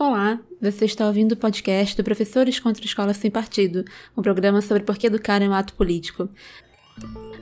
Olá, 0.00 0.40
você 0.58 0.86
está 0.86 1.06
ouvindo 1.06 1.32
o 1.32 1.36
podcast 1.36 1.94
do 1.94 2.02
Professores 2.02 2.58
contra 2.58 2.82
a 2.82 2.86
Escola 2.86 3.12
Sem 3.12 3.30
Partido, 3.30 3.84
um 4.16 4.22
programa 4.22 4.62
sobre 4.62 4.82
por 4.82 4.96
que 4.96 5.08
educar 5.08 5.42
é 5.42 5.46
um 5.46 5.52
ato 5.52 5.74
político. 5.74 6.26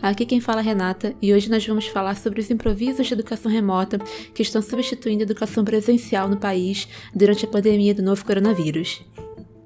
Aqui 0.03 0.27
quem 0.27 0.40
fala 0.40 0.58
é 0.58 0.64
Renata 0.64 1.14
e 1.22 1.32
hoje 1.32 1.48
nós 1.48 1.64
vamos 1.64 1.86
falar 1.86 2.16
sobre 2.16 2.40
os 2.40 2.50
improvisos 2.50 3.06
de 3.06 3.14
educação 3.14 3.48
remota 3.48 3.96
que 4.34 4.42
estão 4.42 4.60
substituindo 4.60 5.22
a 5.22 5.26
educação 5.26 5.64
presencial 5.64 6.29
no 6.29 6.36
país 6.36 6.89
durante 7.14 7.45
a 7.45 7.48
pandemia 7.48 7.95
do 7.95 8.02
novo 8.02 8.25
coronavírus. 8.25 9.06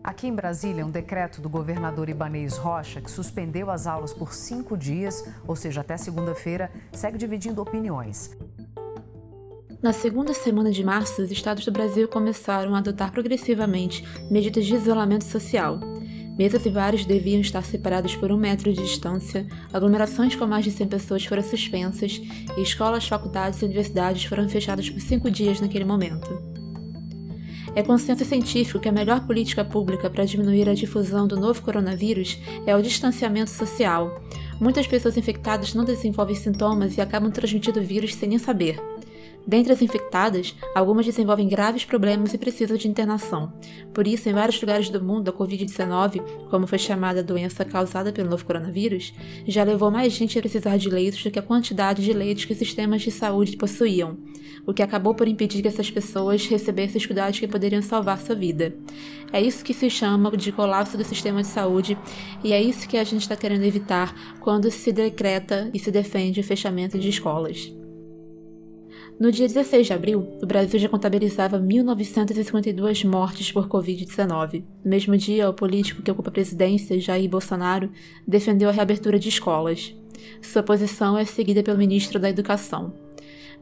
Aqui 0.05 0.27
em 0.27 0.35
Brasília, 0.35 0.85
um 0.85 0.91
decreto 0.91 1.41
do 1.41 1.49
governador 1.49 2.11
Ibanez 2.11 2.59
Rocha, 2.59 3.01
que 3.01 3.11
suspendeu 3.11 3.71
as 3.71 3.87
aulas 3.87 4.13
por 4.13 4.35
cinco 4.35 4.77
dias, 4.77 5.27
ou 5.49 5.57
seja, 5.57 5.81
até 5.81 5.97
segunda-feira, 5.97 6.71
segue 6.93 7.17
dividindo 7.17 7.63
opiniões. 7.63 8.37
Na 9.83 9.93
segunda 9.93 10.33
semana 10.33 10.71
de 10.71 10.85
março, 10.85 11.21
os 11.21 11.33
estados 11.33 11.65
do 11.65 11.73
Brasil 11.73 12.07
começaram 12.07 12.73
a 12.73 12.79
adotar 12.79 13.11
progressivamente 13.11 14.05
medidas 14.31 14.65
de 14.65 14.77
isolamento 14.77 15.25
social. 15.25 15.81
Mesas 16.39 16.65
e 16.65 16.71
bares 16.71 17.05
deviam 17.05 17.41
estar 17.41 17.65
separados 17.65 18.15
por 18.15 18.31
um 18.31 18.37
metro 18.37 18.73
de 18.73 18.81
distância, 18.81 19.45
aglomerações 19.73 20.37
com 20.37 20.47
mais 20.47 20.65
de 20.65 20.71
100 20.71 20.87
pessoas 20.87 21.25
foram 21.25 21.43
suspensas 21.43 22.23
e 22.57 22.63
escolas, 22.63 23.09
faculdades 23.09 23.61
e 23.61 23.65
universidades 23.65 24.25
foram 24.25 24.49
fechadas 24.49 24.89
por 24.89 25.01
cinco 25.01 25.29
dias 25.29 25.61
naquele 25.61 25.85
momento. 25.85 26.31
É 27.75 27.83
consenso 27.83 28.25
científico 28.25 28.79
que 28.79 28.89
a 28.89 28.93
melhor 28.93 29.27
política 29.27 29.65
pública 29.65 30.09
para 30.09 30.25
diminuir 30.25 30.69
a 30.69 30.75
difusão 30.75 31.27
do 31.27 31.41
novo 31.41 31.61
coronavírus 31.61 32.39
é 32.67 32.77
o 32.77 32.83
distanciamento 32.83 33.51
social. 33.51 34.23
Muitas 34.61 34.87
pessoas 34.87 35.17
infectadas 35.17 35.75
não 35.75 35.85
desenvolvem 35.85 36.37
sintomas 36.37 36.97
e 36.97 37.01
acabam 37.01 37.33
transmitindo 37.33 37.81
o 37.81 37.85
vírus 37.85 38.15
sem 38.15 38.29
nem 38.29 38.39
saber. 38.39 38.81
Dentre 39.47 39.73
as 39.73 39.83
infectadas, 39.83 40.55
algumas 40.75 41.05
desenvolvem 41.05 41.49
graves 41.49 41.85
problemas 41.85 42.33
e 42.33 42.39
precisam 42.39 42.77
de 42.77 42.89
internação. 42.89 43.53
Por 43.93 44.07
isso, 44.07 44.29
em 44.29 44.33
vários 44.33 44.61
lugares 44.61 44.89
do 44.89 45.03
mundo, 45.03 45.31
a 45.31 45.33
Covid-19, 45.33 46.23
como 46.49 46.67
foi 46.67 46.79
chamada 46.79 47.21
a 47.21 47.23
doença 47.23 47.65
causada 47.65 48.13
pelo 48.13 48.31
novo 48.31 48.45
coronavírus, 48.45 49.13
já 49.47 49.65
levou 49.65 49.91
mais 49.91 50.13
gente 50.13 50.39
a 50.39 50.41
precisar 50.41 50.77
de 50.77 50.89
leitos 50.89 51.23
do 51.23 51.31
que 51.31 51.39
a 51.39 51.43
quantidade 51.43 52.05
de 52.05 52.13
leitos 52.13 52.45
que 52.45 52.55
sistemas 52.55 53.03
de 53.03 53.11
saúde 53.11 53.57
possuíam, 53.57 54.17
o 54.65 54.73
que 54.73 54.83
acabou 54.83 55.15
por 55.15 55.27
impedir 55.27 55.61
que 55.61 55.69
essas 55.69 55.91
pessoas 55.91 56.47
recebessem 56.47 56.99
os 56.99 57.07
cuidados 57.07 57.39
que 57.39 57.49
poderiam 57.49 57.83
salvar 57.83 58.21
sua 58.21 58.37
vida. 58.37 58.75
É 59.33 59.41
isso 59.41 59.65
que 59.65 59.75
se 59.75 59.91
chama 59.91 60.37
de 60.37 60.53
colapso 60.53 60.97
do 60.97 61.05
sistema 61.05 61.43
de 61.43 61.49
saúde 61.49 61.99
e 62.45 62.53
é 62.53 62.63
isso 62.63 62.87
que 62.87 62.97
a 62.97 63.05
gente 63.05 63.23
está 63.23 63.35
querendo 63.35 63.65
evitar 63.65 64.15
quando 64.41 64.71
se 64.71 64.93
decreta 64.93 65.71
e 65.75 65.79
se 65.79 65.91
defende 65.91 66.41
o 66.41 66.45
fechamento 66.45 66.99
de 66.99 67.09
escolas. 67.09 67.82
No 69.21 69.31
dia 69.31 69.47
16 69.47 69.87
de 69.87 69.93
abril, 69.93 70.39
o 70.43 70.47
Brasil 70.47 70.81
já 70.81 70.89
contabilizava 70.89 71.59
1.952 71.59 73.05
mortes 73.05 73.53
por 73.53 73.69
Covid-19. 73.69 74.65
No 74.85 74.91
mesmo 74.91 75.17
dia, 75.17 75.49
o 75.49 75.55
político 75.55 76.03
que 76.03 76.11
ocupa 76.11 76.31
a 76.31 76.33
presidência, 76.33 76.99
Jair 76.99 77.29
Bolsonaro, 77.29 77.91
defendeu 78.27 78.69
a 78.69 78.73
reabertura 78.73 79.19
de 79.19 79.29
escolas. 79.29 79.95
Sua 80.41 80.63
posição 80.63 81.17
é 81.17 81.25
seguida 81.25 81.63
pelo 81.63 81.79
ministro 81.79 82.19
da 82.19 82.31
Educação. 82.31 82.93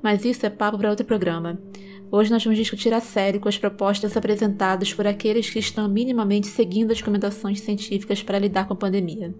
Mas 0.03 0.25
isso 0.25 0.47
é 0.47 0.51
papo 0.51 0.79
para 0.79 0.91
outro 0.91 1.05
programa. 1.05 1.61
Hoje 2.11 2.31
nós 2.31 2.43
vamos 2.43 2.59
discutir 2.59 2.93
a 2.93 3.01
sério 3.01 3.39
com 3.39 3.49
as 3.49 3.59
propostas 3.59 4.17
apresentadas 4.17 4.93
por 4.93 5.07
aqueles 5.07 5.49
que 5.49 5.59
estão 5.59 5.89
minimamente 5.89 6.47
seguindo 6.47 6.91
as 6.91 6.99
recomendações 6.99 7.61
científicas 7.61 8.23
para 8.23 8.39
lidar 8.39 8.67
com 8.67 8.73
a 8.73 8.77
pandemia. 8.77 9.35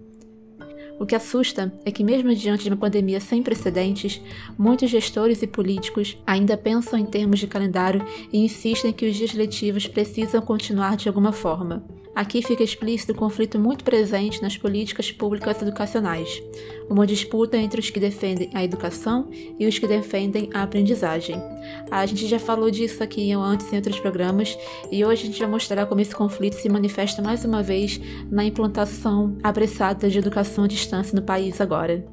O 1.01 1.05
que 1.07 1.15
assusta 1.15 1.73
é 1.83 1.89
que, 1.89 2.03
mesmo 2.03 2.31
diante 2.35 2.63
de 2.63 2.69
uma 2.69 2.77
pandemia 2.77 3.19
sem 3.19 3.41
precedentes, 3.41 4.21
muitos 4.55 4.87
gestores 4.87 5.41
e 5.41 5.47
políticos 5.47 6.15
ainda 6.27 6.55
pensam 6.55 6.99
em 6.99 7.07
termos 7.07 7.39
de 7.39 7.47
calendário 7.47 8.05
e 8.31 8.37
insistem 8.37 8.93
que 8.93 9.09
os 9.09 9.15
dias 9.15 9.33
letivos 9.33 9.87
precisam 9.87 10.39
continuar 10.43 10.95
de 10.95 11.07
alguma 11.07 11.31
forma. 11.31 11.83
Aqui 12.13 12.41
fica 12.41 12.61
explícito 12.61 13.13
o 13.13 13.15
conflito 13.15 13.57
muito 13.57 13.85
presente 13.85 14.41
nas 14.41 14.57
políticas 14.57 15.11
públicas 15.11 15.61
educacionais, 15.61 16.43
uma 16.89 17.07
disputa 17.07 17.57
entre 17.57 17.79
os 17.79 17.89
que 17.89 18.01
defendem 18.01 18.49
a 18.53 18.63
educação 18.63 19.29
e 19.31 19.65
os 19.65 19.79
que 19.79 19.87
defendem 19.87 20.49
a 20.53 20.61
aprendizagem. 20.61 21.41
A 21.89 22.05
gente 22.05 22.27
já 22.27 22.37
falou 22.37 22.69
disso 22.69 23.01
aqui 23.01 23.31
antes 23.31 23.71
em 23.71 23.77
outros 23.77 23.99
programas 23.99 24.57
e 24.91 25.05
hoje 25.05 25.23
a 25.23 25.25
gente 25.27 25.39
vai 25.39 25.49
mostrar 25.49 25.85
como 25.85 26.01
esse 26.01 26.13
conflito 26.13 26.57
se 26.57 26.67
manifesta 26.67 27.21
mais 27.21 27.45
uma 27.45 27.63
vez 27.63 27.99
na 28.29 28.43
implantação 28.43 29.37
apressada 29.41 30.09
de 30.09 30.19
educação 30.19 30.65
à 30.65 30.67
distância 30.67 31.15
no 31.15 31.25
país 31.25 31.61
agora. 31.61 32.05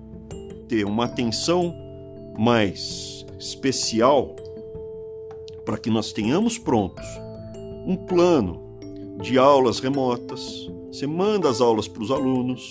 Ter 0.69 0.85
uma 0.85 1.07
atenção 1.07 1.75
mais 2.39 3.27
especial 3.37 4.37
para 5.65 5.77
que 5.77 5.91
nós 5.91 6.13
tenhamos 6.13 6.57
prontos 6.57 7.05
um 7.85 7.97
plano 7.97 8.68
de 9.21 9.37
aulas 9.37 9.81
remotas, 9.81 10.71
você 10.93 11.07
manda 11.07 11.51
as 11.51 11.61
aulas 11.61 11.89
para 11.89 12.03
os 12.03 12.11
alunos, 12.11 12.71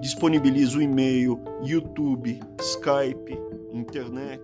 disponibiliza 0.00 0.78
o 0.78 0.82
e-mail, 0.82 1.38
YouTube, 1.62 2.40
Skype, 2.60 3.36
internet. 3.72 4.42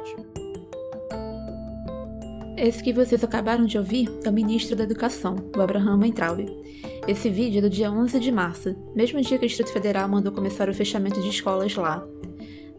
Esse 2.56 2.82
que 2.82 2.92
vocês 2.92 3.22
acabaram 3.22 3.64
de 3.64 3.78
ouvir 3.78 4.08
é 4.24 4.28
o 4.28 4.32
ministro 4.32 4.74
da 4.74 4.84
Educação, 4.84 5.36
o 5.56 5.60
Abraham 5.60 6.00
Weintraub. 6.00 6.44
Esse 7.06 7.30
vídeo 7.30 7.58
é 7.58 7.62
do 7.62 7.70
dia 7.70 7.92
11 7.92 8.18
de 8.18 8.32
março, 8.32 8.74
mesmo 8.94 9.20
dia 9.20 9.38
que 9.38 9.44
o 9.44 9.48
Distrito 9.48 9.72
Federal 9.72 10.08
mandou 10.08 10.32
começar 10.32 10.68
o 10.68 10.74
fechamento 10.74 11.20
de 11.20 11.28
escolas 11.28 11.74
lá. 11.76 12.04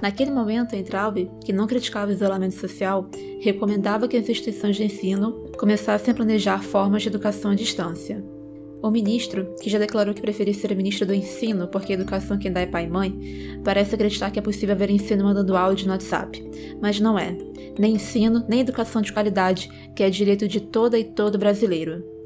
Naquele 0.01 0.31
momento, 0.31 0.73
Weintraub, 0.73 1.31
que 1.43 1.53
não 1.53 1.65
criticava 1.67 2.11
o 2.11 2.13
isolamento 2.13 2.55
social, 2.55 3.09
recomendava 3.39 4.07
que 4.07 4.17
as 4.17 4.27
instituições 4.27 4.75
de 4.75 4.83
ensino 4.83 5.45
começassem 5.57 6.11
a 6.11 6.15
planejar 6.15 6.61
formas 6.61 7.01
de 7.01 7.07
educação 7.07 7.51
à 7.51 7.55
distância. 7.55 8.36
O 8.81 8.91
ministro, 8.91 9.55
que 9.59 9.69
já 9.69 9.79
declarou 9.79 10.13
que 10.13 10.21
preferia 10.21 10.53
ser 10.53 10.75
ministro 10.75 11.05
do 11.05 11.13
ensino 11.13 11.67
porque 11.67 11.93
a 11.93 11.95
educação 11.95 12.37
quem 12.37 12.51
dá 12.51 12.61
é 12.61 12.65
pai 12.67 12.85
e 12.85 12.89
mãe, 12.89 13.59
parece 13.63 13.95
acreditar 13.95 14.29
que 14.29 14.39
é 14.39 14.41
possível 14.41 14.75
haver 14.75 14.89
ensino 14.89 15.23
mandando 15.23 15.57
áudio 15.57 15.87
no 15.87 15.93
WhatsApp. 15.93 16.43
Mas 16.81 16.99
não 16.99 17.17
é. 17.17 17.35
Nem 17.79 17.95
ensino, 17.95 18.45
nem 18.47 18.61
educação 18.61 19.01
de 19.01 19.11
qualidade, 19.11 19.69
que 19.95 20.03
é 20.03 20.09
direito 20.09 20.47
de 20.47 20.59
toda 20.59 20.97
e 20.97 21.03
todo 21.03 21.37
brasileiro. 21.37 22.16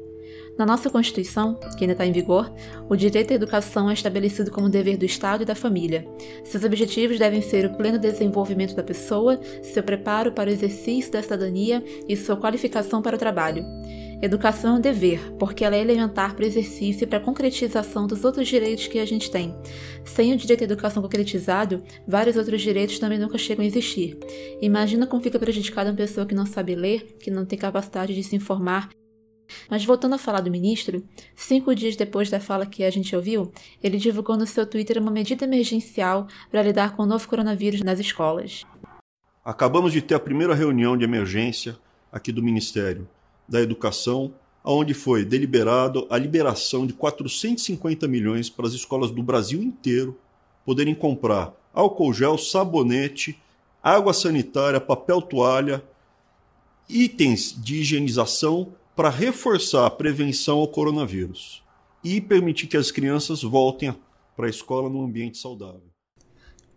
Na 0.58 0.66
nossa 0.66 0.90
Constituição, 0.90 1.54
que 1.76 1.84
ainda 1.84 1.92
está 1.92 2.04
em 2.04 2.12
vigor, 2.12 2.52
o 2.88 2.94
direito 2.94 3.32
à 3.32 3.34
educação 3.34 3.88
é 3.88 3.94
estabelecido 3.94 4.50
como 4.50 4.68
dever 4.68 4.98
do 4.98 5.04
Estado 5.04 5.42
e 5.42 5.46
da 5.46 5.54
família. 5.54 6.06
Seus 6.44 6.62
objetivos 6.62 7.18
devem 7.18 7.40
ser 7.40 7.64
o 7.64 7.74
pleno 7.74 7.98
desenvolvimento 7.98 8.74
da 8.74 8.82
pessoa, 8.82 9.40
seu 9.62 9.82
preparo 9.82 10.32
para 10.32 10.50
o 10.50 10.52
exercício 10.52 11.10
da 11.10 11.22
cidadania 11.22 11.82
e 12.06 12.16
sua 12.16 12.36
qualificação 12.36 13.00
para 13.00 13.16
o 13.16 13.18
trabalho. 13.18 13.64
Educação 14.22 14.76
é 14.76 14.78
um 14.78 14.80
dever, 14.80 15.32
porque 15.36 15.64
ela 15.64 15.74
é 15.74 15.80
elementar 15.80 16.36
para 16.36 16.44
o 16.44 16.46
exercício 16.46 17.02
e 17.02 17.06
para 17.08 17.18
a 17.18 17.22
concretização 17.22 18.06
dos 18.06 18.24
outros 18.24 18.46
direitos 18.46 18.86
que 18.86 19.00
a 19.00 19.04
gente 19.04 19.28
tem. 19.28 19.52
Sem 20.04 20.32
o 20.32 20.36
direito 20.36 20.60
à 20.60 20.64
educação 20.64 21.02
concretizado, 21.02 21.82
vários 22.06 22.36
outros 22.36 22.60
direitos 22.60 23.00
também 23.00 23.18
nunca 23.18 23.36
chegam 23.36 23.64
a 23.64 23.66
existir. 23.66 24.16
Imagina 24.60 25.08
como 25.08 25.22
fica 25.22 25.40
prejudicada 25.40 25.90
uma 25.90 25.96
pessoa 25.96 26.24
que 26.24 26.36
não 26.36 26.46
sabe 26.46 26.76
ler, 26.76 27.16
que 27.18 27.32
não 27.32 27.44
tem 27.44 27.58
capacidade 27.58 28.14
de 28.14 28.22
se 28.22 28.36
informar. 28.36 28.90
Mas 29.70 29.84
voltando 29.84 30.14
a 30.14 30.18
falar 30.18 30.40
do 30.40 30.50
ministro, 30.50 31.02
cinco 31.34 31.74
dias 31.74 31.96
depois 31.96 32.30
da 32.30 32.40
fala 32.40 32.66
que 32.66 32.84
a 32.84 32.90
gente 32.90 33.14
ouviu, 33.14 33.52
ele 33.82 33.98
divulgou 33.98 34.36
no 34.36 34.46
seu 34.46 34.66
Twitter 34.66 35.00
uma 35.00 35.10
medida 35.10 35.44
emergencial 35.44 36.26
para 36.50 36.62
lidar 36.62 36.96
com 36.96 37.02
o 37.02 37.06
novo 37.06 37.28
coronavírus 37.28 37.82
nas 37.82 37.98
escolas. 37.98 38.64
Acabamos 39.44 39.92
de 39.92 40.00
ter 40.00 40.14
a 40.14 40.20
primeira 40.20 40.54
reunião 40.54 40.96
de 40.96 41.04
emergência 41.04 41.76
aqui 42.10 42.30
do 42.30 42.42
Ministério 42.42 43.08
da 43.48 43.60
Educação, 43.60 44.32
onde 44.64 44.94
foi 44.94 45.24
deliberado 45.24 46.06
a 46.08 46.16
liberação 46.16 46.86
de 46.86 46.92
450 46.92 48.06
milhões 48.06 48.48
para 48.48 48.66
as 48.66 48.72
escolas 48.72 49.10
do 49.10 49.22
Brasil 49.22 49.62
inteiro 49.62 50.18
poderem 50.64 50.94
comprar 50.94 51.52
álcool 51.74 52.12
gel, 52.12 52.38
sabonete, 52.38 53.36
água 53.82 54.12
sanitária, 54.12 54.80
papel 54.80 55.20
toalha, 55.20 55.82
itens 56.88 57.54
de 57.60 57.80
higienização 57.80 58.72
para 59.02 59.10
reforçar 59.10 59.84
a 59.84 59.90
prevenção 59.90 60.60
ao 60.60 60.68
coronavírus 60.68 61.60
e 62.04 62.20
permitir 62.20 62.68
que 62.68 62.76
as 62.76 62.92
crianças 62.92 63.42
voltem 63.42 63.92
para 64.36 64.46
a 64.46 64.48
escola 64.48 64.88
num 64.88 65.02
ambiente 65.02 65.38
saudável. 65.38 65.90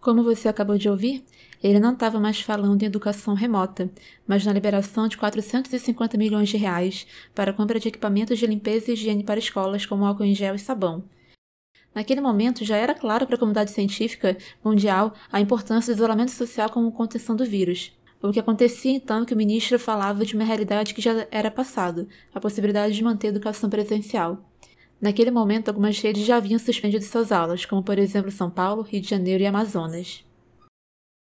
Como 0.01 0.24
você 0.24 0.48
acabou 0.48 0.75
de 0.75 0.89
ouvir, 0.89 1.24
ele 1.62 1.80
não 1.80 1.94
estava 1.94 2.19
mais 2.19 2.42
falando 2.42 2.81
em 2.81 2.88
educação 2.88 3.36
remota, 3.36 3.92
mas 4.25 4.44
na 4.44 4.51
liberação 4.51 5.07
de 5.07 5.18
450 5.18 6.18
milhões 6.18 6.50
de 6.50 6.57
reais 6.57 7.06
para 7.36 7.51
a 7.51 7.54
compra 7.54 7.80
de 7.80 7.89
equipamentos 7.89 8.39
de 8.39 8.48
limpeza 8.48 8.89
e 8.89 8.95
higiene 8.95 9.24
para 9.24 9.38
escolas, 9.38 9.86
como 9.86 10.04
álcool 10.04 10.24
em 10.24 10.33
gel 10.33 10.56
e 10.56 10.60
sabão. 10.60 11.04
Naquele 11.94 12.21
momento, 12.21 12.66
já 12.66 12.75
era 12.75 12.95
claro 12.95 13.28
para 13.28 13.36
a 13.36 13.39
comunidade 13.39 13.69
científica 13.69 14.36
mundial 14.63 15.13
a 15.31 15.39
importância 15.39 15.94
do 15.94 15.98
isolamento 15.98 16.31
social 16.31 16.71
como 16.71 16.92
contenção 16.92 17.36
do 17.36 17.45
vírus. 17.45 17.95
O 18.25 18.33
que 18.33 18.39
acontecia 18.39 18.92
então 18.92 19.22
é 19.22 19.25
que 19.25 19.36
o 19.36 19.38
ministro 19.38 19.77
falava 19.77 20.25
de 20.25 20.33
uma 20.33 20.44
realidade 20.44 20.95
que 20.95 21.01
já 21.01 21.27
era 21.30 21.51
passado, 21.51 22.10
a 22.33 22.39
possibilidade 22.39 22.95
de 22.95 23.04
manter 23.04 23.27
a 23.27 23.30
educação 23.30 23.69
presencial. 23.69 24.44
Naquele 25.00 25.30
momento, 25.30 25.68
algumas 25.68 26.00
redes 26.00 26.25
já 26.25 26.38
haviam 26.38 26.57
suspendido 26.57 27.06
suas 27.06 27.31
aulas, 27.31 27.66
como 27.66 27.83
por 27.83 28.00
exemplo 28.00 28.31
São 28.31 28.50
Paulo, 28.50 28.81
Rio 28.81 29.00
de 29.00 29.07
Janeiro 29.07 29.44
e 29.44 29.45
Amazonas. 29.45 30.25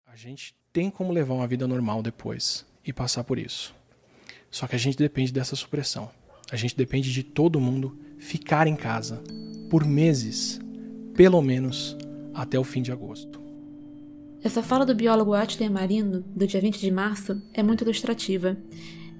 A 0.05 0.15
gente 0.15 0.53
tem 0.71 0.91
como 0.91 1.11
levar 1.11 1.33
uma 1.33 1.47
vida 1.47 1.67
normal 1.67 2.03
depois 2.03 2.67
e 2.85 2.93
passar 2.93 3.23
por 3.23 3.39
isso. 3.39 3.73
Só 4.51 4.67
que 4.67 4.75
a 4.75 4.79
gente 4.79 4.95
depende 4.95 5.33
dessa 5.33 5.55
supressão. 5.55 6.11
A 6.51 6.55
gente 6.55 6.77
depende 6.77 7.11
de 7.11 7.23
todo 7.23 7.59
mundo 7.59 7.97
ficar 8.19 8.67
em 8.67 8.75
casa 8.75 9.23
por 9.71 9.83
meses, 9.83 10.59
pelo 11.15 11.41
menos 11.41 11.97
até 12.31 12.59
o 12.59 12.63
fim 12.63 12.83
de 12.83 12.91
agosto. 12.91 13.41
Essa 14.43 14.63
fala 14.63 14.83
do 14.83 14.95
biólogo 14.95 15.35
Atler 15.35 15.69
Marino, 15.69 16.21
do 16.35 16.47
dia 16.47 16.59
20 16.59 16.79
de 16.79 16.89
março, 16.89 17.39
é 17.53 17.61
muito 17.61 17.83
ilustrativa. 17.83 18.57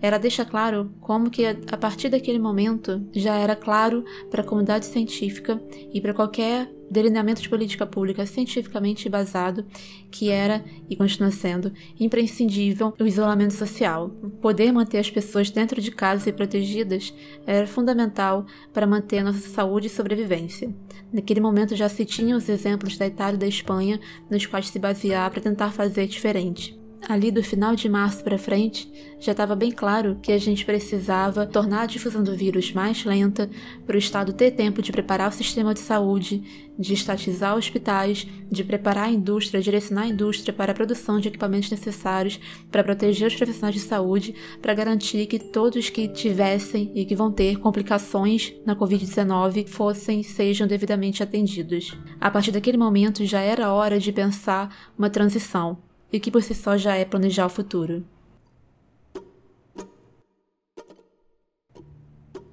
Ela 0.01 0.18
deixa 0.18 0.44
claro 0.44 0.92
como 1.00 1.30
que 1.30 1.45
a 1.45 1.77
partir 1.77 2.09
daquele 2.09 2.39
momento 2.39 3.06
já 3.13 3.36
era 3.36 3.56
claro 3.56 4.03
para 4.31 4.42
a 4.42 4.45
comunidade 4.45 4.86
científica 4.88 5.62
e 5.94 6.01
para 6.01 6.13
qualquer 6.13 6.71
delineamento 6.89 7.42
de 7.42 7.48
política 7.48 7.86
pública 7.86 8.25
cientificamente 8.25 9.07
basado 9.07 9.65
que 10.09 10.30
era 10.30 10.65
e 10.89 10.95
continua 10.95 11.31
sendo 11.31 11.71
imprescindível 11.98 12.94
o 13.00 13.06
isolamento 13.06 13.53
social. 13.53 14.09
Poder 14.42 14.74
manter 14.74 14.98
as 14.98 15.09
pessoas 15.09 15.50
dentro 15.50 15.80
de 15.80 15.92
casa 15.92 16.30
e 16.30 16.33
protegidas 16.33 17.13
era 17.45 17.65
fundamental 17.65 18.45
para 18.74 18.88
manter 18.88 19.19
a 19.19 19.24
nossa 19.24 19.48
saúde 19.48 19.88
e 19.88 19.89
sobrevivência. 19.89 20.74
Naquele 21.13 21.39
momento 21.39 21.75
já 21.75 21.88
se 21.88 22.03
tinham 22.03 22.38
os 22.38 22.50
exemplos 22.50 22.98
da 22.98 23.07
Itália 23.07 23.36
e 23.36 23.39
da 23.39 23.48
Espanha 23.48 24.00
nos 24.30 24.45
quais 24.45 24.68
se 24.68 24.80
basear 24.80 25.30
para 25.31 25.42
tentar 25.42 25.71
fazer 25.71 26.07
diferente 26.07 26.81
ali 27.07 27.31
do 27.31 27.44
final 27.44 27.75
de 27.75 27.89
março 27.89 28.24
para 28.24 28.38
frente, 28.38 28.92
já 29.19 29.31
estava 29.31 29.56
bem 29.56 29.71
claro 29.71 30.18
que 30.21 30.31
a 30.31 30.38
gente 30.38 30.65
precisava 30.65 31.45
tornar 31.45 31.81
a 31.81 31.86
difusão 31.86 32.24
do 32.24 32.36
vírus 32.36 32.71
mais 32.74 33.03
lenta, 33.06 33.50
para 33.86 33.95
o 33.95 34.00
Estado 34.00 34.33
ter 34.33 34.51
tempo 34.51 34.81
de 34.81 34.92
preparar 34.92 35.30
o 35.30 35.33
sistema 35.33 35.74
de 35.74 35.80
saúde, 35.80 36.71
de 36.77 36.94
estatizar 36.94 37.56
hospitais, 37.56 38.25
de 38.50 38.63
preparar 38.63 39.06
a 39.06 39.12
indústria, 39.12 39.62
direcionar 39.62 40.03
a 40.03 40.07
indústria 40.07 40.53
para 40.53 40.71
a 40.71 40.75
produção 40.75 41.19
de 41.19 41.27
equipamentos 41.27 41.69
necessários 41.69 42.39
para 42.71 42.83
proteger 42.83 43.27
os 43.27 43.36
profissionais 43.36 43.75
de 43.75 43.81
saúde, 43.81 44.33
para 44.62 44.74
garantir 44.74 45.25
que 45.27 45.39
todos 45.39 45.89
que 45.89 46.07
tivessem 46.07 46.92
e 46.95 47.06
que 47.06 47.15
vão 47.15 47.31
ter 47.31 47.57
complicações 47.57 48.53
na 48.65 48.75
Covid-19 48.75 49.68
fossem 49.68 50.24
sejam 50.24 50.68
devidamente 50.68 51.21
atendidos. 51.21 51.95
A 52.19 52.31
partir 52.31 52.51
daquele 52.51 52.77
momento 52.77 53.25
já 53.25 53.42
era 53.42 53.71
hora 53.71 54.00
de 54.00 54.12
pensar 54.12 54.92
uma 54.98 55.09
transição 55.09 55.77
e 56.12 56.19
que 56.19 56.31
por 56.31 56.44
si 56.44 56.54
só 56.54 56.78
já 56.78 56.96
é 56.96 57.06
planejar 57.06 57.46
o 57.46 57.50
futuro. 57.50 58.04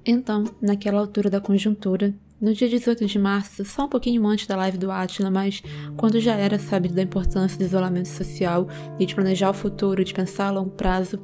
Então, 0.05 0.45
naquela 0.61 0.99
altura 0.99 1.29
da 1.29 1.39
conjuntura, 1.39 2.15
no 2.41 2.53
dia 2.53 2.69
18 2.69 3.05
de 3.05 3.19
março, 3.19 3.65
só 3.65 3.83
um 3.83 3.89
pouquinho 3.89 4.25
antes 4.25 4.47
da 4.47 4.55
live 4.55 4.77
do 4.77 4.89
Atila, 4.89 5.29
mas 5.29 5.61
quando 5.97 6.21
já 6.21 6.35
era 6.35 6.57
sabido 6.57 6.95
da 6.95 7.01
importância 7.01 7.57
do 7.57 7.65
isolamento 7.65 8.07
social 8.07 8.67
e 8.97 9.05
de 9.05 9.13
planejar 9.13 9.49
o 9.49 9.53
futuro, 9.53 10.05
de 10.05 10.13
pensar 10.13 10.47
a 10.47 10.51
longo 10.51 10.69
prazo, 10.69 11.19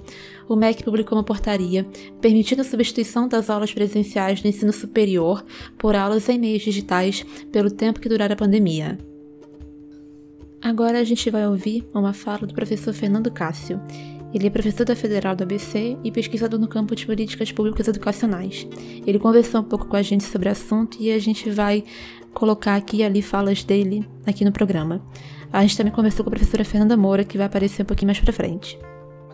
o 0.47 0.57
MEC 0.57 0.83
publicou 0.83 1.17
uma 1.17 1.23
portaria 1.23 1.85
permitindo 2.19 2.61
a 2.61 2.65
substituição 2.65 3.29
das 3.29 3.49
aulas 3.49 3.73
presenciais 3.73 4.43
no 4.43 4.49
ensino 4.49 4.73
superior 4.73 5.43
por 5.77 5.95
aulas 5.95 6.27
em 6.27 6.37
meios 6.37 6.61
digitais 6.61 7.25
pelo 7.51 7.71
tempo 7.71 8.01
que 8.01 8.09
durar 8.09 8.31
a 8.31 8.35
pandemia. 8.35 8.97
Agora 10.65 10.97
a 10.99 11.03
gente 11.03 11.29
vai 11.29 11.45
ouvir 11.45 11.87
uma 11.93 12.11
fala 12.11 12.39
do 12.39 12.53
professor 12.55 12.91
Fernando 12.91 13.29
Cássio. 13.29 13.79
Ele 14.33 14.47
é 14.47 14.49
professor 14.49 14.83
da 14.83 14.95
Federal 14.95 15.35
do 15.35 15.43
ABC 15.43 15.95
e 16.03 16.11
pesquisador 16.11 16.59
no 16.59 16.67
campo 16.67 16.95
de 16.95 17.05
políticas 17.05 17.51
públicas 17.51 17.87
educacionais. 17.87 18.67
Ele 19.05 19.19
conversou 19.19 19.61
um 19.61 19.63
pouco 19.63 19.85
com 19.85 19.95
a 19.95 20.01
gente 20.01 20.23
sobre 20.23 20.49
o 20.49 20.51
assunto 20.51 20.97
e 20.99 21.11
a 21.11 21.19
gente 21.19 21.51
vai 21.51 21.83
colocar 22.33 22.75
aqui 22.77 22.97
e 22.97 23.03
ali 23.03 23.21
falas 23.21 23.63
dele 23.63 24.09
aqui 24.25 24.43
no 24.43 24.51
programa. 24.51 25.05
A 25.53 25.61
gente 25.61 25.77
também 25.77 25.93
conversou 25.93 26.25
com 26.25 26.31
a 26.31 26.33
professora 26.33 26.65
Fernanda 26.65 26.97
Moura, 26.97 27.23
que 27.23 27.37
vai 27.37 27.45
aparecer 27.45 27.83
um 27.83 27.85
pouquinho 27.85 28.07
mais 28.07 28.19
pra 28.19 28.33
frente. 28.33 28.75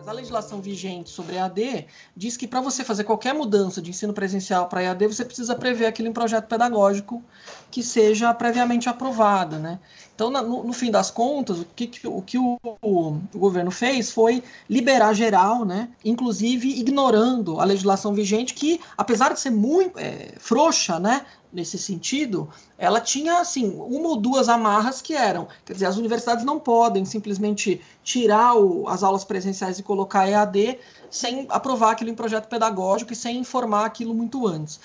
Mas 0.02 0.08
a 0.08 0.12
legislação 0.12 0.60
vigente 0.60 1.10
sobre 1.10 1.36
EAD 1.36 1.86
diz 2.16 2.36
que 2.36 2.48
para 2.48 2.60
você 2.60 2.82
fazer 2.82 3.04
qualquer 3.04 3.32
mudança 3.32 3.80
de 3.80 3.90
ensino 3.90 4.12
presencial 4.12 4.68
para 4.68 4.82
EAD, 4.82 5.06
você 5.06 5.24
precisa 5.24 5.54
prever 5.54 5.86
aquilo 5.86 6.08
em 6.08 6.12
projeto 6.12 6.48
pedagógico 6.48 7.22
que 7.70 7.84
seja 7.84 8.34
previamente 8.34 8.88
aprovado, 8.88 9.60
né? 9.60 9.78
Então, 10.12 10.28
no, 10.28 10.64
no 10.64 10.72
fim 10.72 10.90
das 10.90 11.08
contas, 11.08 11.60
o 11.60 11.64
que, 11.76 11.88
o, 12.04 12.20
que 12.20 12.36
o, 12.36 12.58
o, 12.82 13.16
governo 13.32 13.70
fez 13.70 14.10
foi 14.10 14.42
liberar 14.68 15.14
geral, 15.14 15.64
né? 15.64 15.88
Inclusive 16.04 16.68
ignorando 16.68 17.60
a 17.60 17.64
legislação 17.64 18.12
vigente, 18.12 18.54
que, 18.54 18.80
apesar 18.96 19.32
de 19.32 19.38
ser 19.38 19.50
muito 19.50 19.96
é, 20.00 20.34
frouxa, 20.36 20.98
né? 20.98 21.24
Nesse 21.52 21.76
sentido, 21.76 22.48
ela 22.78 23.00
tinha 23.00 23.38
assim 23.40 23.68
uma 23.76 24.08
ou 24.08 24.16
duas 24.16 24.48
amarras 24.48 25.02
que 25.02 25.14
eram, 25.14 25.46
quer 25.64 25.74
dizer, 25.74 25.86
as 25.86 25.96
universidades 25.96 26.44
não 26.44 26.58
podem 26.58 27.04
simplesmente 27.04 27.80
tirar 28.02 28.54
o, 28.54 28.88
as 28.88 29.02
aulas 29.02 29.22
presenciais 29.22 29.78
e 29.78 29.82
colocar 29.82 30.28
EAD 30.28 30.78
sem 31.10 31.46
aprovar 31.50 31.90
aquilo 31.90 32.10
em 32.10 32.14
projeto 32.14 32.48
pedagógico 32.48 33.12
e 33.12 33.16
sem 33.16 33.36
informar 33.36 33.84
aquilo 33.84 34.14
muito 34.14 34.46
antes. 34.46 34.80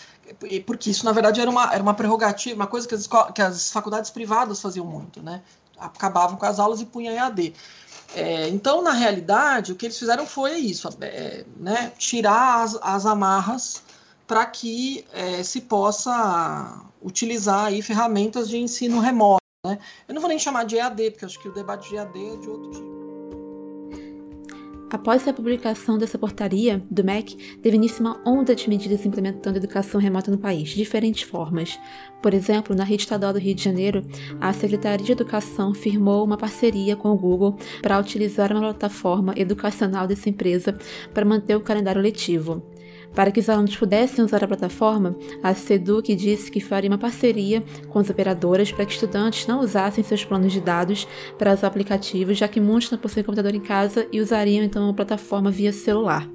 Porque 0.66 0.90
isso, 0.90 1.06
na 1.06 1.14
verdade, 1.14 1.40
era 1.40 1.50
uma, 1.50 1.74
era 1.74 1.82
uma 1.82 1.94
prerrogativa, 1.94 2.56
uma 2.56 2.68
coisa 2.68 2.86
que 2.86 2.96
as, 2.96 3.08
que 3.34 3.42
as 3.42 3.72
faculdades 3.72 4.12
privadas 4.12 4.62
faziam 4.62 4.86
muito, 4.86 5.24
né? 5.24 5.42
Acabavam 5.80 6.36
com 6.36 6.46
as 6.46 6.60
aulas 6.60 6.82
e 6.82 6.86
punham 6.86 7.14
EAD. 7.14 7.54
É, 8.14 8.50
então, 8.50 8.82
na 8.82 8.92
realidade, 8.92 9.72
o 9.72 9.76
que 9.76 9.86
eles 9.86 9.98
fizeram 9.98 10.26
foi 10.26 10.56
isso, 10.58 10.90
é, 11.02 11.46
né, 11.58 11.92
tirar 11.98 12.64
as, 12.64 12.78
as 12.82 13.06
amarras 13.06 13.84
para 14.28 14.46
que 14.46 15.06
é, 15.14 15.42
se 15.42 15.62
possa 15.62 16.86
utilizar 17.02 17.66
aí 17.66 17.82
ferramentas 17.82 18.50
de 18.50 18.58
ensino 18.58 19.00
remoto. 19.00 19.42
Né? 19.66 19.80
Eu 20.08 20.14
não 20.14 20.22
vou 20.22 20.30
nem 20.30 20.38
chamar 20.38 20.66
de 20.66 20.76
EAD, 20.76 21.12
porque 21.12 21.26
acho 21.26 21.40
que 21.40 21.48
o 21.48 21.54
debate 21.54 21.90
de 21.90 21.96
EAD 21.96 22.20
é 22.20 22.36
de 22.36 22.50
outro 22.50 22.72
tipo. 22.72 22.98
Após 24.90 25.28
a 25.28 25.34
publicação 25.34 25.98
dessa 25.98 26.18
portaria 26.18 26.82
do 26.90 27.04
MEC, 27.04 27.58
teve 27.62 27.76
início 27.76 28.00
uma 28.00 28.22
onda 28.26 28.56
de 28.56 28.70
medidas 28.70 29.06
implementando 29.06 29.58
educação 29.58 30.00
remota 30.00 30.32
no 30.32 30.38
país, 30.38 30.70
de 30.70 30.76
diferentes 30.76 31.24
formas. 31.24 31.78
Por 32.22 32.34
exemplo, 32.34 32.74
na 32.74 32.86
rede 32.86 33.04
estadual 33.04 33.34
do 33.34 33.40
Rio 33.40 33.54
de 33.54 33.62
Janeiro, 33.62 34.08
a 34.40 34.54
Secretaria 34.54 35.06
de 35.06 35.12
Educação 35.12 35.74
firmou 35.74 36.24
uma 36.24 36.38
parceria 36.38 36.96
com 36.96 37.10
o 37.10 37.18
Google 37.18 37.58
para 37.82 38.00
utilizar 38.00 38.50
uma 38.54 38.62
plataforma 38.62 39.34
educacional 39.36 40.08
dessa 40.08 40.30
empresa 40.30 40.78
para 41.14 41.26
manter 41.26 41.58
o 41.58 41.62
calendário 41.62 42.02
letivo. 42.02 42.64
Para 43.14 43.32
que 43.32 43.40
os 43.40 43.50
alunos 43.50 43.76
pudessem 43.76 44.24
usar 44.24 44.44
a 44.44 44.48
plataforma, 44.48 45.16
a 45.42 45.54
SEDUC 45.54 46.16
disse 46.16 46.52
que 46.52 46.60
faria 46.60 46.90
uma 46.90 46.98
parceria 46.98 47.64
com 47.90 48.00
as 48.00 48.10
operadoras 48.10 48.72
para 48.72 48.86
que 48.86 48.94
estudantes 48.94 49.48
não 49.48 49.62
usassem 49.62 50.04
seus 50.04 50.24
planos 50.24 50.54
de 50.54 50.62
dados 50.62 51.08
para 51.38 51.54
os 51.54 51.64
aplicativos, 51.64 52.38
já 52.38 52.48
que 52.48 52.62
muitos 52.62 52.92
não 52.92 52.98
possuem 52.98 53.24
computador 53.24 53.56
em 53.56 53.60
casa 53.60 54.08
e 54.12 54.22
usariam 54.22 54.64
então 54.64 54.90
a 54.90 54.94
plataforma 54.94 55.50
via 55.50 55.74
celular. 55.74 56.30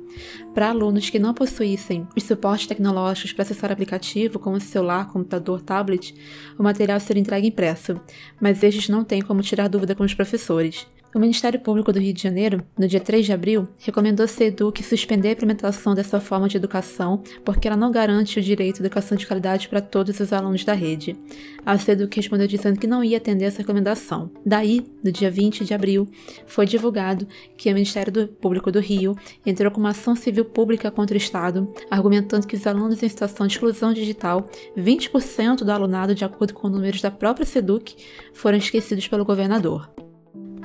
Para 0.52 0.68
alunos 0.68 1.08
que 1.08 1.18
não 1.18 1.32
possuíssem 1.32 2.06
os 2.16 2.24
suportes 2.24 2.66
tecnológicos 2.66 3.32
para 3.32 3.42
acessar 3.42 3.70
o 3.70 3.72
aplicativo, 3.72 4.38
como 4.38 4.60
celular, 4.60 5.08
computador, 5.08 5.62
tablet, 5.62 6.14
o 6.58 6.62
material 6.62 7.00
seria 7.00 7.20
entregue 7.20 7.48
impresso, 7.48 8.00
mas 8.40 8.62
estes 8.62 8.88
não 8.88 9.04
têm 9.04 9.22
como 9.22 9.40
tirar 9.40 9.68
dúvida 9.68 9.94
com 9.94 10.04
os 10.04 10.14
professores. 10.14 10.86
O 11.14 11.18
Ministério 11.18 11.60
Público 11.60 11.92
do 11.92 11.98
Rio 11.98 12.14
de 12.14 12.22
Janeiro, 12.22 12.64
no 12.78 12.88
dia 12.88 12.98
3 12.98 13.26
de 13.26 13.34
abril, 13.34 13.68
recomendou 13.78 14.24
à 14.24 14.26
SEDUC 14.26 14.82
suspender 14.82 15.28
a 15.28 15.32
implementação 15.32 15.94
dessa 15.94 16.18
forma 16.18 16.48
de 16.48 16.56
educação 16.56 17.22
porque 17.44 17.68
ela 17.68 17.76
não 17.76 17.92
garante 17.92 18.38
o 18.38 18.42
direito 18.42 18.78
à 18.78 18.86
educação 18.86 19.14
de 19.14 19.26
qualidade 19.26 19.68
para 19.68 19.82
todos 19.82 20.18
os 20.18 20.32
alunos 20.32 20.64
da 20.64 20.72
rede. 20.72 21.14
A 21.66 21.76
SEDUC 21.76 22.16
respondeu 22.16 22.46
dizendo 22.46 22.80
que 22.80 22.86
não 22.86 23.04
ia 23.04 23.18
atender 23.18 23.44
essa 23.44 23.58
recomendação. 23.58 24.30
Daí, 24.44 24.86
no 25.04 25.12
dia 25.12 25.30
20 25.30 25.66
de 25.66 25.74
abril, 25.74 26.08
foi 26.46 26.64
divulgado 26.64 27.28
que 27.58 27.70
o 27.70 27.74
Ministério 27.74 28.26
Público 28.26 28.72
do 28.72 28.80
Rio 28.80 29.14
entrou 29.44 29.70
com 29.70 29.80
uma 29.80 29.90
ação 29.90 30.16
civil 30.16 30.46
pública 30.46 30.90
contra 30.90 31.14
o 31.14 31.18
Estado, 31.18 31.70
argumentando 31.90 32.46
que 32.46 32.56
os 32.56 32.66
alunos 32.66 33.02
em 33.02 33.08
situação 33.10 33.46
de 33.46 33.52
exclusão 33.52 33.92
digital, 33.92 34.48
20% 34.78 35.56
do 35.56 35.72
alunado, 35.72 36.14
de 36.14 36.24
acordo 36.24 36.54
com 36.54 36.70
números 36.70 37.02
da 37.02 37.10
própria 37.10 37.44
SEDUC, 37.44 37.96
foram 38.32 38.56
esquecidos 38.56 39.06
pelo 39.06 39.26
governador. 39.26 39.90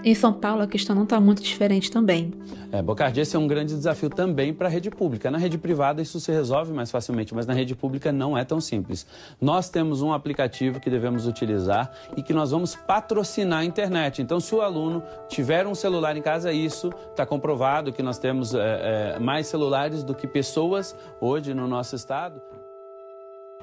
Em 0.04 0.16
São 0.16 0.32
Paulo, 0.32 0.62
a 0.62 0.68
questão 0.68 0.96
não 0.96 1.04
está 1.04 1.20
muito 1.20 1.42
diferente 1.42 1.92
também. 1.92 2.34
É, 2.72 2.82
Bocardi, 2.82 3.22
esse 3.22 3.36
é 3.36 3.40
um 3.40 3.48
grande 3.48 3.74
desafio 3.74 4.10
também 4.10 4.54
para 4.54 4.68
a 4.68 4.70
rede 4.70 4.90
pública. 4.90 5.32
Na 5.32 5.38
rede 5.38 5.58
privada 5.58 6.02
isso 6.02 6.20
se 6.20 6.32
resolve 6.32 6.72
mais 6.72 6.92
facilmente, 6.92 7.34
mas 7.34 7.46
na 7.46 7.54
rede 7.54 7.76
pública 7.76 8.12
não 8.12 8.38
é 8.38 8.46
tão 8.46 8.62
simples. 8.62 9.06
Nós 9.42 9.70
temos 9.70 10.02
um 10.02 10.14
aplicativo 10.14 10.80
que 10.80 10.90
devemos 10.90 11.26
utilizar 11.26 11.92
e 12.16 12.22
que 12.22 12.34
nós 12.34 12.52
vamos 12.52 12.76
patrocinar 12.76 13.60
a 13.60 13.66
internet. 13.66 14.22
Então, 14.22 14.40
se 14.40 14.54
o 14.54 14.62
aluno 14.62 15.02
tiver 15.28 15.66
um 15.66 15.76
celular 15.76 16.16
em 16.16 16.22
casa, 16.22 16.52
isso 16.52 16.92
está 17.10 17.26
comprovado 17.26 17.92
que 17.92 18.04
nós 18.04 18.18
temos 18.18 18.54
é, 18.54 19.16
é, 19.16 19.20
mais 19.20 19.48
celulares 19.48 20.04
do 20.04 20.14
que 20.14 20.28
pessoas 20.28 20.96
hoje 21.20 21.54
no 21.54 21.68
nosso 21.68 21.96
estado. 21.96 22.42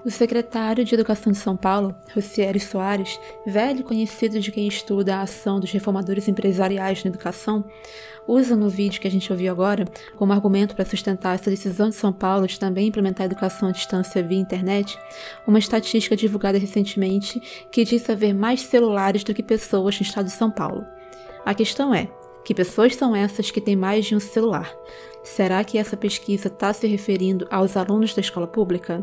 O 0.04 0.10
secretário 0.10 0.84
de 0.84 0.94
Educação 0.94 1.32
de 1.32 1.38
São 1.38 1.56
Paulo, 1.56 1.94
Rocieri 2.14 2.60
Soares, 2.60 3.18
velho 3.46 3.82
conhecido 3.82 4.38
de 4.38 4.52
quem 4.52 4.68
estuda 4.68 5.16
a 5.16 5.22
ação 5.22 5.58
dos 5.58 5.72
reformadores 5.72 6.28
empresariais 6.28 7.02
na 7.02 7.08
educação, 7.08 7.64
usa 8.28 8.54
no 8.54 8.68
vídeo 8.68 9.00
que 9.00 9.08
a 9.08 9.10
gente 9.10 9.32
ouviu 9.32 9.50
agora 9.50 9.86
como 10.14 10.34
argumento 10.34 10.76
para 10.76 10.84
sustentar 10.84 11.34
essa 11.34 11.48
decisão 11.48 11.88
de 11.88 11.94
São 11.94 12.12
Paulo 12.12 12.46
de 12.46 12.60
também 12.60 12.88
implementar 12.88 13.22
a 13.22 13.30
educação 13.30 13.70
à 13.70 13.72
distância 13.72 14.22
via 14.22 14.38
internet, 14.38 14.98
uma 15.46 15.58
estatística 15.58 16.14
divulgada 16.14 16.58
recentemente 16.58 17.40
que 17.72 17.82
diz 17.82 18.08
haver 18.10 18.34
mais 18.34 18.60
celulares 18.60 19.24
do 19.24 19.32
que 19.32 19.42
pessoas 19.42 19.98
no 19.98 20.04
estado 20.04 20.26
de 20.26 20.32
São 20.32 20.50
Paulo. 20.50 20.84
A 21.46 21.54
questão 21.54 21.94
é: 21.94 22.10
que 22.44 22.54
pessoas 22.54 22.94
são 22.94 23.16
essas 23.16 23.50
que 23.50 23.60
têm 23.60 23.74
mais 23.74 24.04
de 24.04 24.14
um 24.14 24.20
celular? 24.20 24.70
Será 25.22 25.64
que 25.64 25.78
essa 25.78 25.96
pesquisa 25.96 26.48
está 26.48 26.74
se 26.74 26.86
referindo 26.86 27.46
aos 27.50 27.74
alunos 27.74 28.14
da 28.14 28.20
escola 28.20 28.46
pública? 28.46 29.02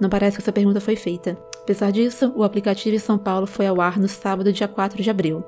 Não 0.00 0.08
parece 0.08 0.36
que 0.36 0.42
essa 0.42 0.52
pergunta 0.52 0.80
foi 0.80 0.96
feita. 0.96 1.36
Apesar 1.62 1.92
disso, 1.92 2.32
o 2.34 2.42
aplicativo 2.42 2.96
em 2.96 2.98
São 2.98 3.18
Paulo 3.18 3.46
foi 3.46 3.66
ao 3.66 3.80
ar 3.80 3.98
no 3.98 4.08
sábado, 4.08 4.52
dia 4.52 4.66
4 4.66 5.02
de 5.02 5.10
abril. 5.10 5.44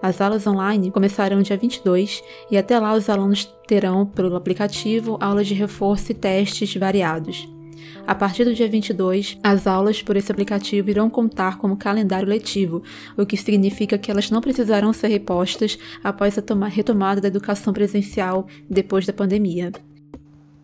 As 0.00 0.20
aulas 0.20 0.46
online 0.46 0.90
começarão 0.92 1.42
dia 1.42 1.56
22 1.56 2.22
e 2.50 2.56
até 2.56 2.78
lá 2.78 2.94
os 2.94 3.10
alunos 3.10 3.44
terão, 3.66 4.06
pelo 4.06 4.36
aplicativo, 4.36 5.18
aulas 5.20 5.48
de 5.48 5.54
reforço 5.54 6.12
e 6.12 6.14
testes 6.14 6.74
variados. 6.76 7.48
A 8.06 8.14
partir 8.14 8.44
do 8.44 8.54
dia 8.54 8.68
22, 8.68 9.38
as 9.42 9.66
aulas 9.66 10.00
por 10.00 10.16
esse 10.16 10.32
aplicativo 10.32 10.88
irão 10.88 11.10
contar 11.10 11.58
como 11.58 11.76
calendário 11.76 12.26
letivo, 12.26 12.82
o 13.16 13.26
que 13.26 13.36
significa 13.36 13.98
que 13.98 14.10
elas 14.10 14.30
não 14.30 14.40
precisarão 14.40 14.94
ser 14.94 15.08
repostas 15.08 15.78
após 16.02 16.38
a 16.38 16.66
retomada 16.66 17.20
da 17.20 17.28
educação 17.28 17.72
presencial 17.72 18.46
depois 18.70 19.04
da 19.04 19.12
pandemia. 19.12 19.72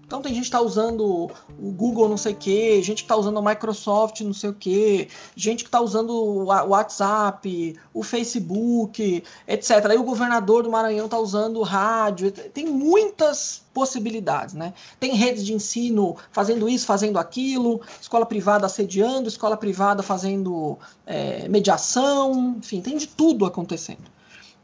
Então 0.06 0.20
tem 0.20 0.32
gente 0.32 0.42
que 0.42 0.48
está 0.48 0.60
usando 0.60 1.30
o 1.58 1.72
Google 1.72 2.08
não 2.08 2.16
sei 2.16 2.32
o 2.32 2.36
que, 2.36 2.82
gente 2.82 2.98
que 2.98 3.04
está 3.04 3.16
usando 3.16 3.38
o 3.38 3.44
Microsoft 3.44 4.20
não 4.20 4.32
sei 4.32 4.50
o 4.50 4.54
que, 4.54 5.08
gente 5.34 5.64
que 5.64 5.68
está 5.68 5.80
usando 5.80 6.10
o 6.10 6.44
WhatsApp, 6.44 7.76
o 7.92 8.02
Facebook, 8.02 9.22
etc. 9.46 9.70
Aí 9.90 9.98
o 9.98 10.04
governador 10.04 10.62
do 10.62 10.70
Maranhão 10.70 11.06
está 11.06 11.18
usando 11.18 11.62
rádio. 11.62 12.30
Tem 12.30 12.66
muitas 12.66 13.62
possibilidades, 13.72 14.54
né? 14.54 14.72
Tem 15.00 15.14
redes 15.14 15.44
de 15.44 15.52
ensino 15.52 16.16
fazendo 16.30 16.68
isso, 16.68 16.86
fazendo 16.86 17.18
aquilo, 17.18 17.80
escola 18.00 18.24
privada 18.24 18.66
assediando, 18.66 19.28
escola 19.28 19.56
privada 19.56 20.02
fazendo 20.02 20.78
é, 21.06 21.48
mediação, 21.48 22.56
enfim, 22.58 22.80
tem 22.80 22.96
de 22.96 23.08
tudo 23.08 23.44
acontecendo. 23.44 24.13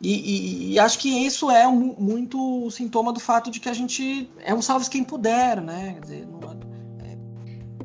E, 0.00 0.14
e, 0.14 0.72
e, 0.72 0.78
acho 0.78 0.98
que 0.98 1.08
isso 1.08 1.50
é 1.50 1.68
um, 1.68 1.94
muito 1.98 2.70
sintoma 2.70 3.12
do 3.12 3.20
fato 3.20 3.50
de 3.50 3.60
que 3.60 3.68
a 3.68 3.74
gente 3.74 4.30
é 4.42 4.54
um 4.54 4.62
salve 4.62 4.88
quem 4.88 5.04
puder, 5.04 5.60
né? 5.60 5.98
Dizer, 6.00 6.26
não, 6.26 6.40
é... 7.04 7.18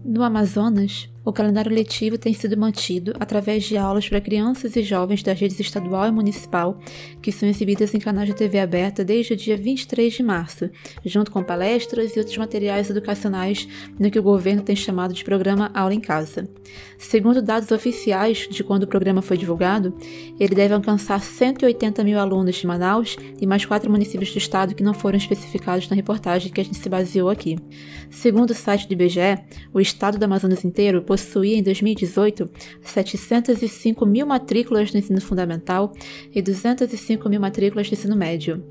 No 0.04 0.24
Amazonas, 0.24 1.10
o 1.26 1.34
calendário 1.34 1.74
letivo 1.74 2.20
tem 2.20 2.34
sido 2.34 2.56
mantido 2.56 3.14
através 3.20 3.64
de 3.64 3.76
aulas 3.76 4.08
para 4.08 4.22
crianças 4.22 4.76
e 4.76 4.84
jovens 4.84 5.24
das 5.24 5.40
redes 5.40 5.60
estadual 5.60 6.08
e 6.08 6.12
municipal, 6.12 6.80
que 7.20 7.32
são 7.32 7.50
exibidas 7.50 7.96
em 7.96 8.00
canais 8.00 8.28
de 8.28 8.36
TV 8.36 8.60
aberta 8.60 9.04
desde 9.04 9.34
o 9.34 9.36
dia 9.36 9.58
23 9.58 10.14
de 10.14 10.22
março, 10.22 10.70
junto 11.04 11.32
com 11.32 11.44
palestras 11.44 12.16
e 12.16 12.20
outros 12.20 12.38
materiais 12.38 12.92
educacionais 12.92 13.68
no 14.00 14.12
que 14.12 14.20
o 14.20 14.24
governo 14.24 14.62
tem 14.62 14.76
chamado 14.76 15.16
de 15.16 15.24
programa 15.24 15.72
Aula 15.74 15.96
em 15.96 16.00
Casa. 16.00 16.48
Segundo 16.98 17.42
dados 17.42 17.72
oficiais 17.72 18.48
de 18.50 18.64
quando 18.64 18.84
o 18.84 18.88
programa 18.88 19.22
foi 19.22 19.38
divulgado, 19.38 19.96
ele 20.40 20.56
deve 20.56 20.74
alcançar 20.74 21.22
180 21.22 22.04
mil 22.04 22.20
alunos 22.20 22.56
de 22.56 22.68
Manaus 22.68 23.18
e 23.40 23.46
mais 23.46 23.66
quatro 23.66 23.92
municípios 23.92 24.32
do 24.32 24.38
estado 24.38 24.74
que 24.74 24.84
não 24.84 24.94
foram 24.94 25.18
especificados 25.18 25.90
na 25.90 25.96
reportagem 25.96 26.52
que 26.52 26.62
a 26.62 26.64
gente 26.64 26.78
se 26.78 26.90
baseou 26.90 27.30
aqui. 27.30 27.58
Segundo 28.10 28.52
o 28.52 28.56
site 28.56 28.88
do 28.88 28.94
IBGE, 28.94 29.40
o 29.74 29.80
estado 29.80 30.18
do 30.18 30.24
Amazonas 30.24 30.64
inteiro 30.64 31.02
possuía 31.02 31.58
em 31.58 31.64
2018 31.64 32.50
705 32.82 34.06
mil 34.06 34.26
matrículas 34.26 34.94
no 34.94 35.00
ensino 35.00 35.22
fundamental 35.22 35.92
e 36.34 36.42
205 36.42 37.30
mil 37.30 37.40
matrículas 37.40 37.90
no 37.90 37.98
ensino 37.98 38.16
médio. 38.16 38.64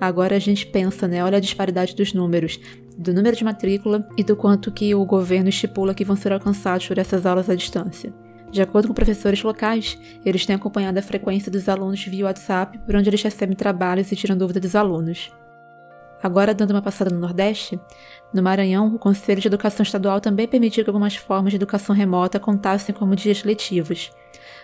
Agora 0.00 0.36
a 0.36 0.38
gente 0.38 0.66
pensa, 0.66 1.08
né? 1.08 1.24
Olha 1.24 1.38
a 1.38 1.40
disparidade 1.40 1.96
dos 1.96 2.12
números, 2.12 2.60
do 2.96 3.12
número 3.12 3.36
de 3.36 3.44
matrícula 3.44 4.08
e 4.16 4.24
do 4.24 4.34
quanto 4.34 4.72
que 4.72 4.94
o 4.94 5.04
governo 5.04 5.48
estipula 5.48 5.94
que 5.94 6.04
vão 6.04 6.16
ser 6.16 6.32
alcançados 6.32 6.86
por 6.86 6.98
essas 6.98 7.26
aulas 7.26 7.50
à 7.50 7.54
distância. 7.54 8.12
De 8.50 8.62
acordo 8.62 8.88
com 8.88 8.94
professores 8.94 9.42
locais, 9.42 9.98
eles 10.24 10.46
têm 10.46 10.56
acompanhado 10.56 10.98
a 10.98 11.02
frequência 11.02 11.50
dos 11.50 11.68
alunos 11.68 12.02
via 12.04 12.24
WhatsApp, 12.24 12.78
por 12.78 12.96
onde 12.96 13.10
eles 13.10 13.22
recebem 13.22 13.56
trabalhos 13.56 14.10
e 14.10 14.16
tiram 14.16 14.36
dúvidas 14.36 14.62
dos 14.62 14.76
alunos. 14.76 15.30
Agora, 16.22 16.54
dando 16.54 16.70
uma 16.70 16.80
passada 16.80 17.10
no 17.10 17.20
Nordeste, 17.20 17.78
no 18.32 18.42
Maranhão, 18.42 18.94
o 18.94 18.98
Conselho 18.98 19.40
de 19.40 19.48
Educação 19.48 19.82
Estadual 19.82 20.20
também 20.20 20.48
permitiu 20.48 20.82
que 20.82 20.90
algumas 20.90 21.14
formas 21.16 21.52
de 21.52 21.56
educação 21.56 21.94
remota 21.94 22.40
contassem 22.40 22.94
como 22.94 23.14
dias 23.14 23.44
letivos. 23.44 24.10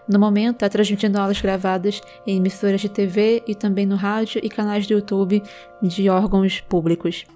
No 0.09 0.19
momento, 0.19 0.57
está 0.57 0.69
transmitindo 0.69 1.19
aulas 1.19 1.41
gravadas 1.41 2.01
em 2.27 2.39
emissoras 2.39 2.81
de 2.81 2.89
TV 2.89 3.43
e 3.47 3.55
também 3.55 3.85
no 3.85 3.97
rádio 3.97 4.41
e 4.43 4.49
canais 4.49 4.87
do 4.87 4.95
YouTube 4.95 5.43
de 5.83 6.09
órgãos 6.09 6.61
públicos. 6.61 7.27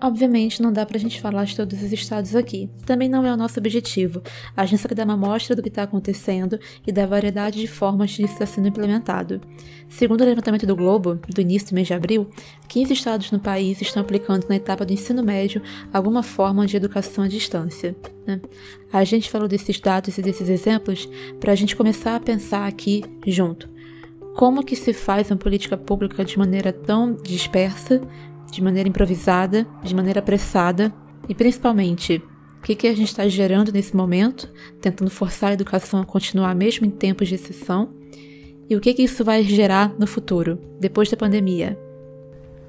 Obviamente, 0.00 0.62
não 0.62 0.72
dá 0.72 0.86
pra 0.86 0.98
gente 0.98 1.20
falar 1.20 1.44
de 1.44 1.56
todos 1.56 1.82
os 1.82 1.92
estados 1.92 2.36
aqui. 2.36 2.70
Também 2.86 3.08
não 3.08 3.26
é 3.26 3.32
o 3.32 3.36
nosso 3.36 3.58
objetivo. 3.58 4.22
A 4.56 4.64
gente 4.64 4.80
só 4.80 4.86
quer 4.86 4.94
dar 4.94 5.04
uma 5.04 5.14
amostra 5.14 5.56
do 5.56 5.62
que 5.62 5.68
está 5.68 5.82
acontecendo 5.82 6.58
e 6.86 6.92
da 6.92 7.04
variedade 7.04 7.60
de 7.60 7.66
formas 7.66 8.10
de 8.10 8.22
isso 8.22 8.34
está 8.34 8.46
sendo 8.46 8.68
implementado. 8.68 9.40
Segundo 9.88 10.20
o 10.20 10.24
levantamento 10.24 10.66
do 10.66 10.76
Globo, 10.76 11.18
do 11.28 11.40
início 11.40 11.70
do 11.70 11.74
mês 11.74 11.88
de 11.88 11.94
abril, 11.94 12.30
15 12.68 12.92
estados 12.92 13.32
no 13.32 13.40
país 13.40 13.80
estão 13.80 14.00
aplicando 14.00 14.46
na 14.48 14.54
etapa 14.54 14.86
do 14.86 14.92
ensino 14.92 15.24
médio 15.24 15.60
alguma 15.92 16.22
forma 16.22 16.64
de 16.64 16.76
educação 16.76 17.24
à 17.24 17.28
distância. 17.28 17.96
Né? 18.24 18.40
A 18.92 19.02
gente 19.02 19.28
falou 19.28 19.48
desses 19.48 19.80
dados 19.80 20.16
e 20.16 20.22
desses 20.22 20.48
exemplos 20.48 21.08
para 21.40 21.52
a 21.52 21.56
gente 21.56 21.74
começar 21.74 22.14
a 22.14 22.20
pensar 22.20 22.68
aqui 22.68 23.02
junto. 23.26 23.68
Como 24.36 24.64
que 24.64 24.76
se 24.76 24.92
faz 24.92 25.28
uma 25.32 25.36
política 25.36 25.76
pública 25.76 26.24
de 26.24 26.38
maneira 26.38 26.72
tão 26.72 27.12
dispersa, 27.12 28.00
de 28.50 28.62
maneira 28.62 28.88
improvisada, 28.88 29.66
de 29.82 29.94
maneira 29.94 30.20
apressada 30.20 30.92
e 31.28 31.34
principalmente 31.34 32.22
o 32.58 32.62
que, 32.62 32.74
que 32.74 32.86
a 32.86 32.94
gente 32.94 33.08
está 33.08 33.26
gerando 33.28 33.72
nesse 33.72 33.96
momento, 33.96 34.48
tentando 34.80 35.10
forçar 35.10 35.50
a 35.50 35.54
educação 35.54 36.00
a 36.00 36.04
continuar 36.04 36.54
mesmo 36.54 36.86
em 36.86 36.90
tempos 36.90 37.28
de 37.28 37.36
exceção 37.36 37.94
e 38.68 38.76
o 38.76 38.80
que, 38.80 38.92
que 38.92 39.02
isso 39.02 39.24
vai 39.24 39.42
gerar 39.42 39.94
no 39.98 40.06
futuro, 40.06 40.58
depois 40.78 41.10
da 41.10 41.16
pandemia. 41.16 41.78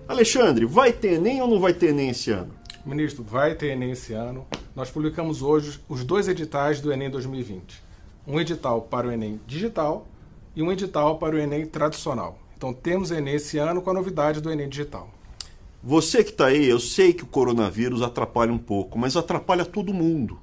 Alexandre, 0.07 0.65
vai 0.65 0.93
ter 0.93 1.13
Enem 1.13 1.41
ou 1.41 1.47
não 1.47 1.59
vai 1.59 1.73
ter 1.73 1.89
Enem 1.89 2.09
esse 2.09 2.31
ano? 2.31 2.53
Ministro, 2.85 3.23
vai 3.23 3.53
ter 3.53 3.71
Enem 3.71 3.91
esse 3.91 4.13
ano. 4.13 4.47
Nós 4.75 4.89
publicamos 4.89 5.41
hoje 5.41 5.79
os 5.89 6.03
dois 6.03 6.27
editais 6.27 6.79
do 6.79 6.91
Enem 6.91 7.09
2020. 7.09 7.83
Um 8.25 8.39
edital 8.39 8.81
para 8.81 9.07
o 9.07 9.11
Enem 9.11 9.39
digital 9.45 10.07
e 10.55 10.63
um 10.63 10.71
edital 10.71 11.17
para 11.17 11.35
o 11.35 11.39
Enem 11.39 11.65
tradicional. 11.65 12.39
Então 12.55 12.73
temos 12.73 13.11
Enem 13.11 13.35
esse 13.35 13.57
ano 13.57 13.81
com 13.81 13.89
a 13.89 13.93
novidade 13.93 14.39
do 14.39 14.49
Enem 14.49 14.69
digital. 14.69 15.09
Você 15.81 16.23
que 16.23 16.31
está 16.31 16.47
aí, 16.47 16.65
eu 16.65 16.79
sei 16.79 17.13
que 17.13 17.23
o 17.23 17.27
coronavírus 17.27 18.01
atrapalha 18.01 18.51
um 18.51 18.57
pouco, 18.57 18.99
mas 18.99 19.15
atrapalha 19.15 19.63
todo 19.63 19.93
mundo. 19.93 20.39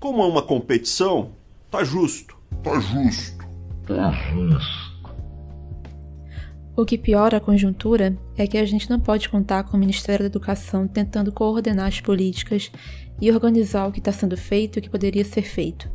Como 0.00 0.22
é 0.22 0.26
uma 0.26 0.42
competição, 0.42 1.30
tá 1.70 1.84
justo. 1.84 2.36
Tá 2.64 2.80
justo. 2.80 3.46
Tá 3.86 4.10
justo. 4.10 4.92
O 6.76 6.84
que 6.84 6.98
piora 6.98 7.36
a 7.36 7.40
conjuntura 7.40 8.18
é 8.36 8.46
que 8.46 8.58
a 8.58 8.64
gente 8.64 8.90
não 8.90 8.98
pode 8.98 9.28
contar 9.28 9.62
com 9.64 9.76
o 9.76 9.80
Ministério 9.80 10.24
da 10.24 10.26
Educação 10.26 10.88
tentando 10.88 11.30
coordenar 11.30 11.86
as 11.86 12.00
políticas 12.00 12.72
e 13.20 13.30
organizar 13.30 13.86
o 13.86 13.92
que 13.92 14.00
está 14.00 14.10
sendo 14.10 14.36
feito 14.36 14.78
e 14.78 14.80
o 14.80 14.82
que 14.82 14.90
poderia 14.90 15.24
ser 15.24 15.42
feito. 15.42 15.88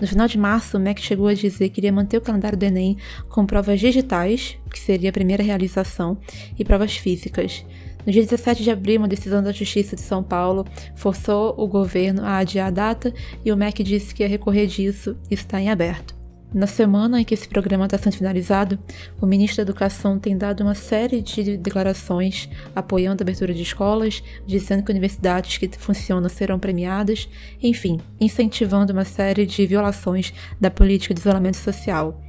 No 0.00 0.06
final 0.06 0.26
de 0.26 0.38
março, 0.38 0.76
o 0.76 0.80
MEC 0.80 1.02
chegou 1.02 1.28
a 1.28 1.34
dizer 1.34 1.68
que 1.68 1.80
iria 1.80 1.92
manter 1.92 2.16
o 2.16 2.20
calendário 2.22 2.56
do 2.56 2.64
Enem 2.64 2.96
com 3.28 3.44
provas 3.44 3.78
digitais, 3.78 4.56
que 4.70 4.78
seria 4.78 5.10
a 5.10 5.12
primeira 5.12 5.42
realização, 5.42 6.16
e 6.58 6.64
provas 6.64 6.96
físicas. 6.96 7.64
No 8.06 8.12
dia 8.12 8.22
17 8.22 8.62
de 8.62 8.70
abril, 8.70 8.98
uma 8.98 9.08
decisão 9.08 9.42
da 9.42 9.52
Justiça 9.52 9.94
de 9.94 10.02
São 10.02 10.22
Paulo 10.22 10.66
forçou 10.96 11.54
o 11.58 11.66
governo 11.66 12.24
a 12.24 12.38
adiar 12.38 12.68
a 12.68 12.70
data 12.70 13.12
e 13.44 13.52
o 13.52 13.56
MEC 13.56 13.82
disse 13.82 14.14
que 14.14 14.22
ia 14.22 14.28
recorrer 14.28 14.66
disso 14.66 15.16
e 15.30 15.34
está 15.34 15.60
em 15.60 15.68
aberto. 15.68 16.19
Na 16.52 16.66
semana 16.66 17.20
em 17.20 17.24
que 17.24 17.32
esse 17.32 17.48
programa 17.48 17.84
está 17.84 17.96
sendo 17.96 18.16
finalizado, 18.16 18.76
o 19.20 19.26
ministro 19.26 19.58
da 19.58 19.62
Educação 19.70 20.18
tem 20.18 20.36
dado 20.36 20.62
uma 20.62 20.74
série 20.74 21.22
de 21.22 21.56
declarações 21.56 22.48
apoiando 22.74 23.22
a 23.22 23.24
abertura 23.24 23.54
de 23.54 23.62
escolas, 23.62 24.20
dizendo 24.44 24.82
que 24.82 24.90
universidades 24.90 25.58
que 25.58 25.70
funcionam 25.78 26.28
serão 26.28 26.58
premiadas, 26.58 27.28
enfim, 27.62 28.00
incentivando 28.20 28.92
uma 28.92 29.04
série 29.04 29.46
de 29.46 29.64
violações 29.64 30.34
da 30.60 30.72
política 30.72 31.14
de 31.14 31.20
isolamento 31.20 31.56
social. 31.56 32.20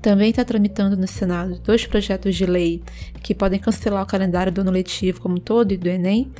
Também 0.00 0.30
está 0.30 0.44
tramitando 0.44 0.96
no 0.96 1.08
Senado 1.08 1.58
dois 1.58 1.84
projetos 1.84 2.36
de 2.36 2.46
lei 2.46 2.80
que 3.20 3.34
podem 3.34 3.58
cancelar 3.58 4.04
o 4.04 4.06
calendário 4.06 4.52
do 4.52 4.60
ano 4.60 4.70
letivo 4.70 5.20
como 5.20 5.40
todo 5.40 5.72
e 5.72 5.76
do 5.76 5.88
Enem. 5.88 6.30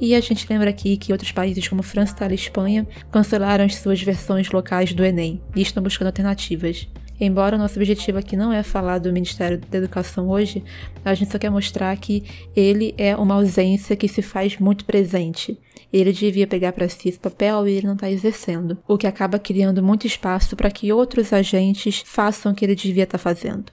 E 0.00 0.14
a 0.14 0.20
gente 0.20 0.46
lembra 0.48 0.70
aqui 0.70 0.96
que 0.96 1.12
outros 1.12 1.30
países 1.30 1.68
como 1.68 1.82
França, 1.82 2.14
Itália 2.14 2.34
e 2.34 2.38
Espanha 2.38 2.88
cancelaram 3.10 3.66
as 3.66 3.76
suas 3.76 4.00
versões 4.00 4.50
locais 4.50 4.94
do 4.94 5.04
Enem 5.04 5.42
e 5.54 5.60
estão 5.60 5.82
buscando 5.82 6.06
alternativas. 6.06 6.88
Embora 7.20 7.54
o 7.54 7.58
nosso 7.58 7.78
objetivo 7.78 8.16
aqui 8.16 8.34
não 8.34 8.50
é 8.50 8.62
falar 8.62 8.98
do 8.98 9.12
Ministério 9.12 9.58
da 9.58 9.76
Educação 9.76 10.30
hoje, 10.30 10.64
a 11.04 11.12
gente 11.12 11.30
só 11.30 11.38
quer 11.38 11.50
mostrar 11.50 11.94
que 11.98 12.24
ele 12.56 12.94
é 12.96 13.14
uma 13.14 13.34
ausência 13.34 13.94
que 13.94 14.08
se 14.08 14.22
faz 14.22 14.58
muito 14.58 14.86
presente. 14.86 15.60
Ele 15.92 16.12
devia 16.14 16.46
pegar 16.46 16.72
para 16.72 16.88
si 16.88 17.10
esse 17.10 17.18
papel 17.18 17.68
e 17.68 17.72
ele 17.72 17.86
não 17.86 17.92
está 17.92 18.10
exercendo, 18.10 18.78
o 18.88 18.96
que 18.96 19.06
acaba 19.06 19.38
criando 19.38 19.82
muito 19.82 20.06
espaço 20.06 20.56
para 20.56 20.70
que 20.70 20.90
outros 20.94 21.30
agentes 21.30 22.02
façam 22.06 22.52
o 22.52 22.54
que 22.54 22.64
ele 22.64 22.74
devia 22.74 23.04
estar 23.04 23.18
tá 23.18 23.22
fazendo. 23.22 23.70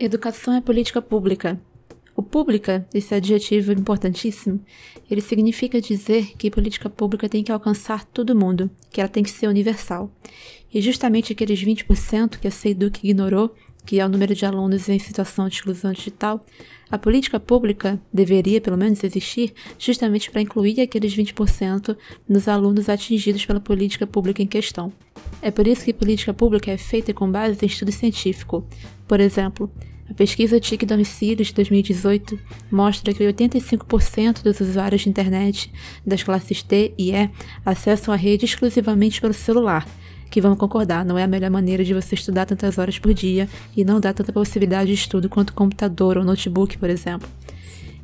Educação 0.00 0.54
é 0.54 0.60
política 0.62 1.02
pública. 1.02 1.60
O 2.16 2.22
pública, 2.22 2.86
esse 2.94 3.14
adjetivo 3.14 3.72
importantíssimo, 3.72 4.60
ele 5.10 5.20
significa 5.20 5.80
dizer 5.80 6.36
que 6.36 6.50
política 6.50 6.88
pública 6.88 7.28
tem 7.28 7.42
que 7.42 7.50
alcançar 7.50 8.04
todo 8.04 8.36
mundo, 8.36 8.70
que 8.90 9.00
ela 9.00 9.08
tem 9.08 9.22
que 9.22 9.30
ser 9.30 9.48
universal. 9.48 10.10
E 10.72 10.80
justamente 10.80 11.32
aqueles 11.32 11.62
20% 11.62 12.38
que 12.38 12.46
a 12.46 12.50
Seiduc 12.50 13.00
ignorou 13.02 13.54
que 13.84 14.00
é 14.00 14.06
o 14.06 14.08
número 14.08 14.34
de 14.34 14.46
alunos 14.46 14.88
em 14.88 14.98
situação 14.98 15.48
de 15.48 15.56
exclusão 15.56 15.92
digital, 15.92 16.44
a 16.90 16.98
política 16.98 17.38
pública 17.38 18.00
deveria, 18.12 18.60
pelo 18.60 18.78
menos, 18.78 19.02
existir 19.04 19.52
justamente 19.78 20.30
para 20.30 20.40
incluir 20.40 20.80
aqueles 20.80 21.14
20% 21.14 21.96
nos 22.28 22.48
alunos 22.48 22.88
atingidos 22.88 23.44
pela 23.44 23.60
política 23.60 24.06
pública 24.06 24.42
em 24.42 24.46
questão. 24.46 24.92
É 25.42 25.50
por 25.50 25.66
isso 25.66 25.84
que 25.84 25.92
política 25.92 26.32
pública 26.32 26.70
é 26.70 26.78
feita 26.78 27.12
com 27.12 27.30
base 27.30 27.58
em 27.62 27.66
estudo 27.66 27.92
científico. 27.92 28.66
Por 29.06 29.20
exemplo, 29.20 29.70
a 30.08 30.14
pesquisa 30.14 30.60
TIC 30.60 30.84
Domicílios 30.84 31.48
de 31.48 31.54
2018 31.54 32.38
mostra 32.70 33.12
que 33.12 33.24
85% 33.24 34.42
dos 34.42 34.60
usuários 34.60 35.02
de 35.02 35.08
internet 35.08 35.72
das 36.06 36.22
classes 36.22 36.62
D 36.62 36.92
e 36.98 37.12
E 37.12 37.30
acessam 37.64 38.12
a 38.12 38.16
rede 38.16 38.44
exclusivamente 38.44 39.20
pelo 39.20 39.32
celular, 39.32 39.86
que 40.30 40.40
vamos 40.40 40.58
concordar, 40.58 41.04
não 41.04 41.16
é 41.16 41.22
a 41.22 41.28
melhor 41.28 41.50
maneira 41.50 41.84
de 41.84 41.94
você 41.94 42.14
estudar 42.14 42.44
tantas 42.44 42.76
horas 42.76 42.98
por 42.98 43.14
dia 43.14 43.48
e 43.76 43.84
não 43.84 44.00
dá 44.00 44.12
tanta 44.12 44.32
possibilidade 44.32 44.88
de 44.88 44.94
estudo 44.94 45.28
quanto 45.28 45.54
computador 45.54 46.18
ou 46.18 46.24
notebook, 46.24 46.76
por 46.76 46.90
exemplo. 46.90 47.28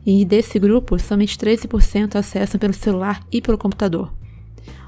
E 0.06 0.24
desse 0.24 0.58
grupo, 0.58 0.98
somente 0.98 1.36
13% 1.36 2.16
acessam 2.16 2.58
pelo 2.58 2.72
celular 2.72 3.20
e 3.30 3.42
pelo 3.42 3.58
computador. 3.58 4.19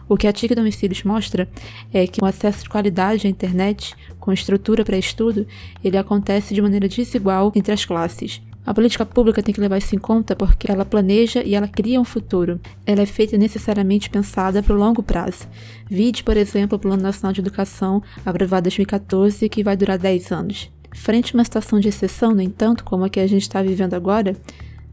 O 0.09 0.17
que 0.17 0.27
a 0.27 0.33
TIC 0.33 0.55
Domicílios 0.55 1.03
mostra 1.05 1.49
é 1.93 2.07
que 2.07 2.23
o 2.23 2.27
acesso 2.27 2.65
de 2.65 2.69
qualidade 2.69 3.27
à 3.27 3.31
internet, 3.31 3.95
com 4.19 4.33
estrutura 4.33 4.85
para 4.85 4.97
estudo, 4.97 5.47
ele 5.83 5.97
acontece 5.97 6.55
de 6.55 6.63
maneira 6.63 6.89
desigual 6.89 7.53
entre 7.55 7.73
as 7.73 7.85
classes. 7.85 8.43
A 8.65 8.73
política 8.73 9.05
pública 9.05 9.43
tem 9.43 9.53
que 9.53 9.61
levar 9.61 9.79
isso 9.79 9.95
em 9.95 9.99
conta 9.99 10.37
porque 10.37 10.71
ela 10.71 10.85
planeja 10.85 11.43
e 11.43 11.55
ela 11.55 11.67
cria 11.67 12.01
um 12.01 12.05
futuro. 12.05 12.61
Ela 12.87 13.03
é 13.03 13.07
feita 13.07 13.37
necessariamente 13.37 14.09
pensada 14.09 14.63
para 14.63 14.75
o 14.75 14.79
longo 14.79 15.03
prazo. 15.03 15.49
Vide, 15.91 16.23
por 16.23 16.37
exemplo, 16.37 16.77
o 16.77 16.81
Plano 16.81 17.03
Nacional 17.03 17.33
de 17.33 17.41
Educação, 17.41 18.01
aprovado 18.25 18.69
em 18.69 18.71
2014, 18.71 19.49
que 19.49 19.65
vai 19.65 19.77
durar 19.77 19.99
10 19.99 20.31
anos. 20.31 20.71
Frente 20.95 21.35
a 21.35 21.39
uma 21.39 21.45
situação 21.45 21.81
de 21.81 21.89
exceção, 21.89 22.33
no 22.35 22.41
entanto, 22.41 22.85
como 22.85 23.05
a 23.05 23.09
que 23.09 23.19
a 23.19 23.27
gente 23.27 23.43
está 23.43 23.61
vivendo 23.63 23.95
agora, 23.95 24.37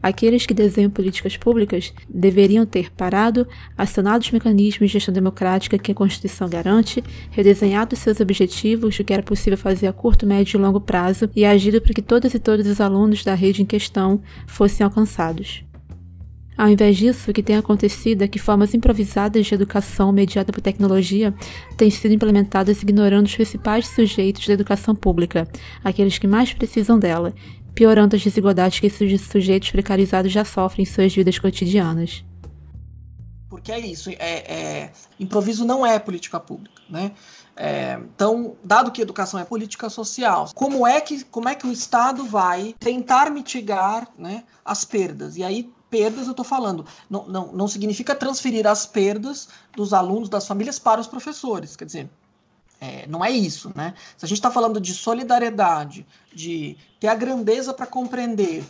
Aqueles 0.02 0.46
que 0.46 0.54
desenham 0.54 0.90
políticas 0.90 1.36
públicas 1.36 1.92
deveriam 2.08 2.64
ter 2.64 2.90
parado, 2.90 3.46
acionado 3.76 4.22
os 4.22 4.30
mecanismos 4.30 4.88
de 4.88 4.94
gestão 4.94 5.12
democrática 5.12 5.78
que 5.78 5.92
a 5.92 5.94
Constituição 5.94 6.48
garante, 6.48 7.04
redesenhado 7.30 7.94
seus 7.94 8.18
objetivos, 8.18 8.98
o 8.98 9.04
que 9.04 9.12
era 9.12 9.22
possível 9.22 9.58
fazer 9.58 9.86
a 9.86 9.92
curto, 9.92 10.26
médio 10.26 10.56
e 10.56 10.60
longo 10.60 10.80
prazo, 10.80 11.28
e 11.36 11.44
agido 11.44 11.80
para 11.82 11.92
que 11.92 12.02
todas 12.02 12.32
e 12.32 12.38
todos 12.38 12.66
os 12.66 12.80
alunos 12.80 13.22
da 13.22 13.34
rede 13.34 13.62
em 13.62 13.66
questão 13.66 14.22
fossem 14.46 14.84
alcançados. 14.84 15.64
Ao 16.60 16.68
invés 16.68 16.98
disso, 16.98 17.30
o 17.30 17.32
que 17.32 17.42
tem 17.42 17.56
acontecido 17.56 18.20
é 18.20 18.28
que 18.28 18.38
formas 18.38 18.74
improvisadas 18.74 19.46
de 19.46 19.54
educação 19.54 20.12
mediada 20.12 20.52
por 20.52 20.60
tecnologia 20.60 21.32
têm 21.74 21.88
sido 21.88 22.12
implementadas 22.12 22.82
ignorando 22.82 23.24
os 23.24 23.34
principais 23.34 23.86
sujeitos 23.88 24.46
da 24.46 24.52
educação 24.52 24.94
pública, 24.94 25.48
aqueles 25.82 26.18
que 26.18 26.26
mais 26.26 26.52
precisam 26.52 26.98
dela, 26.98 27.32
piorando 27.80 28.14
as 28.14 28.22
desigualdades 28.22 28.78
que 28.78 28.88
esses 28.88 29.22
sujeitos 29.22 29.70
precarizados 29.70 30.30
já 30.30 30.44
sofrem 30.44 30.82
em 30.82 30.86
suas 30.86 31.14
vidas 31.14 31.38
cotidianas. 31.38 32.22
Porque 33.48 33.72
é 33.72 33.78
isso, 33.78 34.10
é, 34.10 34.16
é 34.18 34.92
improviso 35.18 35.64
não 35.64 35.86
é 35.86 35.98
política 35.98 36.38
pública, 36.38 36.82
né? 36.90 37.12
É, 37.56 37.98
então, 38.14 38.54
dado 38.62 38.90
que 38.90 39.00
educação 39.00 39.40
é 39.40 39.46
política 39.46 39.88
social, 39.88 40.50
como 40.54 40.86
é 40.86 41.00
que, 41.00 41.24
como 41.24 41.48
é 41.48 41.54
que 41.54 41.66
o 41.66 41.72
Estado 41.72 42.22
vai 42.26 42.74
tentar 42.78 43.30
mitigar 43.30 44.08
né, 44.18 44.44
as 44.62 44.84
perdas? 44.84 45.38
E 45.38 45.42
aí, 45.42 45.72
perdas 45.88 46.26
eu 46.26 46.32
estou 46.32 46.44
falando, 46.44 46.84
não, 47.08 47.26
não, 47.28 47.50
não 47.50 47.66
significa 47.66 48.14
transferir 48.14 48.66
as 48.66 48.84
perdas 48.84 49.48
dos 49.74 49.94
alunos, 49.94 50.28
das 50.28 50.46
famílias 50.46 50.78
para 50.78 51.00
os 51.00 51.06
professores. 51.06 51.76
Quer 51.76 51.86
dizer, 51.86 52.10
é, 52.80 53.06
não 53.06 53.22
é 53.24 53.30
isso, 53.30 53.70
né? 53.74 53.94
Se 54.16 54.24
a 54.24 54.28
gente 54.28 54.38
está 54.38 54.50
falando 54.50 54.80
de 54.80 54.94
solidariedade, 54.94 56.06
de 56.32 56.76
ter 56.98 57.08
a 57.08 57.14
grandeza 57.14 57.74
para 57.74 57.86
compreender 57.86 58.64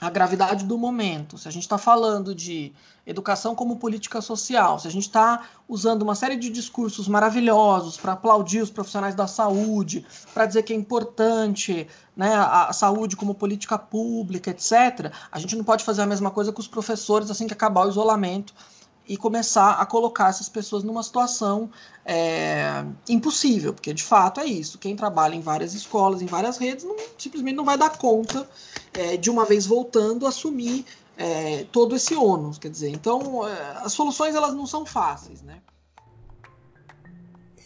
a 0.00 0.10
gravidade 0.10 0.64
do 0.64 0.76
momento, 0.76 1.38
se 1.38 1.46
a 1.46 1.50
gente 1.50 1.62
está 1.62 1.78
falando 1.78 2.34
de 2.34 2.72
educação 3.06 3.54
como 3.54 3.76
política 3.76 4.20
social, 4.20 4.78
se 4.78 4.88
a 4.88 4.90
gente 4.90 5.06
está 5.06 5.42
usando 5.68 6.02
uma 6.02 6.14
série 6.14 6.34
de 6.34 6.50
discursos 6.50 7.06
maravilhosos 7.06 7.96
para 7.96 8.12
aplaudir 8.12 8.62
os 8.62 8.70
profissionais 8.70 9.14
da 9.14 9.28
saúde, 9.28 10.04
para 10.32 10.46
dizer 10.46 10.62
que 10.62 10.72
é 10.72 10.76
importante 10.76 11.86
né, 12.16 12.34
a, 12.34 12.68
a, 12.68 12.72
saúde 12.72 13.16
como 13.16 13.34
política 13.34 13.78
pública, 13.78 14.50
etc., 14.50 15.12
a 15.30 15.38
gente 15.38 15.54
não 15.54 15.62
pode 15.62 15.84
fazer 15.84 16.02
a 16.02 16.06
mesma 16.06 16.30
coisa 16.30 16.52
com 16.52 16.60
os 16.60 16.68
professores 16.68 17.30
assim 17.30 17.46
que 17.46 17.52
acabar 17.52 17.86
o 17.86 17.90
isolamento 17.90 18.54
e 19.12 19.16
começar 19.18 19.72
a 19.72 19.84
colocar 19.84 20.30
essas 20.30 20.48
pessoas 20.48 20.82
numa 20.82 21.02
situação 21.02 21.68
é, 22.02 22.82
impossível, 23.06 23.74
porque 23.74 23.92
de 23.92 24.02
fato 24.02 24.40
é 24.40 24.46
isso. 24.46 24.78
Quem 24.78 24.96
trabalha 24.96 25.34
em 25.34 25.40
várias 25.42 25.74
escolas, 25.74 26.22
em 26.22 26.26
várias 26.26 26.56
redes, 26.56 26.82
não, 26.82 26.96
simplesmente 27.18 27.54
não 27.54 27.64
vai 27.64 27.76
dar 27.76 27.90
conta 27.98 28.48
é, 28.94 29.18
de 29.18 29.28
uma 29.28 29.44
vez 29.44 29.66
voltando 29.66 30.26
assumir 30.26 30.86
é, 31.18 31.66
todo 31.70 31.94
esse 31.94 32.14
ônus. 32.14 32.56
Quer 32.56 32.70
dizer, 32.70 32.88
então 32.88 33.46
é, 33.46 33.82
as 33.84 33.92
soluções 33.92 34.34
elas 34.34 34.54
não 34.54 34.66
são 34.66 34.86
fáceis, 34.86 35.42
né? 35.42 35.58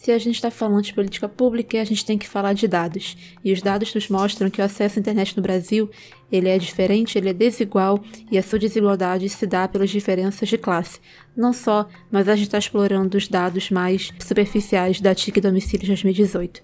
Se 0.07 0.13
a 0.13 0.19
gente 0.19 0.37
está 0.37 0.53
falando 0.53 0.85
de 0.85 0.95
política 0.95 1.29
pública, 1.29 1.81
a 1.81 1.85
gente 1.85 2.05
tem 2.05 2.17
que 2.17 2.29
falar 2.29 2.53
de 2.53 2.69
dados. 2.69 3.17
E 3.45 3.53
os 3.53 3.61
dados 3.61 3.93
nos 3.93 4.09
mostram 4.09 4.49
que 4.49 4.61
o 4.61 4.65
acesso 4.65 4.97
à 4.97 5.01
internet 5.01 5.37
no 5.37 5.43
Brasil 5.43 5.91
ele 6.31 6.49
é 6.49 6.57
diferente, 6.59 7.19
ele 7.19 7.29
é 7.29 7.33
desigual 7.33 8.01
e 8.31 8.39
a 8.39 8.43
sua 8.45 8.57
desigualdade 8.57 9.29
se 9.29 9.45
dá 9.49 9.67
pelas 9.67 9.91
diferenças 9.91 10.49
de 10.49 10.57
classe. 10.57 11.01
Não 11.37 11.53
só, 11.53 11.89
mas 12.09 12.29
a 12.29 12.37
gente 12.37 12.47
está 12.47 12.59
explorando 12.59 13.19
os 13.19 13.27
dados 13.27 13.69
mais 13.69 14.13
superficiais 14.21 15.01
da 15.01 15.13
TIC 15.13 15.41
Domicílios 15.41 15.89
2018. 15.89 16.63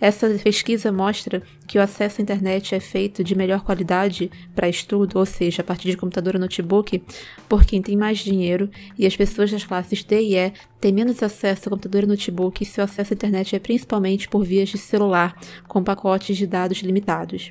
Essa 0.00 0.28
pesquisa 0.30 0.90
mostra 0.90 1.42
que 1.66 1.78
o 1.78 1.80
acesso 1.80 2.20
à 2.20 2.22
internet 2.22 2.74
é 2.74 2.80
feito 2.80 3.22
de 3.22 3.34
melhor 3.34 3.62
qualidade 3.62 4.30
para 4.54 4.68
estudo, 4.68 5.18
ou 5.18 5.24
seja, 5.24 5.62
a 5.62 5.64
partir 5.64 5.90
de 5.90 5.96
computador 5.96 6.34
ou 6.34 6.40
notebook, 6.40 7.02
por 7.48 7.64
quem 7.64 7.80
tem 7.80 7.96
mais 7.96 8.18
dinheiro 8.18 8.68
e 8.98 9.06
as 9.06 9.16
pessoas 9.16 9.50
das 9.50 9.64
classes 9.64 10.02
D 10.02 10.20
e 10.20 10.36
E 10.36 10.52
têm 10.80 10.92
menos 10.92 11.22
acesso 11.22 11.68
a 11.68 11.70
computador 11.70 12.02
e 12.02 12.06
notebook 12.06 12.62
e 12.62 12.66
seu 12.66 12.84
acesso 12.84 13.12
à 13.12 13.14
internet 13.14 13.54
é 13.54 13.58
principalmente 13.58 14.28
por 14.28 14.44
vias 14.44 14.68
de 14.68 14.78
celular, 14.78 15.38
com 15.68 15.82
pacotes 15.82 16.36
de 16.36 16.46
dados 16.46 16.78
limitados. 16.78 17.50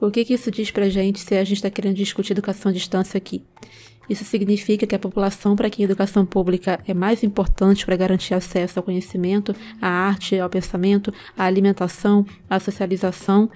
O 0.00 0.10
que, 0.10 0.24
que 0.24 0.34
isso 0.34 0.50
diz 0.50 0.70
pra 0.70 0.88
gente 0.88 1.18
se 1.18 1.34
a 1.34 1.42
gente 1.42 1.56
está 1.56 1.70
querendo 1.70 1.96
discutir 1.96 2.32
educação 2.32 2.70
à 2.70 2.72
distância 2.72 3.18
aqui? 3.18 3.42
Isso 4.08 4.24
significa 4.24 4.86
que 4.86 4.94
a 4.94 4.98
população 4.98 5.54
para 5.54 5.70
quem 5.70 5.84
a 5.84 5.88
educação 5.88 6.24
pública 6.24 6.80
é 6.86 6.94
mais 6.94 7.22
importante 7.22 7.84
para 7.84 7.96
garantir 7.96 8.34
acesso 8.34 8.78
ao 8.78 8.82
conhecimento, 8.82 9.54
à 9.80 9.88
arte, 9.88 10.38
ao 10.38 10.48
pensamento, 10.48 11.12
à 11.36 11.44
alimentação, 11.44 12.24
à 12.48 12.58
socialização, 12.58 13.50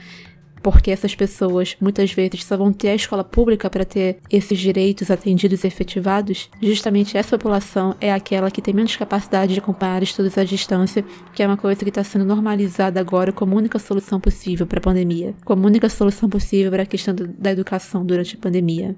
porque 0.62 0.90
essas 0.90 1.14
pessoas 1.14 1.76
muitas 1.80 2.12
vezes 2.12 2.44
só 2.44 2.56
vão 2.56 2.72
ter 2.72 2.90
a 2.90 2.94
escola 2.94 3.24
pública 3.24 3.68
para 3.68 3.84
ter 3.84 4.18
esses 4.30 4.58
direitos 4.58 5.10
atendidos 5.10 5.64
e 5.64 5.66
efetivados, 5.66 6.48
justamente 6.62 7.16
essa 7.18 7.36
população 7.36 7.96
é 8.00 8.12
aquela 8.12 8.50
que 8.50 8.62
tem 8.62 8.72
menos 8.72 8.94
capacidade 8.94 9.54
de 9.54 9.58
acompanhar 9.58 10.02
estudos 10.02 10.38
à 10.38 10.44
distância, 10.44 11.04
que 11.34 11.42
é 11.42 11.46
uma 11.46 11.56
coisa 11.56 11.82
que 11.82 11.88
está 11.88 12.04
sendo 12.04 12.24
normalizada 12.24 13.00
agora 13.00 13.32
como 13.32 13.56
única 13.56 13.78
solução 13.78 14.20
possível 14.20 14.66
para 14.66 14.78
a 14.78 14.82
pandemia, 14.82 15.34
como 15.44 15.66
única 15.66 15.88
solução 15.88 16.28
possível 16.28 16.70
para 16.70 16.84
a 16.84 16.86
questão 16.86 17.14
da 17.14 17.50
educação 17.50 18.06
durante 18.06 18.36
a 18.36 18.38
pandemia. 18.38 18.96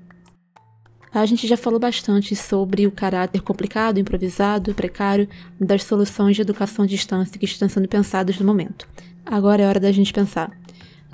A 1.14 1.24
gente 1.26 1.46
já 1.46 1.56
falou 1.56 1.78
bastante 1.78 2.34
sobre 2.34 2.88
o 2.88 2.90
caráter 2.90 3.40
complicado, 3.40 4.00
improvisado, 4.00 4.74
precário 4.74 5.28
das 5.60 5.84
soluções 5.84 6.34
de 6.34 6.42
educação 6.42 6.84
à 6.84 6.88
distância 6.88 7.38
que 7.38 7.44
estão 7.44 7.68
sendo 7.68 7.86
pensadas 7.86 8.36
no 8.36 8.44
momento. 8.44 8.88
Agora 9.24 9.62
é 9.62 9.68
hora 9.68 9.78
da 9.78 9.92
gente 9.92 10.12
pensar. 10.12 10.50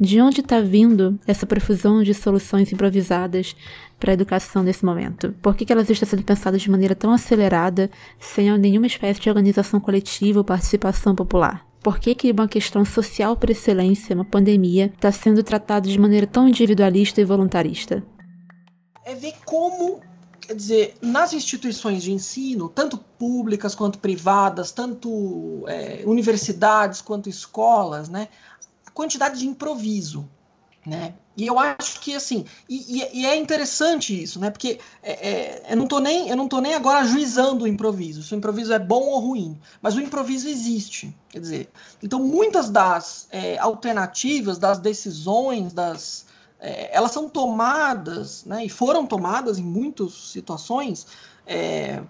De 0.00 0.18
onde 0.18 0.40
está 0.40 0.58
vindo 0.62 1.20
essa 1.26 1.44
profusão 1.44 2.02
de 2.02 2.14
soluções 2.14 2.72
improvisadas 2.72 3.54
para 3.98 4.12
a 4.12 4.14
educação 4.14 4.62
nesse 4.62 4.86
momento? 4.86 5.34
Por 5.42 5.54
que, 5.54 5.66
que 5.66 5.72
elas 5.72 5.90
estão 5.90 6.08
sendo 6.08 6.22
pensadas 6.22 6.62
de 6.62 6.70
maneira 6.70 6.94
tão 6.94 7.12
acelerada, 7.12 7.90
sem 8.18 8.50
nenhuma 8.56 8.86
espécie 8.86 9.20
de 9.20 9.28
organização 9.28 9.78
coletiva 9.80 10.38
ou 10.40 10.44
participação 10.44 11.14
popular? 11.14 11.66
Por 11.82 11.98
que, 11.98 12.14
que 12.14 12.32
uma 12.32 12.48
questão 12.48 12.86
social 12.86 13.36
por 13.36 13.50
excelência, 13.50 14.14
uma 14.14 14.24
pandemia, 14.24 14.86
está 14.86 15.12
sendo 15.12 15.42
tratada 15.42 15.86
de 15.86 16.00
maneira 16.00 16.26
tão 16.26 16.48
individualista 16.48 17.20
e 17.20 17.24
voluntarista? 17.24 18.02
É 19.10 19.14
ver 19.16 19.34
como, 19.44 20.00
quer 20.40 20.54
dizer, 20.54 20.94
nas 21.02 21.32
instituições 21.32 22.00
de 22.00 22.12
ensino, 22.12 22.68
tanto 22.68 22.96
públicas 22.96 23.74
quanto 23.74 23.98
privadas, 23.98 24.70
tanto 24.70 25.64
é, 25.66 26.04
universidades 26.06 27.00
quanto 27.00 27.28
escolas, 27.28 28.08
né, 28.08 28.28
quantidade 28.94 29.40
de 29.40 29.48
improviso, 29.48 30.28
né? 30.86 31.14
E 31.36 31.44
eu 31.44 31.58
acho 31.58 32.00
que 32.00 32.14
assim, 32.14 32.44
e, 32.68 33.02
e 33.12 33.26
é 33.26 33.34
interessante 33.34 34.22
isso, 34.22 34.38
né? 34.38 34.48
Porque 34.48 34.78
é, 35.02 35.28
é, 35.28 35.72
eu 35.72 35.76
não 35.76 35.88
tô 35.88 35.98
nem 35.98 36.28
eu 36.28 36.36
não 36.36 36.46
tô 36.46 36.60
nem 36.60 36.74
agora 36.74 37.04
juizando 37.04 37.64
o 37.64 37.68
improviso, 37.68 38.22
se 38.22 38.32
o 38.32 38.36
improviso 38.36 38.72
é 38.72 38.78
bom 38.78 39.02
ou 39.06 39.18
ruim, 39.18 39.58
mas 39.82 39.96
o 39.96 40.00
improviso 40.00 40.48
existe, 40.48 41.12
quer 41.28 41.40
dizer. 41.40 41.68
Então 42.00 42.20
muitas 42.20 42.70
das 42.70 43.26
é, 43.32 43.58
alternativas, 43.58 44.56
das 44.56 44.78
decisões, 44.78 45.72
das 45.72 46.29
é, 46.60 46.94
elas 46.94 47.10
são 47.12 47.28
tomadas, 47.28 48.44
né? 48.44 48.64
E 48.64 48.68
foram 48.68 49.06
tomadas 49.06 49.58
em 49.58 49.64
muitas 49.64 50.12
situações 50.12 51.06
é, 51.46 52.02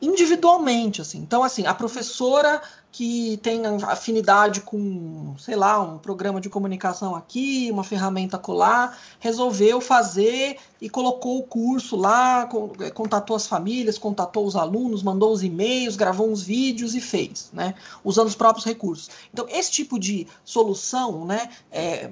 individualmente, 0.00 1.00
assim. 1.00 1.18
Então, 1.18 1.44
assim, 1.44 1.64
a 1.64 1.72
professora 1.72 2.60
que 2.90 3.38
tem 3.38 3.62
afinidade 3.88 4.60
com, 4.60 5.34
sei 5.38 5.54
lá, 5.56 5.80
um 5.80 5.96
programa 5.96 6.40
de 6.40 6.50
comunicação 6.50 7.14
aqui, 7.14 7.70
uma 7.70 7.82
ferramenta 7.84 8.36
colar, 8.36 8.98
resolveu 9.18 9.80
fazer 9.80 10.58
e 10.78 10.90
colocou 10.90 11.38
o 11.38 11.42
curso 11.44 11.96
lá, 11.96 12.46
é, 12.80 12.90
contatou 12.90 13.34
as 13.34 13.46
famílias, 13.46 13.96
contatou 13.96 14.44
os 14.44 14.56
alunos, 14.56 15.02
mandou 15.02 15.32
os 15.32 15.42
e-mails, 15.42 15.96
gravou 15.96 16.30
uns 16.30 16.42
vídeos 16.42 16.94
e 16.94 17.00
fez, 17.00 17.48
né, 17.52 17.74
usando 18.04 18.26
os 18.26 18.34
próprios 18.34 18.66
recursos. 18.66 19.08
Então, 19.32 19.46
esse 19.48 19.70
tipo 19.70 19.98
de 19.98 20.26
solução, 20.44 21.24
né, 21.24 21.48
é, 21.70 22.10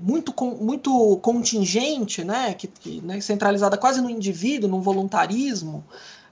muito, 0.00 0.34
muito 0.60 1.16
contingente, 1.18 2.24
né, 2.24 2.54
que, 2.54 2.66
que 2.66 3.00
né, 3.00 3.20
centralizada 3.20 3.76
quase 3.76 4.00
no 4.00 4.10
indivíduo, 4.10 4.68
no 4.68 4.80
voluntarismo, 4.80 5.84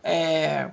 é, 0.03 0.71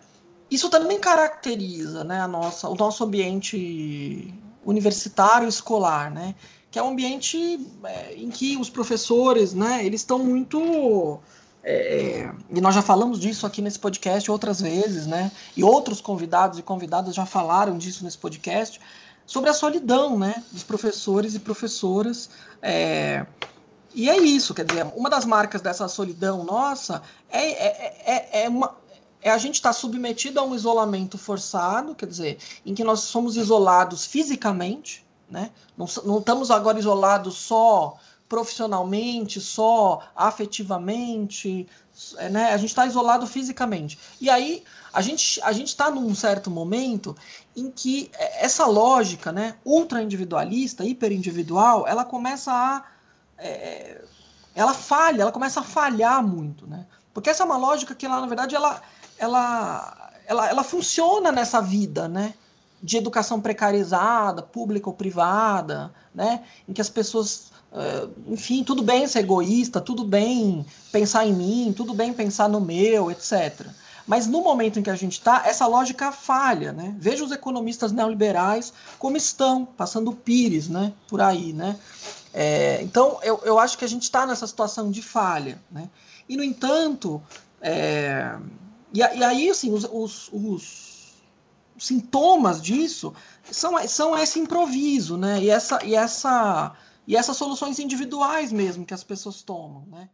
isso 0.50 0.70
também 0.70 1.00
caracteriza 1.00 2.04
né, 2.04 2.22
a 2.22 2.28
nossa, 2.28 2.70
o 2.70 2.76
nosso 2.76 3.04
ambiente 3.04 4.34
universitário 4.66 5.48
escolar, 5.48 6.12
né? 6.12 6.36
Que 6.70 6.80
é 6.80 6.84
um 6.84 6.90
ambiente 6.90 7.60
é, 7.86 8.14
em 8.16 8.30
que 8.30 8.58
os 8.58 8.70
professores, 8.70 9.54
né, 9.54 9.86
eles 9.86 10.02
estão 10.02 10.20
muito 10.20 11.20
é, 11.64 12.32
e 12.50 12.62
nós 12.62 12.74
já 12.74 12.82
falamos 12.82 13.20
disso 13.20 13.46
aqui 13.46 13.62
nesse 13.62 13.78
podcast 13.78 14.32
outras 14.32 14.62
vezes, 14.62 15.06
né? 15.06 15.30
E 15.56 15.66
outros 15.66 16.00
convidados 16.00 16.58
e 16.58 16.62
convidadas 16.62 17.14
já 17.14 17.26
falaram 17.26 17.78
disso 17.78 18.06
nesse 18.06 18.18
podcast 18.18 18.80
sobre 19.28 19.50
a 19.50 19.54
solidão, 19.54 20.18
né, 20.18 20.42
dos 20.52 20.64
professores 20.64 21.36
e 21.36 21.40
professoras. 21.40 22.30
É, 22.62 23.28
e 23.94 24.10
é 24.10 24.18
isso, 24.18 24.54
quer 24.54 24.66
dizer, 24.66 24.86
uma 24.96 25.10
das 25.10 25.26
marcas 25.26 25.62
dessa 25.62 25.88
solidão 25.88 26.44
nossa 26.44 27.02
é, 27.30 27.52
é, 27.52 28.04
é, 28.06 28.44
é 28.44 28.50
uma, 28.50 28.76
é 29.22 29.30
a 29.30 29.38
gente 29.38 29.56
estar 29.56 29.70
tá 29.70 29.74
submetido 29.74 30.40
a 30.40 30.44
um 30.44 30.56
isolamento 30.56 31.18
forçado, 31.18 31.94
quer 31.94 32.06
dizer, 32.06 32.38
em 32.66 32.74
que 32.74 32.84
nós 32.84 33.02
somos 33.02 33.36
isolados 33.36 34.06
fisicamente, 34.06 35.06
né? 35.30 35.52
Não, 35.78 35.86
não 36.06 36.20
estamos 36.20 36.50
agora 36.50 36.80
isolados 36.80 37.36
só 37.36 37.98
profissionalmente, 38.30 39.42
só 39.42 40.02
afetivamente, 40.16 41.68
né? 42.32 42.54
A 42.54 42.58
gente 42.58 42.70
está 42.70 42.86
isolado 42.86 43.26
fisicamente. 43.26 43.98
E 44.22 44.30
aí 44.30 44.64
a 44.94 45.02
gente 45.02 45.42
a 45.42 45.52
gente 45.52 45.70
está 45.70 45.90
num 45.90 46.14
certo 46.14 46.50
momento 46.50 47.16
em 47.56 47.72
que 47.72 48.12
essa 48.40 48.66
lógica, 48.66 49.32
né, 49.32 49.56
ultra 49.66 50.02
individualista, 50.02 50.86
hiper 50.86 51.12
individual, 51.12 51.88
ela 51.88 52.06
começa 52.06 52.52
a 52.52 52.84
é, 53.38 54.02
ela 54.56 54.74
falha, 54.74 55.22
ela 55.22 55.32
começa 55.32 55.60
a 55.60 55.64
falhar 55.64 56.26
muito, 56.26 56.66
né? 56.66 56.88
Porque 57.14 57.30
essa 57.30 57.44
é 57.44 57.46
uma 57.46 57.58
lógica 57.58 57.94
que 57.94 58.06
ela, 58.06 58.20
na 58.20 58.26
verdade, 58.26 58.56
ela, 58.56 58.82
ela, 59.18 60.12
ela, 60.26 60.50
ela 60.50 60.64
funciona 60.64 61.32
nessa 61.32 61.62
vida, 61.62 62.08
né? 62.08 62.34
De 62.82 62.98
educação 62.98 63.40
precarizada, 63.40 64.42
pública 64.42 64.90
ou 64.90 64.96
privada, 64.96 65.94
né? 66.14 66.44
Em 66.68 66.74
que 66.74 66.82
as 66.82 66.90
pessoas, 66.90 67.52
eh, 67.78 68.08
enfim, 68.28 68.64
tudo 68.64 68.82
bem 68.82 69.08
ser 69.08 69.20
egoísta, 69.20 69.80
tudo 69.80 70.04
bem 70.04 70.66
pensar 70.92 71.26
em 71.26 71.34
mim, 71.34 71.74
tudo 71.76 71.94
bem 71.94 72.12
pensar 72.12 72.50
no 72.50 72.60
meu, 72.60 73.12
etc. 73.12 73.68
Mas 74.08 74.26
no 74.26 74.42
momento 74.42 74.80
em 74.80 74.84
que 74.84 74.90
a 74.90 74.96
gente 74.96 75.14
está, 75.14 75.44
essa 75.46 75.68
lógica 75.68 76.12
falha, 76.12 76.72
né? 76.72 76.96
Veja 76.98 77.24
os 77.24 77.32
economistas 77.32 77.92
neoliberais 77.92 78.74
como 78.98 79.18
estão, 79.18 79.66
passando 79.66 80.14
pires, 80.14 80.70
né? 80.70 80.94
Por 81.08 81.22
aí, 81.22 81.52
né? 81.52 81.78
É, 82.34 82.82
então, 82.82 83.20
eu, 83.22 83.42
eu 83.44 83.60
acho 83.60 83.78
que 83.78 83.84
a 83.84 83.88
gente 83.88 84.04
está 84.04 84.26
nessa 84.26 84.48
situação 84.48 84.90
de 84.90 85.02
falha, 85.02 85.60
né? 85.70 85.90
E, 86.30 86.38
no 86.38 86.44
entanto, 86.44 87.22
é, 87.62 88.38
e, 88.94 89.00
e 89.00 89.24
aí, 89.24 89.50
assim, 89.50 89.74
os, 89.74 89.84
os, 89.92 90.30
os, 90.32 90.88
sintomas 91.78 92.60
disso 92.62 93.14
são, 93.52 93.88
são 93.88 94.18
esse 94.18 94.40
improviso, 94.40 95.18
né? 95.18 95.42
E, 95.42 95.50
essa, 95.50 95.84
e, 95.84 95.96
essa, 95.96 96.74
e 97.08 97.16
essas 97.16 97.38
soluções 97.38 97.80
individuais 97.80 98.52
mesmo 98.52 98.86
que 98.86 98.94
as 98.94 99.04
pessoas 99.04 99.42
tomam, 99.42 99.88
né? 99.88 100.10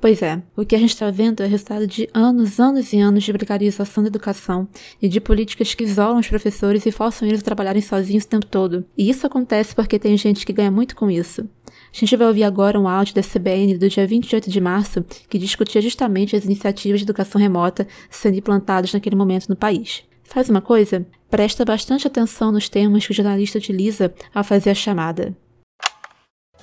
Pois 0.00 0.20
é, 0.20 0.42
o 0.54 0.66
que 0.66 0.76
a 0.76 0.78
gente 0.78 0.90
está 0.90 1.10
vendo 1.10 1.42
é 1.42 1.46
resultado 1.46 1.86
de 1.86 2.10
anos, 2.12 2.60
anos 2.60 2.92
e 2.92 2.98
anos 2.98 3.24
de 3.24 3.32
precarização 3.32 4.02
da 4.02 4.08
educação 4.08 4.68
e 5.00 5.08
de 5.08 5.18
políticas 5.18 5.72
que 5.72 5.82
isolam 5.82 6.18
os 6.18 6.28
professores 6.28 6.84
e 6.84 6.92
forçam 6.92 7.26
eles 7.26 7.40
a 7.40 7.44
trabalharem 7.44 7.80
sozinhos 7.80 8.24
o 8.24 8.28
tempo 8.28 8.44
todo. 8.44 8.84
E 8.98 9.08
isso 9.08 9.26
acontece 9.26 9.74
porque 9.74 9.98
tem 9.98 10.14
gente 10.18 10.44
que 10.44 10.52
ganha 10.52 10.70
muito 10.70 10.94
com 10.94 11.10
isso. 11.10 11.48
A 11.70 11.98
gente 11.98 12.16
vai 12.16 12.26
ouvir 12.26 12.44
agora 12.44 12.78
um 12.78 12.86
áudio 12.86 13.14
da 13.14 13.22
CBN 13.22 13.78
do 13.78 13.88
dia 13.88 14.06
28 14.06 14.50
de 14.50 14.60
março 14.60 15.02
que 15.26 15.38
discutia 15.38 15.80
justamente 15.80 16.36
as 16.36 16.44
iniciativas 16.44 17.00
de 17.00 17.06
educação 17.06 17.40
remota 17.40 17.88
sendo 18.10 18.36
implantadas 18.36 18.92
naquele 18.92 19.16
momento 19.16 19.48
no 19.48 19.56
país. 19.56 20.04
Faz 20.24 20.48
uma 20.48 20.60
coisa? 20.60 21.06
Presta 21.30 21.64
bastante 21.64 22.06
atenção 22.06 22.50
nos 22.50 22.68
termos 22.68 23.06
que 23.06 23.12
o 23.12 23.14
jornalista 23.14 23.58
utiliza 23.58 24.12
ao 24.34 24.42
fazer 24.42 24.70
a 24.70 24.74
chamada. 24.74 25.36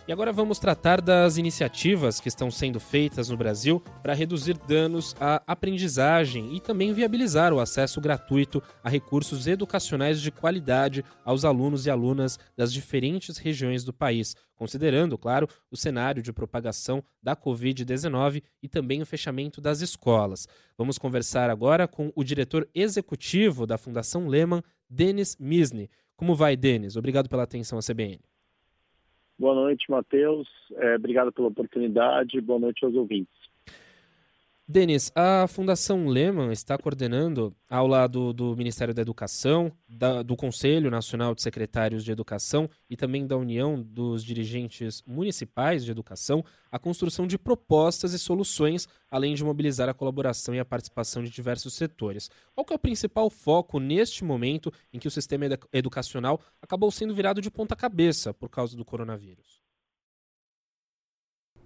E 0.07 0.11
agora 0.11 0.33
vamos 0.33 0.57
tratar 0.57 0.99
das 0.99 1.37
iniciativas 1.37 2.19
que 2.19 2.27
estão 2.27 2.49
sendo 2.49 2.79
feitas 2.79 3.29
no 3.29 3.37
Brasil 3.37 3.79
para 4.01 4.15
reduzir 4.15 4.57
danos 4.67 5.15
à 5.19 5.41
aprendizagem 5.45 6.55
e 6.55 6.59
também 6.59 6.91
viabilizar 6.91 7.53
o 7.53 7.59
acesso 7.59 8.01
gratuito 8.01 8.63
a 8.83 8.89
recursos 8.89 9.45
educacionais 9.45 10.19
de 10.19 10.31
qualidade 10.31 11.05
aos 11.23 11.45
alunos 11.45 11.85
e 11.85 11.91
alunas 11.91 12.39
das 12.57 12.73
diferentes 12.73 13.37
regiões 13.37 13.83
do 13.83 13.93
país, 13.93 14.35
considerando, 14.55 15.19
claro, 15.19 15.47
o 15.69 15.77
cenário 15.77 16.23
de 16.23 16.33
propagação 16.33 17.03
da 17.21 17.35
Covid-19 17.35 18.41
e 18.61 18.67
também 18.67 19.03
o 19.03 19.05
fechamento 19.05 19.61
das 19.61 19.81
escolas. 19.81 20.47
Vamos 20.75 20.97
conversar 20.97 21.47
agora 21.47 21.87
com 21.87 22.11
o 22.15 22.23
diretor 22.23 22.67
executivo 22.73 23.67
da 23.67 23.77
Fundação 23.77 24.27
Lehman, 24.27 24.63
Denis 24.89 25.37
Misny. 25.39 25.91
Como 26.15 26.35
vai, 26.35 26.57
Denis? 26.57 26.95
Obrigado 26.95 27.29
pela 27.29 27.43
atenção 27.43 27.77
à 27.77 27.81
CBN. 27.81 28.30
Boa 29.41 29.55
noite, 29.55 29.89
Matheus. 29.89 30.47
É, 30.73 30.97
obrigado 30.97 31.31
pela 31.31 31.47
oportunidade. 31.47 32.39
Boa 32.41 32.59
noite 32.59 32.85
aos 32.85 32.93
ouvintes. 32.93 33.40
Denis, 34.71 35.11
a 35.13 35.47
Fundação 35.49 36.07
Lehman 36.07 36.49
está 36.49 36.77
coordenando, 36.77 37.53
ao 37.69 37.85
lado 37.85 38.31
do 38.31 38.55
Ministério 38.55 38.93
da 38.93 39.01
Educação, 39.01 39.69
da, 39.85 40.23
do 40.23 40.33
Conselho 40.37 40.89
Nacional 40.89 41.35
de 41.35 41.41
Secretários 41.41 42.05
de 42.05 42.11
Educação 42.13 42.69
e 42.89 42.95
também 42.95 43.27
da 43.27 43.35
União 43.35 43.83
dos 43.83 44.23
Dirigentes 44.23 45.03
Municipais 45.05 45.83
de 45.83 45.91
Educação, 45.91 46.41
a 46.71 46.79
construção 46.79 47.27
de 47.27 47.37
propostas 47.37 48.13
e 48.13 48.19
soluções, 48.19 48.87
além 49.09 49.35
de 49.35 49.43
mobilizar 49.43 49.89
a 49.89 49.93
colaboração 49.93 50.55
e 50.55 50.59
a 50.59 50.65
participação 50.65 51.21
de 51.21 51.29
diversos 51.29 51.73
setores. 51.73 52.31
Qual 52.55 52.65
é 52.71 52.73
o 52.73 52.79
principal 52.79 53.29
foco 53.29 53.77
neste 53.77 54.23
momento 54.23 54.71
em 54.93 54.99
que 54.99 55.07
o 55.07 55.11
sistema 55.11 55.49
educacional 55.73 56.39
acabou 56.61 56.89
sendo 56.91 57.13
virado 57.13 57.41
de 57.41 57.51
ponta 57.51 57.75
cabeça 57.75 58.33
por 58.33 58.49
causa 58.49 58.77
do 58.77 58.85
coronavírus? 58.85 59.60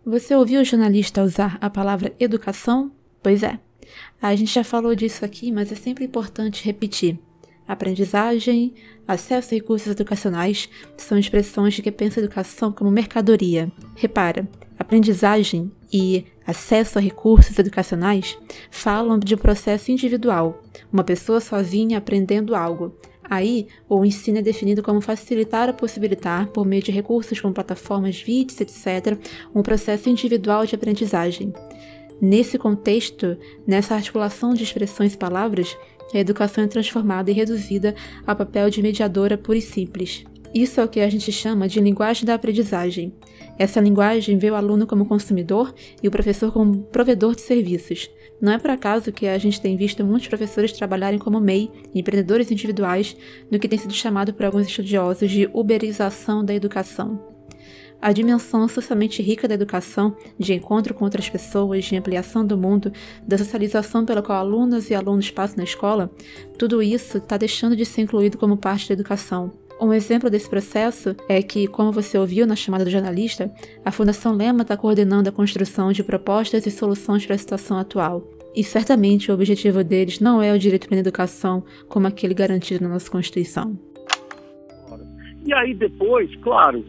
Você 0.05 0.35
ouviu 0.35 0.61
o 0.61 0.63
jornalista 0.63 1.23
usar 1.23 1.57
a 1.59 1.67
palavra 1.67 2.13
educação? 2.19 2.91
Pois 3.23 3.41
é. 3.41 3.59
A 4.21 4.35
gente 4.35 4.53
já 4.53 4.63
falou 4.63 4.93
disso 4.93 5.25
aqui, 5.25 5.51
mas 5.51 5.71
é 5.71 5.75
sempre 5.75 6.05
importante 6.05 6.63
repetir. 6.63 7.17
Aprendizagem, 7.67 8.75
acesso 9.07 9.55
a 9.55 9.57
recursos 9.57 9.91
educacionais 9.91 10.69
são 10.95 11.17
expressões 11.17 11.73
de 11.73 11.81
que 11.81 11.91
pensa 11.91 12.19
a 12.19 12.23
educação 12.23 12.71
como 12.71 12.91
mercadoria. 12.91 13.71
Repara, 13.95 14.47
aprendizagem 14.77 15.71
e 15.91 16.23
acesso 16.45 16.99
a 16.99 17.01
recursos 17.01 17.57
educacionais 17.57 18.37
falam 18.69 19.17
de 19.17 19.33
um 19.33 19.39
processo 19.39 19.91
individual, 19.91 20.61
uma 20.93 21.03
pessoa 21.03 21.41
sozinha 21.41 21.97
aprendendo 21.97 22.55
algo, 22.55 22.95
Aí, 23.29 23.67
o 23.89 24.05
ensino 24.05 24.38
é 24.38 24.41
definido 24.41 24.83
como 24.83 25.01
facilitar 25.01 25.67
ou 25.67 25.73
possibilitar, 25.73 26.47
por 26.47 26.65
meio 26.65 26.83
de 26.83 26.91
recursos 26.91 27.39
como 27.39 27.53
plataformas, 27.53 28.21
vídeos, 28.21 28.61
etc., 28.61 29.17
um 29.53 29.61
processo 29.61 30.09
individual 30.09 30.65
de 30.65 30.75
aprendizagem. 30.75 31.53
Nesse 32.21 32.57
contexto, 32.57 33.38
nessa 33.67 33.95
articulação 33.95 34.53
de 34.53 34.63
expressões 34.63 35.13
e 35.13 35.17
palavras, 35.17 35.75
a 36.13 36.17
educação 36.19 36.63
é 36.63 36.67
transformada 36.67 37.29
e 37.31 37.33
reduzida 37.33 37.95
a 38.25 38.35
papel 38.35 38.69
de 38.69 38.81
mediadora 38.81 39.38
pura 39.38 39.57
e 39.57 39.61
simples. 39.61 40.23
Isso 40.53 40.79
é 40.79 40.83
o 40.85 40.88
que 40.88 41.01
a 41.01 41.09
gente 41.09 41.31
chama 41.33 41.67
de 41.67 41.81
linguagem 41.81 42.25
da 42.25 42.33
aprendizagem. 42.33 43.13
Essa 43.57 43.81
linguagem 43.81 44.38
vê 44.38 44.49
o 44.49 44.55
aluno 44.55 44.88
como 44.88 45.05
consumidor 45.05 45.73
e 46.01 46.07
o 46.07 46.11
professor 46.11 46.53
como 46.53 46.83
provedor 46.83 47.35
de 47.35 47.41
serviços. 47.41 48.09
Não 48.45 48.51
é 48.51 48.60
por 48.60 48.69
acaso 48.69 49.12
que 49.12 49.25
a 49.25 49.39
gente 49.39 49.60
tem 49.60 49.75
visto 49.75 50.05
muitos 50.05 50.27
professores 50.27 50.71
trabalharem 50.71 51.17
como 51.17 51.39
MEI, 51.39 51.71
empreendedores 51.95 52.51
individuais, 52.51 53.17
no 53.49 53.58
que 53.58 53.67
tem 53.67 53.79
sido 53.79 53.91
chamado 53.91 54.36
por 54.36 54.45
alguns 54.45 54.67
estudiosos 54.67 55.31
de 55.31 55.49
uberização 55.51 56.45
da 56.45 56.53
educação. 56.53 57.19
A 57.99 58.12
dimensão 58.12 58.67
socialmente 58.67 59.23
rica 59.23 59.47
da 59.47 59.55
educação, 59.55 60.15
de 60.38 60.53
encontro 60.53 60.93
com 60.93 61.05
outras 61.05 61.27
pessoas, 61.27 61.86
de 61.86 61.95
ampliação 61.95 62.45
do 62.45 62.55
mundo, 62.55 62.93
da 63.27 63.36
socialização 63.36 64.05
pela 64.05 64.21
qual 64.21 64.38
alunos 64.38 64.91
e 64.91 64.93
alunos 64.93 65.31
passam 65.31 65.58
na 65.58 65.63
escola, 65.63 66.12
tudo 66.55 66.84
isso 66.84 67.17
está 67.17 67.38
deixando 67.38 67.75
de 67.75 67.84
ser 67.84 68.01
incluído 68.01 68.38
como 68.38 68.58
parte 68.58 68.88
da 68.88 68.93
educação. 68.93 69.53
Um 69.81 69.91
exemplo 69.91 70.29
desse 70.29 70.47
processo 70.47 71.15
é 71.27 71.41
que, 71.41 71.67
como 71.67 71.91
você 71.91 72.15
ouviu 72.15 72.45
na 72.45 72.55
chamada 72.55 72.86
do 72.86 72.91
jornalista, 72.91 73.51
a 73.84 73.91
Fundação 73.91 74.34
Lema 74.36 74.62
está 74.62 74.77
coordenando 74.77 75.29
a 75.29 75.34
construção 75.34 75.91
de 75.91 76.03
propostas 76.03 76.67
e 76.67 76.71
soluções 76.71 77.25
para 77.25 77.34
a 77.34 77.39
situação 77.39 77.79
atual. 77.79 78.34
E 78.55 78.63
certamente 78.63 79.29
o 79.29 79.33
objetivo 79.33 79.83
deles 79.83 80.19
não 80.19 80.41
é 80.41 80.53
o 80.53 80.59
direito 80.59 80.87
à 80.93 80.97
educação 80.97 81.63
como 81.89 82.07
aquele 82.07 82.33
garantido 82.33 82.83
na 82.83 82.89
nossa 82.89 83.11
Constituição. 83.11 83.77
E 85.45 85.53
aí 85.53 85.73
depois, 85.73 86.33
claro, 86.37 86.83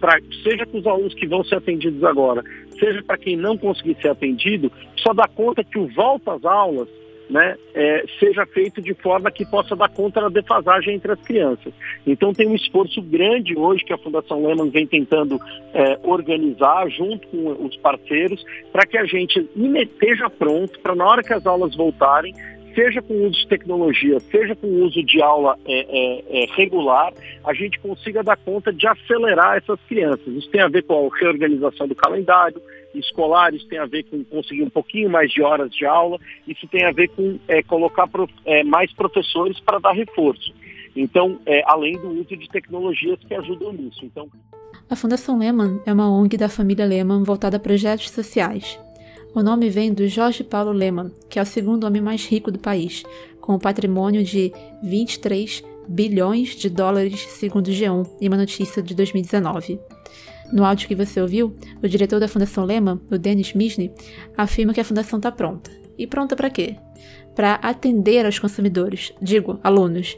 pra, 0.00 0.18
seja 0.42 0.66
para 0.66 0.80
os 0.80 0.86
alunos 0.86 1.14
que 1.14 1.26
vão 1.26 1.44
ser 1.44 1.56
atendidos 1.56 2.02
agora, 2.02 2.42
seja 2.78 3.02
para 3.02 3.18
quem 3.18 3.36
não 3.36 3.56
conseguir 3.56 3.96
ser 4.00 4.08
atendido, 4.08 4.72
só 4.96 5.12
dá 5.12 5.28
conta 5.28 5.62
que 5.62 5.78
o 5.78 5.86
volta 5.88 6.32
às 6.32 6.44
aulas 6.44 6.88
né, 7.30 7.56
é, 7.72 8.04
seja 8.18 8.44
feito 8.44 8.82
de 8.82 8.92
forma 8.92 9.30
que 9.30 9.46
possa 9.46 9.76
dar 9.76 9.88
conta 9.88 10.20
da 10.20 10.28
defasagem 10.28 10.96
entre 10.96 11.12
as 11.12 11.20
crianças. 11.22 11.72
Então 12.04 12.32
tem 12.32 12.48
um 12.48 12.56
esforço 12.56 13.00
grande 13.00 13.56
hoje 13.56 13.84
que 13.84 13.92
a 13.92 13.98
Fundação 13.98 14.44
Lehman 14.44 14.68
vem 14.70 14.86
tentando 14.86 15.40
é, 15.72 15.98
organizar 16.02 16.90
junto 16.90 17.26
com 17.28 17.64
os 17.64 17.76
parceiros 17.76 18.44
para 18.72 18.84
que 18.84 18.98
a 18.98 19.04
gente 19.04 19.48
esteja 19.56 20.28
pronto 20.28 20.78
para 20.80 20.94
na 20.94 21.06
hora 21.06 21.22
que 21.22 21.32
as 21.32 21.46
aulas 21.46 21.74
voltarem 21.76 22.34
seja 22.74 23.02
com 23.02 23.14
o 23.14 23.26
uso 23.26 23.40
de 23.40 23.48
tecnologia, 23.48 24.20
seja 24.20 24.54
com 24.54 24.66
o 24.66 24.84
uso 24.84 25.02
de 25.02 25.20
aula 25.20 25.56
é, 25.66 25.80
é, 25.80 26.42
é, 26.42 26.46
regular, 26.54 27.12
a 27.44 27.52
gente 27.52 27.78
consiga 27.80 28.22
dar 28.22 28.36
conta 28.36 28.72
de 28.72 28.86
acelerar 28.86 29.56
essas 29.56 29.78
crianças. 29.88 30.26
Isso 30.28 30.48
tem 30.50 30.60
a 30.60 30.68
ver 30.68 30.82
com 30.84 31.08
a 31.08 31.18
reorganização 31.18 31.88
do 31.88 31.94
calendário 31.94 32.60
escolar, 32.94 33.54
isso 33.54 33.66
tem 33.68 33.78
a 33.78 33.86
ver 33.86 34.04
com 34.04 34.24
conseguir 34.24 34.62
um 34.62 34.70
pouquinho 34.70 35.08
mais 35.08 35.30
de 35.30 35.42
horas 35.42 35.70
de 35.70 35.84
aula, 35.84 36.18
isso 36.46 36.66
tem 36.68 36.84
a 36.84 36.92
ver 36.92 37.08
com 37.08 37.38
é, 37.48 37.62
colocar 37.62 38.08
é, 38.44 38.64
mais 38.64 38.92
professores 38.92 39.60
para 39.60 39.78
dar 39.78 39.92
reforço. 39.92 40.52
Então, 40.96 41.38
é, 41.46 41.62
além 41.66 41.96
do 41.98 42.08
uso 42.08 42.36
de 42.36 42.48
tecnologias 42.48 43.18
que 43.20 43.34
ajudam 43.34 43.72
nisso. 43.72 44.04
Então, 44.04 44.28
a 44.88 44.96
Fundação 44.96 45.38
Lehman 45.38 45.80
é 45.86 45.92
uma 45.92 46.10
ONG 46.10 46.36
da 46.36 46.48
família 46.48 46.84
Lehman 46.84 47.22
voltada 47.22 47.58
a 47.58 47.60
projetos 47.60 48.10
sociais. 48.10 48.78
O 49.32 49.40
nome 49.40 49.70
vem 49.70 49.94
do 49.94 50.08
Jorge 50.08 50.42
Paulo 50.42 50.72
Lehmann, 50.72 51.12
que 51.28 51.38
é 51.38 51.42
o 51.42 51.46
segundo 51.46 51.84
homem 51.84 52.02
mais 52.02 52.26
rico 52.26 52.50
do 52.50 52.58
país, 52.58 53.04
com 53.40 53.54
um 53.54 53.58
patrimônio 53.58 54.24
de 54.24 54.52
23 54.82 55.62
bilhões 55.86 56.56
de 56.56 56.68
dólares, 56.68 57.20
segundo 57.28 57.68
o 57.68 57.70
G1, 57.70 58.08
em 58.20 58.26
uma 58.26 58.36
notícia 58.36 58.82
de 58.82 58.92
2019. 58.94 59.78
No 60.52 60.64
áudio 60.64 60.88
que 60.88 60.94
você 60.94 61.20
ouviu, 61.20 61.56
o 61.82 61.88
diretor 61.88 62.18
da 62.18 62.28
Fundação 62.28 62.64
Lehman, 62.64 63.00
o 63.10 63.18
Dennis 63.18 63.52
Misny, 63.52 63.92
afirma 64.36 64.74
que 64.74 64.80
a 64.80 64.84
fundação 64.84 65.18
está 65.18 65.30
pronta. 65.30 65.70
E 65.96 66.06
pronta 66.06 66.34
para 66.34 66.50
quê? 66.50 66.76
Para 67.34 67.54
atender 67.56 68.26
aos 68.26 68.38
consumidores, 68.38 69.12
digo, 69.22 69.60
alunos. 69.62 70.16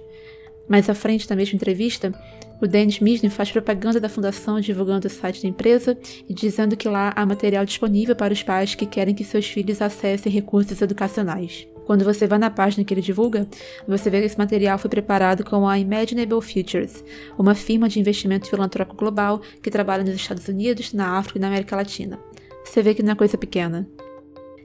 Mais 0.69 0.89
à 0.89 0.95
frente 0.95 1.29
da 1.29 1.37
mesma 1.37 1.57
entrevista, 1.57 2.13
o 2.61 2.67
Dennis 2.67 3.01
Misny 3.01 3.29
faz 3.29 3.51
propaganda 3.51 4.01
da 4.01 4.09
fundação 4.09 4.61
divulgando 4.61 5.09
o 5.09 5.11
site 5.11 5.43
da 5.43 5.49
empresa 5.49 5.99
e 6.29 6.33
dizendo 6.33 6.77
que 6.77 6.89
lá 6.89 7.13
há 7.15 7.27
material 7.27 7.65
disponível 7.65 8.15
para 8.15 8.33
os 8.33 8.43
pais 8.43 8.75
que 8.75 8.87
querem 8.87 9.15
que 9.15 9.25
seus 9.25 9.47
filhos 9.47 9.83
acessem 9.83 10.31
recursos 10.33 10.81
educacionais. 10.81 11.67
Quando 11.85 12.05
você 12.05 12.27
vai 12.27 12.39
na 12.39 12.51
página 12.51 12.85
que 12.85 12.95
ele 12.95 13.01
divulga, 13.01 13.47
você 13.87 14.09
vê 14.09 14.21
que 14.21 14.27
esse 14.27 14.39
material 14.39 14.79
foi 14.79 14.89
preparado 14.89 15.45
com 15.45 15.69
a 15.69 15.79
Imaginable 15.79 16.41
Futures, 16.41 17.05
uma 17.39 17.55
firma 17.55 17.89
de 17.89 17.99
investimento 17.99 18.49
filantrópico 18.49 18.97
global 18.97 19.41
que 19.61 19.71
trabalha 19.71 20.05
nos 20.05 20.15
Estados 20.15 20.47
Unidos, 20.49 20.93
na 20.93 21.19
África 21.19 21.39
e 21.39 21.41
na 21.41 21.49
América 21.49 21.77
Latina. 21.77 22.19
Você 22.65 22.83
vê 22.83 22.95
que 22.95 23.03
não 23.03 23.13
é 23.13 23.17
coisa 23.17 23.37
pequena. 23.37 23.89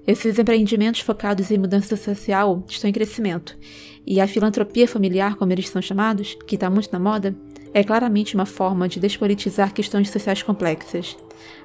Esses 0.06 0.40
empreendimentos 0.40 1.02
focados 1.02 1.52
em 1.52 1.58
mudança 1.58 1.98
social 1.98 2.64
estão 2.68 2.90
em 2.90 2.94
crescimento, 2.94 3.58
e 4.06 4.22
a 4.22 4.28
filantropia 4.28 4.88
familiar, 4.88 5.36
como 5.36 5.52
eles 5.52 5.68
são 5.68 5.82
chamados, 5.82 6.38
que 6.48 6.56
está 6.56 6.70
muito 6.70 6.90
na 6.94 7.00
moda, 7.00 7.36
é 7.78 7.84
claramente 7.84 8.34
uma 8.34 8.48
forma 8.48 8.90
de 8.90 9.00
despolitizar 9.00 9.72
questões 9.72 10.10
sociais 10.10 10.42
complexas. 10.42 11.16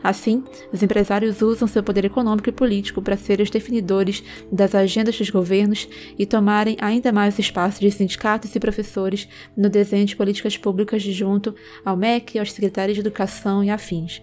Assim, 0.05 0.45
os 0.71 0.83
empresários 0.83 1.41
usam 1.41 1.67
seu 1.67 1.83
poder 1.83 2.05
econômico 2.05 2.51
e 2.51 2.53
político 2.53 3.01
para 3.01 3.17
serem 3.17 3.43
os 3.43 3.49
definidores 3.49 4.23
das 4.53 4.75
agendas 4.75 5.17
dos 5.17 5.31
governos 5.31 5.89
e 6.19 6.27
tomarem 6.27 6.77
ainda 6.83 7.11
mais 7.13 7.39
espaço 7.39 7.81
de 7.81 7.91
sindicatos 7.91 8.55
e 8.55 8.61
professores 8.61 9.27
no 9.57 9.71
desenho 9.71 10.05
de 10.05 10.15
políticas 10.15 10.59
públicas 10.59 11.03
junto 11.03 11.55
ao 11.83 11.97
MEC, 11.97 12.39
aos 12.39 12.53
secretários 12.53 12.97
de 12.97 13.01
educação 13.01 13.65
e 13.65 13.71
afins. 13.71 14.21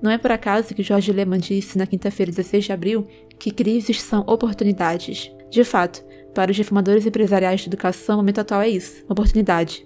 Não 0.00 0.12
é 0.12 0.18
por 0.18 0.30
acaso 0.30 0.76
que 0.76 0.82
Jorge 0.84 1.10
Lehmann 1.10 1.40
disse 1.40 1.76
na 1.76 1.88
quinta-feira, 1.88 2.30
16 2.30 2.66
de 2.66 2.72
abril, 2.72 3.04
que 3.36 3.50
crises 3.50 4.00
são 4.00 4.20
oportunidades. 4.28 5.28
De 5.50 5.64
fato, 5.64 6.04
para 6.32 6.52
os 6.52 6.56
reformadores 6.56 7.04
empresariais 7.04 7.62
de 7.62 7.66
educação, 7.66 8.14
o 8.14 8.18
momento 8.18 8.40
atual 8.40 8.62
é 8.62 8.68
isso, 8.68 9.04
oportunidade. 9.08 9.82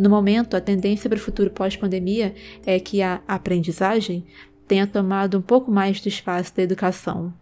No 0.00 0.08
momento, 0.08 0.56
a 0.56 0.62
tendência 0.62 1.10
para 1.10 1.18
o 1.18 1.20
futuro 1.20 1.50
pós-pandemia 1.50 2.34
é 2.64 2.80
que 2.80 3.02
a 3.02 3.20
aprendizagem 3.28 4.24
tenha 4.66 4.86
tomado 4.86 5.36
um 5.36 5.42
pouco 5.42 5.70
mais 5.70 6.00
do 6.00 6.08
espaço 6.08 6.56
da 6.56 6.62
educação. 6.62 7.34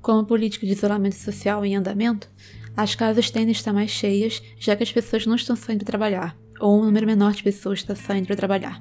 Com 0.00 0.20
a 0.20 0.24
política 0.24 0.64
de 0.64 0.72
isolamento 0.72 1.16
social 1.16 1.64
em 1.64 1.74
andamento, 1.74 2.30
as 2.76 2.94
casas 2.94 3.28
tendem 3.28 3.48
a 3.48 3.52
estar 3.52 3.72
mais 3.72 3.90
cheias, 3.90 4.40
já 4.56 4.76
que 4.76 4.84
as 4.84 4.92
pessoas 4.92 5.26
não 5.26 5.34
estão 5.34 5.56
saindo 5.56 5.80
para 5.80 5.90
trabalhar, 5.90 6.38
ou 6.60 6.80
um 6.80 6.84
número 6.84 7.04
menor 7.04 7.32
de 7.32 7.42
pessoas 7.42 7.80
está 7.80 7.96
saindo 7.96 8.28
para 8.28 8.36
trabalhar. 8.36 8.80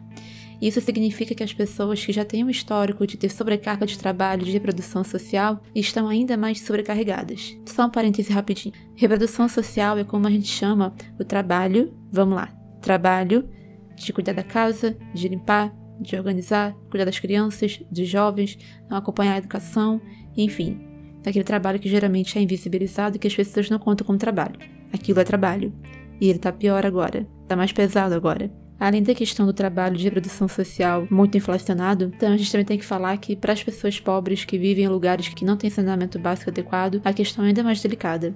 Isso 0.62 0.80
significa 0.80 1.34
que 1.34 1.44
as 1.44 1.52
pessoas 1.52 2.06
que 2.06 2.12
já 2.12 2.24
têm 2.24 2.44
um 2.44 2.50
histórico 2.50 3.08
de 3.08 3.18
ter 3.18 3.32
sobrecarga 3.32 3.86
de 3.86 3.98
trabalho 3.98 4.46
de 4.46 4.52
reprodução 4.52 5.04
social 5.04 5.60
estão 5.74 6.08
ainda 6.08 6.38
mais 6.38 6.62
sobrecarregadas. 6.62 7.58
Só 7.66 7.88
um 7.88 7.90
parêntese 7.90 8.32
rapidinho. 8.32 8.76
Reprodução 8.96 9.50
social 9.50 9.98
é 9.98 10.04
como 10.04 10.28
a 10.28 10.30
gente 10.30 10.48
chama 10.48 10.94
o 11.20 11.26
trabalho, 11.26 11.92
vamos 12.12 12.36
lá, 12.36 12.54
trabalho 12.80 13.50
de 13.96 14.14
cuidar 14.14 14.34
da 14.34 14.44
casa, 14.44 14.96
de 15.14 15.28
limpar, 15.28 15.74
de 16.00 16.16
organizar, 16.16 16.74
cuidar 16.90 17.06
das 17.06 17.20
crianças, 17.20 17.82
dos 17.90 18.08
jovens, 18.08 18.58
acompanhar 18.90 19.34
a 19.34 19.38
educação, 19.38 20.00
enfim, 20.38 20.80
daquele 21.24 21.44
trabalho 21.44 21.80
que 21.80 21.90
geralmente 21.90 22.38
é 22.38 22.42
invisibilizado 22.42 23.16
e 23.16 23.20
que 23.20 23.28
as 23.28 23.36
pessoas 23.36 23.70
não 23.70 23.80
contam 23.80 24.06
como 24.06 24.18
trabalho. 24.18 24.60
Aquilo 24.94 25.20
é 25.20 25.24
trabalho. 25.24 25.74
E 26.20 26.30
ele 26.30 26.38
tá 26.38 26.52
pior 26.52 26.86
agora, 26.86 27.28
tá 27.48 27.56
mais 27.56 27.72
pesado 27.72 28.14
agora. 28.14 28.52
Além 28.82 29.04
da 29.04 29.14
questão 29.14 29.46
do 29.46 29.54
trabalho 29.54 29.96
de 29.96 30.06
reprodução 30.06 30.48
social 30.48 31.08
muito 31.08 31.38
inflacionado, 31.38 32.12
então 32.16 32.34
a 32.34 32.36
gente 32.36 32.52
também 32.52 32.66
tem 32.66 32.80
que 32.80 32.86
falar 32.86 33.16
que 33.18 33.36
para 33.36 33.54
as 33.54 33.64
pessoas 33.64 34.00
pobres 34.00 34.44
que 34.44 34.58
vivem 34.58 34.86
em 34.86 34.88
lugares 34.88 35.28
que 35.28 35.46
não 35.46 35.56
têm 35.56 35.70
saneamento 35.70 36.18
básico 36.18 36.50
adequado, 36.50 37.00
a 37.06 37.14
questão 37.14 37.46
é 37.46 37.50
ainda 37.50 37.62
mais 37.62 37.80
delicada. 37.80 38.36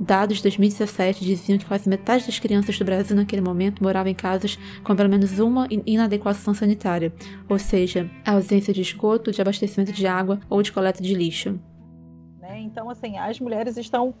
Dados 0.00 0.38
de 0.38 0.42
2017 0.42 1.24
diziam 1.24 1.56
que 1.60 1.64
quase 1.64 1.88
metade 1.88 2.26
das 2.26 2.40
crianças 2.40 2.76
do 2.76 2.84
Brasil 2.84 3.14
naquele 3.14 3.40
momento 3.40 3.84
moravam 3.84 4.10
em 4.10 4.16
casas 4.16 4.58
com 4.82 4.96
pelo 4.96 5.08
menos 5.08 5.38
uma 5.38 5.68
inadequação 5.86 6.52
sanitária, 6.54 7.14
ou 7.48 7.56
seja, 7.60 8.10
a 8.26 8.32
ausência 8.32 8.74
de 8.74 8.80
esgoto, 8.80 9.30
de 9.30 9.40
abastecimento 9.40 9.92
de 9.92 10.08
água 10.08 10.40
ou 10.50 10.60
de 10.60 10.72
coleta 10.72 11.00
de 11.00 11.14
lixo. 11.14 11.60
Né? 12.40 12.58
Então, 12.62 12.90
assim, 12.90 13.16
as 13.16 13.38
mulheres 13.38 13.76
estão 13.76 14.12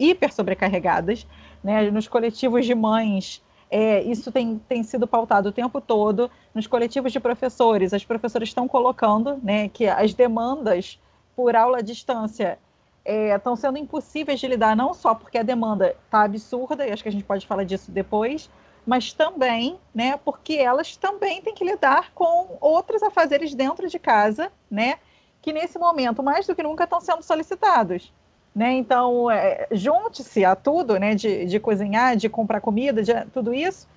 hiper 0.00 0.32
sobrecarregadas, 0.32 1.28
né? 1.62 1.88
Nos 1.92 2.08
coletivos 2.08 2.66
de 2.66 2.74
mães 2.74 3.40
é, 3.74 4.02
isso 4.02 4.30
tem, 4.30 4.60
tem 4.68 4.82
sido 4.82 5.06
pautado 5.06 5.48
o 5.48 5.52
tempo 5.52 5.80
todo 5.80 6.30
nos 6.54 6.66
coletivos 6.66 7.10
de 7.10 7.18
professores. 7.18 7.94
As 7.94 8.04
professoras 8.04 8.50
estão 8.50 8.68
colocando 8.68 9.40
né, 9.42 9.70
que 9.70 9.88
as 9.88 10.12
demandas 10.12 11.00
por 11.34 11.56
aula 11.56 11.78
à 11.78 11.80
distância 11.80 12.58
é, 13.02 13.34
estão 13.34 13.56
sendo 13.56 13.78
impossíveis 13.78 14.38
de 14.38 14.46
lidar, 14.46 14.76
não 14.76 14.92
só 14.92 15.14
porque 15.14 15.38
a 15.38 15.42
demanda 15.42 15.96
está 16.04 16.22
absurda, 16.22 16.86
e 16.86 16.92
acho 16.92 17.02
que 17.02 17.08
a 17.08 17.12
gente 17.12 17.24
pode 17.24 17.46
falar 17.46 17.64
disso 17.64 17.90
depois, 17.90 18.50
mas 18.84 19.14
também 19.14 19.80
né, 19.94 20.18
porque 20.22 20.52
elas 20.52 20.94
também 20.94 21.40
têm 21.40 21.54
que 21.54 21.64
lidar 21.64 22.12
com 22.12 22.58
outros 22.60 23.02
afazeres 23.02 23.54
dentro 23.54 23.88
de 23.88 23.98
casa, 23.98 24.52
né, 24.70 24.96
que 25.40 25.50
nesse 25.50 25.78
momento, 25.78 26.22
mais 26.22 26.46
do 26.46 26.54
que 26.54 26.62
nunca, 26.62 26.84
estão 26.84 27.00
sendo 27.00 27.22
solicitados. 27.22 28.12
Né? 28.54 28.72
Então, 28.72 29.30
é, 29.30 29.66
junte-se 29.72 30.44
a 30.44 30.54
tudo, 30.54 30.98
né? 30.98 31.14
De, 31.14 31.46
de 31.46 31.58
cozinhar, 31.58 32.16
de 32.16 32.28
comprar 32.28 32.60
comida, 32.60 33.02
de 33.02 33.12
tudo 33.32 33.54
isso. 33.54 33.88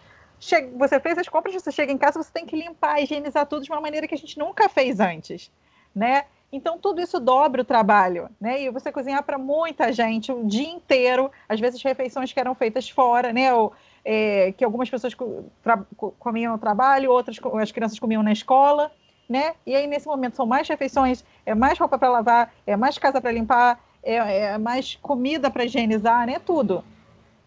Você 0.78 1.00
fez 1.00 1.18
as 1.18 1.28
compras, 1.28 1.54
você 1.56 1.72
chega 1.72 1.92
em 1.92 1.98
casa, 1.98 2.22
você 2.22 2.32
tem 2.32 2.46
que 2.46 2.56
limpar, 2.56 3.02
higienizar 3.02 3.46
tudo 3.46 3.64
de 3.64 3.72
uma 3.72 3.82
maneira 3.82 4.08
que 4.08 4.16
a 4.16 4.18
gente 4.18 4.38
nunca 4.38 4.70
fez 4.70 5.00
antes, 5.00 5.52
né? 5.94 6.26
Então, 6.52 6.78
tudo 6.78 7.02
isso 7.02 7.20
dobra 7.20 7.62
o 7.62 7.66
trabalho, 7.66 8.30
né? 8.40 8.62
E 8.62 8.70
você 8.70 8.92
cozinhar 8.92 9.24
para 9.24 9.38
muita 9.38 9.92
gente 9.92 10.32
o 10.32 10.46
dia 10.46 10.70
inteiro, 10.70 11.32
às 11.50 11.60
vezes 11.60 11.82
refeições 11.82 12.32
que 12.32 12.40
eram 12.40 12.56
feitas 12.56 12.90
fora, 12.90 13.34
né? 13.34 13.54
Ou, 13.54 13.74
é, 14.04 14.54
que 14.56 14.64
algumas 14.64 14.90
pessoas 14.90 15.14
comiam 16.20 16.54
no 16.54 16.60
trabalho, 16.60 17.12
outras 17.12 17.38
as 17.62 17.72
crianças 17.72 18.00
comiam 18.00 18.22
na 18.22 18.32
escola, 18.32 18.92
né? 19.28 19.56
E 19.66 19.76
aí, 19.76 19.88
nesse 19.88 20.06
momento, 20.08 20.36
são 20.36 20.46
mais 20.46 20.68
refeições, 20.68 21.26
é 21.46 21.56
mais 21.56 21.78
roupa 21.80 21.98
para 21.98 22.10
lavar, 22.10 22.54
é 22.66 22.78
mais 22.78 22.98
casa 22.98 23.20
para 23.20 23.32
limpar, 23.32 23.84
é, 24.06 24.40
é 24.54 24.58
mais 24.58 24.96
comida 25.02 25.50
para 25.50 25.66
higienizar, 25.66 26.28
né? 26.28 26.40
Tudo. 26.40 26.84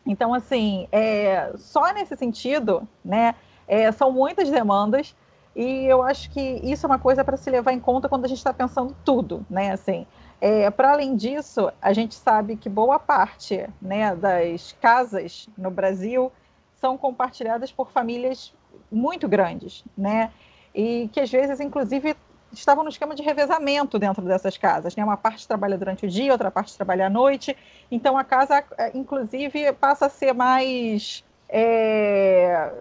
Então, 0.04 0.34
assim, 0.34 0.88
é, 0.90 1.52
só 1.56 1.92
nesse 1.92 2.16
sentido, 2.16 2.86
né? 3.04 3.34
É, 3.66 3.92
são 3.92 4.10
muitas 4.10 4.50
demandas 4.50 5.14
e 5.54 5.86
eu 5.86 6.02
acho 6.02 6.30
que 6.30 6.40
isso 6.62 6.86
é 6.86 6.88
uma 6.88 6.98
coisa 6.98 7.24
para 7.24 7.36
se 7.36 7.50
levar 7.50 7.72
em 7.72 7.80
conta 7.80 8.08
quando 8.08 8.24
a 8.24 8.28
gente 8.28 8.38
está 8.38 8.52
pensando 8.52 8.96
tudo, 9.04 9.44
né? 9.50 9.72
Assim, 9.72 10.06
é, 10.40 10.70
para 10.70 10.92
além 10.92 11.16
disso, 11.16 11.70
a 11.82 11.92
gente 11.92 12.14
sabe 12.14 12.56
que 12.56 12.68
boa 12.68 12.98
parte 12.98 13.68
né, 13.82 14.14
das 14.14 14.72
casas 14.80 15.48
no 15.58 15.70
Brasil 15.70 16.32
são 16.76 16.96
compartilhadas 16.96 17.72
por 17.72 17.90
famílias 17.90 18.54
muito 18.90 19.28
grandes, 19.28 19.84
né? 19.96 20.30
E 20.74 21.10
que 21.12 21.20
às 21.20 21.30
vezes, 21.30 21.60
inclusive, 21.60 22.14
estavam 22.52 22.82
no 22.82 22.90
esquema 22.90 23.14
de 23.14 23.22
revezamento 23.22 23.98
dentro 23.98 24.22
dessas 24.22 24.56
casas. 24.56 24.94
Né? 24.96 25.04
Uma 25.04 25.16
parte 25.16 25.46
trabalha 25.46 25.76
durante 25.76 26.06
o 26.06 26.08
dia, 26.08 26.32
outra 26.32 26.50
parte 26.50 26.76
trabalha 26.76 27.06
à 27.06 27.10
noite. 27.10 27.56
Então 27.90 28.16
a 28.16 28.24
casa, 28.24 28.64
é, 28.76 28.96
inclusive, 28.96 29.72
passa 29.74 30.06
a 30.06 30.08
ser 30.08 30.32
mais. 30.32 31.24
É, 31.48 32.72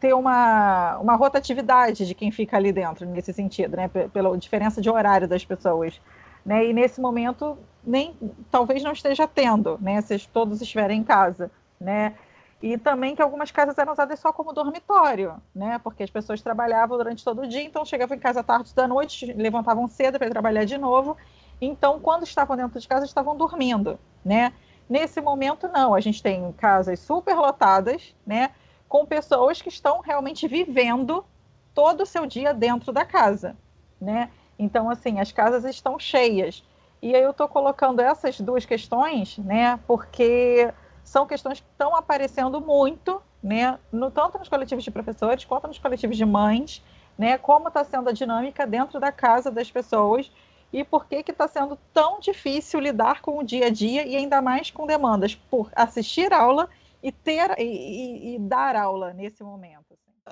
ter 0.00 0.12
uma, 0.12 0.98
uma 0.98 1.14
rotatividade 1.14 2.06
de 2.06 2.14
quem 2.14 2.30
fica 2.30 2.56
ali 2.56 2.72
dentro, 2.72 3.06
nesse 3.06 3.32
sentido, 3.32 3.76
né? 3.76 3.88
pela 3.88 4.36
diferença 4.36 4.80
de 4.80 4.90
horário 4.90 5.26
das 5.26 5.44
pessoas. 5.44 6.00
Né? 6.44 6.66
E 6.66 6.72
nesse 6.72 7.00
momento, 7.00 7.56
nem 7.82 8.14
talvez 8.50 8.82
não 8.82 8.92
esteja 8.92 9.26
tendo, 9.26 9.78
né? 9.80 10.00
se 10.02 10.28
todos 10.28 10.60
estiverem 10.60 11.00
em 11.00 11.04
casa. 11.04 11.50
Né? 11.80 12.14
E 12.64 12.78
também 12.78 13.14
que 13.14 13.20
algumas 13.20 13.50
casas 13.50 13.76
eram 13.76 13.92
usadas 13.92 14.18
só 14.18 14.32
como 14.32 14.50
dormitório, 14.50 15.34
né? 15.54 15.78
Porque 15.84 16.02
as 16.02 16.08
pessoas 16.08 16.40
trabalhavam 16.40 16.96
durante 16.96 17.22
todo 17.22 17.42
o 17.42 17.46
dia, 17.46 17.62
então 17.62 17.84
chegavam 17.84 18.16
em 18.16 18.18
casa 18.18 18.42
tarde 18.42 18.74
da 18.74 18.88
noite, 18.88 19.30
levantavam 19.34 19.86
cedo 19.86 20.18
para 20.18 20.30
trabalhar 20.30 20.64
de 20.64 20.78
novo. 20.78 21.14
Então, 21.60 22.00
quando 22.00 22.22
estavam 22.22 22.56
dentro 22.56 22.80
de 22.80 22.88
casa, 22.88 23.04
estavam 23.04 23.36
dormindo, 23.36 23.98
né? 24.24 24.54
Nesse 24.88 25.20
momento, 25.20 25.68
não. 25.68 25.94
A 25.94 26.00
gente 26.00 26.22
tem 26.22 26.50
casas 26.52 27.00
super 27.00 27.36
lotadas, 27.36 28.16
né? 28.26 28.52
Com 28.88 29.04
pessoas 29.04 29.60
que 29.60 29.68
estão 29.68 30.00
realmente 30.00 30.48
vivendo 30.48 31.22
todo 31.74 32.04
o 32.04 32.06
seu 32.06 32.24
dia 32.24 32.54
dentro 32.54 32.94
da 32.94 33.04
casa, 33.04 33.58
né? 34.00 34.30
Então, 34.58 34.88
assim, 34.88 35.20
as 35.20 35.30
casas 35.30 35.66
estão 35.66 35.98
cheias. 35.98 36.64
E 37.02 37.14
aí 37.14 37.22
eu 37.22 37.32
estou 37.32 37.46
colocando 37.46 38.00
essas 38.00 38.40
duas 38.40 38.64
questões, 38.64 39.36
né? 39.36 39.78
Porque 39.86 40.72
são 41.04 41.26
questões 41.26 41.60
que 41.60 41.66
estão 41.70 41.94
aparecendo 41.94 42.60
muito, 42.60 43.22
né, 43.42 43.78
no, 43.92 44.10
tanto 44.10 44.38
nos 44.38 44.48
coletivos 44.48 44.82
de 44.82 44.90
professores 44.90 45.44
quanto 45.44 45.68
nos 45.68 45.78
coletivos 45.78 46.16
de 46.16 46.24
mães, 46.24 46.82
né, 47.16 47.38
como 47.38 47.68
está 47.68 47.84
sendo 47.84 48.08
a 48.08 48.12
dinâmica 48.12 48.66
dentro 48.66 48.98
da 48.98 49.12
casa 49.12 49.50
das 49.50 49.70
pessoas 49.70 50.32
e 50.72 50.82
por 50.82 51.06
que 51.06 51.22
está 51.28 51.46
sendo 51.46 51.78
tão 51.92 52.18
difícil 52.18 52.80
lidar 52.80 53.20
com 53.20 53.38
o 53.38 53.44
dia 53.44 53.66
a 53.66 53.70
dia 53.70 54.04
e 54.04 54.16
ainda 54.16 54.42
mais 54.42 54.72
com 54.72 54.86
demandas 54.86 55.34
por 55.34 55.70
assistir 55.76 56.32
aula 56.32 56.68
e 57.00 57.12
ter 57.12 57.54
e, 57.58 57.62
e, 57.62 58.34
e 58.34 58.38
dar 58.40 58.74
aula 58.74 59.12
nesse 59.12 59.44
momento. 59.44 59.83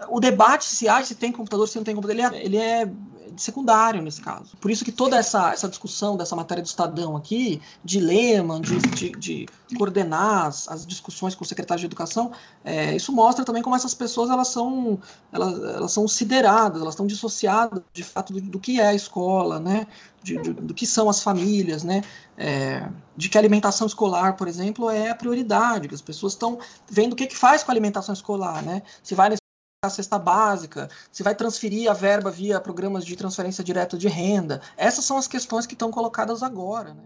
O 0.08 0.20
debate 0.20 0.64
se 0.64 0.88
há, 0.88 1.04
se 1.04 1.14
tem 1.14 1.30
computador, 1.30 1.68
se 1.68 1.76
não 1.76 1.84
tem 1.84 1.94
computador, 1.94 2.24
ele 2.24 2.36
é, 2.36 2.44
ele 2.44 2.56
é 2.56 2.90
secundário 3.36 4.02
nesse 4.02 4.20
caso. 4.20 4.56
Por 4.56 4.70
isso 4.70 4.84
que 4.84 4.92
toda 4.92 5.16
essa, 5.16 5.52
essa 5.52 5.68
discussão 5.68 6.16
dessa 6.16 6.34
matéria 6.34 6.62
do 6.62 6.66
Estadão 6.66 7.16
aqui, 7.16 7.60
de 7.84 8.00
Lehman, 8.00 8.60
de, 8.60 8.78
de, 8.78 9.10
de 9.10 9.76
coordenar 9.76 10.46
as, 10.46 10.68
as, 10.68 10.86
discussões 10.86 11.34
com 11.34 11.44
o 11.44 11.46
secretário 11.46 11.80
de 11.80 11.86
Educação, 11.86 12.32
é, 12.64 12.94
isso 12.96 13.12
mostra 13.12 13.44
também 13.44 13.62
como 13.62 13.76
essas 13.76 13.94
pessoas 13.94 14.30
elas 14.30 14.48
são, 14.48 14.98
elas, 15.32 15.62
elas 15.62 15.92
são 15.92 16.06
sideradas, 16.06 16.80
elas 16.80 16.94
estão 16.94 17.06
dissociadas 17.06 17.82
de 17.92 18.02
fato 18.02 18.32
do, 18.32 18.40
do 18.40 18.58
que 18.58 18.80
é 18.80 18.88
a 18.88 18.94
escola, 18.94 19.58
né? 19.58 19.86
De, 20.22 20.40
de, 20.40 20.52
do 20.52 20.72
que 20.72 20.86
são 20.86 21.10
as 21.10 21.22
famílias, 21.22 21.82
né? 21.82 22.02
É, 22.36 22.88
de 23.16 23.28
que 23.28 23.36
a 23.36 23.40
alimentação 23.40 23.86
escolar, 23.86 24.36
por 24.36 24.46
exemplo, 24.46 24.88
é 24.88 25.10
a 25.10 25.14
prioridade, 25.14 25.88
que 25.88 25.94
as 25.94 26.02
pessoas 26.02 26.32
estão 26.32 26.58
vendo 26.88 27.12
o 27.12 27.16
que, 27.16 27.26
que 27.26 27.36
faz 27.36 27.62
com 27.62 27.70
a 27.70 27.74
alimentação 27.74 28.12
escolar, 28.12 28.62
né? 28.62 28.82
Se 29.02 29.14
vai 29.14 29.28
na 29.28 29.41
a 29.84 29.90
cesta 29.90 30.16
básica, 30.16 30.88
se 31.10 31.24
vai 31.24 31.34
transferir 31.34 31.90
a 31.90 31.92
verba 31.92 32.30
via 32.30 32.60
programas 32.60 33.04
de 33.04 33.16
transferência 33.16 33.64
direta 33.64 33.98
de 33.98 34.06
renda. 34.06 34.60
Essas 34.76 35.04
são 35.04 35.16
as 35.16 35.26
questões 35.26 35.66
que 35.66 35.74
estão 35.74 35.90
colocadas 35.90 36.40
agora. 36.40 36.94
Né? 36.94 37.02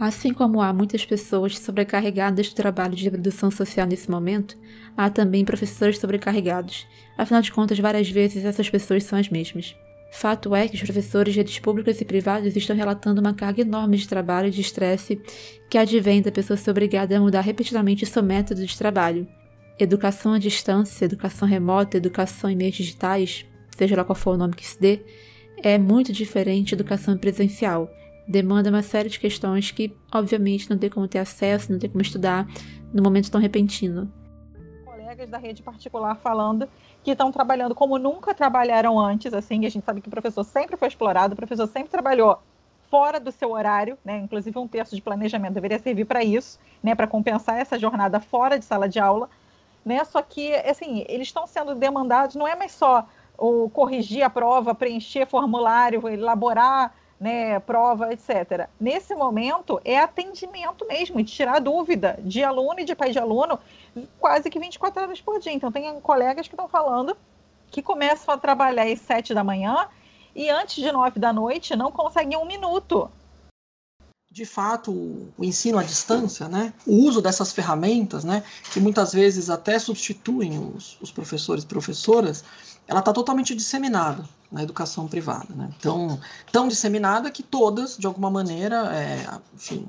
Assim 0.00 0.34
como 0.34 0.60
há 0.60 0.72
muitas 0.72 1.06
pessoas 1.06 1.56
sobrecarregadas 1.56 2.48
do 2.48 2.56
trabalho 2.56 2.96
de 2.96 3.08
produção 3.08 3.52
social 3.52 3.86
nesse 3.86 4.10
momento, 4.10 4.58
há 4.96 5.08
também 5.08 5.44
professores 5.44 6.00
sobrecarregados. 6.00 6.88
Afinal 7.16 7.40
de 7.40 7.52
contas, 7.52 7.78
várias 7.78 8.10
vezes 8.10 8.44
essas 8.44 8.68
pessoas 8.68 9.04
são 9.04 9.16
as 9.16 9.28
mesmas. 9.28 9.76
Fato 10.10 10.56
é 10.56 10.66
que 10.66 10.74
os 10.74 10.82
professores 10.82 11.34
de 11.34 11.38
redes 11.38 11.60
públicas 11.60 12.00
e 12.00 12.04
privadas 12.04 12.56
estão 12.56 12.74
relatando 12.74 13.20
uma 13.20 13.32
carga 13.32 13.62
enorme 13.62 13.96
de 13.96 14.08
trabalho 14.08 14.48
e 14.48 14.50
de 14.50 14.60
estresse 14.60 15.22
que 15.70 15.78
advém 15.78 16.20
da 16.20 16.32
pessoa 16.32 16.56
ser 16.56 16.72
obrigada 16.72 17.16
a 17.16 17.20
mudar 17.20 17.42
repetidamente 17.42 18.04
seu 18.06 18.24
método 18.24 18.66
de 18.66 18.76
trabalho, 18.76 19.28
educação 19.78 20.32
à 20.32 20.38
distância, 20.38 21.04
educação 21.04 21.46
remota, 21.46 21.96
educação 21.96 22.50
em 22.50 22.56
meios 22.56 22.76
digitais, 22.76 23.46
seja 23.76 23.96
lá 23.96 24.04
qual 24.04 24.16
for 24.16 24.34
o 24.34 24.36
nome 24.36 24.54
que 24.54 24.66
se 24.66 24.80
dê, 24.80 25.00
é 25.62 25.78
muito 25.78 26.12
diferente 26.12 26.74
da 26.74 26.80
educação 26.80 27.16
presencial. 27.16 27.88
Demanda 28.26 28.70
uma 28.70 28.82
série 28.82 29.08
de 29.08 29.18
questões 29.18 29.70
que, 29.70 29.96
obviamente, 30.12 30.68
não 30.68 30.76
tem 30.76 30.90
como 30.90 31.08
ter 31.08 31.18
acesso, 31.18 31.72
não 31.72 31.78
tem 31.78 31.88
como 31.88 32.02
estudar 32.02 32.46
num 32.92 33.02
momento 33.02 33.30
tão 33.30 33.40
repentino. 33.40 34.12
Colegas 34.84 35.30
da 35.30 35.38
rede 35.38 35.62
particular 35.62 36.14
falando 36.16 36.68
que 37.02 37.12
estão 37.12 37.32
trabalhando 37.32 37.74
como 37.74 37.98
nunca 37.98 38.34
trabalharam 38.34 38.98
antes, 38.98 39.32
assim, 39.32 39.64
a 39.64 39.68
gente 39.68 39.84
sabe 39.84 40.00
que 40.00 40.08
o 40.08 40.10
professor 40.10 40.44
sempre 40.44 40.76
foi 40.76 40.88
explorado, 40.88 41.32
o 41.32 41.36
professor 41.36 41.66
sempre 41.66 41.88
trabalhou 41.88 42.38
fora 42.90 43.18
do 43.20 43.30
seu 43.30 43.52
horário, 43.52 43.96
né? 44.04 44.18
Inclusive 44.18 44.58
um 44.58 44.68
texto 44.68 44.94
de 44.94 45.02
planejamento 45.02 45.54
deveria 45.54 45.78
servir 45.78 46.04
para 46.04 46.24
isso, 46.24 46.58
né? 46.82 46.94
Para 46.94 47.06
compensar 47.06 47.58
essa 47.58 47.78
jornada 47.78 48.20
fora 48.20 48.58
de 48.58 48.64
sala 48.64 48.88
de 48.88 48.98
aula 48.98 49.28
né? 49.84 50.04
Só 50.04 50.22
que, 50.22 50.54
assim, 50.54 51.04
eles 51.08 51.28
estão 51.28 51.46
sendo 51.46 51.74
demandados, 51.74 52.36
não 52.36 52.46
é 52.46 52.54
mais 52.54 52.72
só 52.72 53.06
o 53.36 53.70
corrigir 53.70 54.22
a 54.22 54.30
prova, 54.30 54.74
preencher 54.74 55.26
formulário, 55.26 56.08
elaborar 56.08 56.92
né, 57.20 57.58
prova, 57.60 58.12
etc. 58.12 58.68
Nesse 58.78 59.14
momento, 59.14 59.80
é 59.84 59.98
atendimento 59.98 60.86
mesmo, 60.86 61.22
de 61.22 61.32
tirar 61.32 61.58
dúvida 61.58 62.18
de 62.22 62.44
aluno 62.44 62.80
e 62.80 62.84
de 62.84 62.94
pai 62.94 63.10
de 63.10 63.18
aluno, 63.18 63.58
quase 64.20 64.48
que 64.50 64.58
24 64.58 65.02
horas 65.02 65.20
por 65.20 65.40
dia. 65.40 65.52
Então, 65.52 65.72
tem 65.72 66.00
colegas 66.00 66.46
que 66.46 66.54
estão 66.54 66.68
falando 66.68 67.16
que 67.70 67.82
começam 67.82 68.34
a 68.34 68.38
trabalhar 68.38 68.86
às 68.86 69.00
7 69.00 69.34
da 69.34 69.44
manhã 69.44 69.88
e 70.34 70.48
antes 70.48 70.76
de 70.76 70.90
9 70.90 71.18
da 71.18 71.32
noite 71.32 71.76
não 71.76 71.90
conseguem 71.90 72.38
um 72.38 72.46
minuto 72.46 73.10
de 74.38 74.46
fato 74.46 74.92
o 74.92 75.44
ensino 75.44 75.78
à 75.78 75.82
distância, 75.82 76.46
né, 76.48 76.72
o 76.86 76.94
uso 76.94 77.20
dessas 77.20 77.52
ferramentas, 77.52 78.22
né, 78.22 78.44
que 78.72 78.78
muitas 78.78 79.12
vezes 79.12 79.50
até 79.50 79.80
substituem 79.80 80.56
os, 80.56 80.96
os 81.00 81.10
professores 81.10 81.64
e 81.64 81.66
professoras, 81.66 82.44
ela 82.86 83.00
está 83.00 83.12
totalmente 83.12 83.52
disseminada 83.52 84.24
na 84.50 84.62
educação 84.62 85.08
privada, 85.08 85.48
né? 85.54 85.68
Então, 85.76 86.18
tão 86.50 86.68
disseminada 86.68 87.30
que 87.30 87.42
todas, 87.42 87.98
de 87.98 88.06
alguma 88.06 88.30
maneira, 88.30 88.96
é, 88.96 89.26
enfim, 89.54 89.86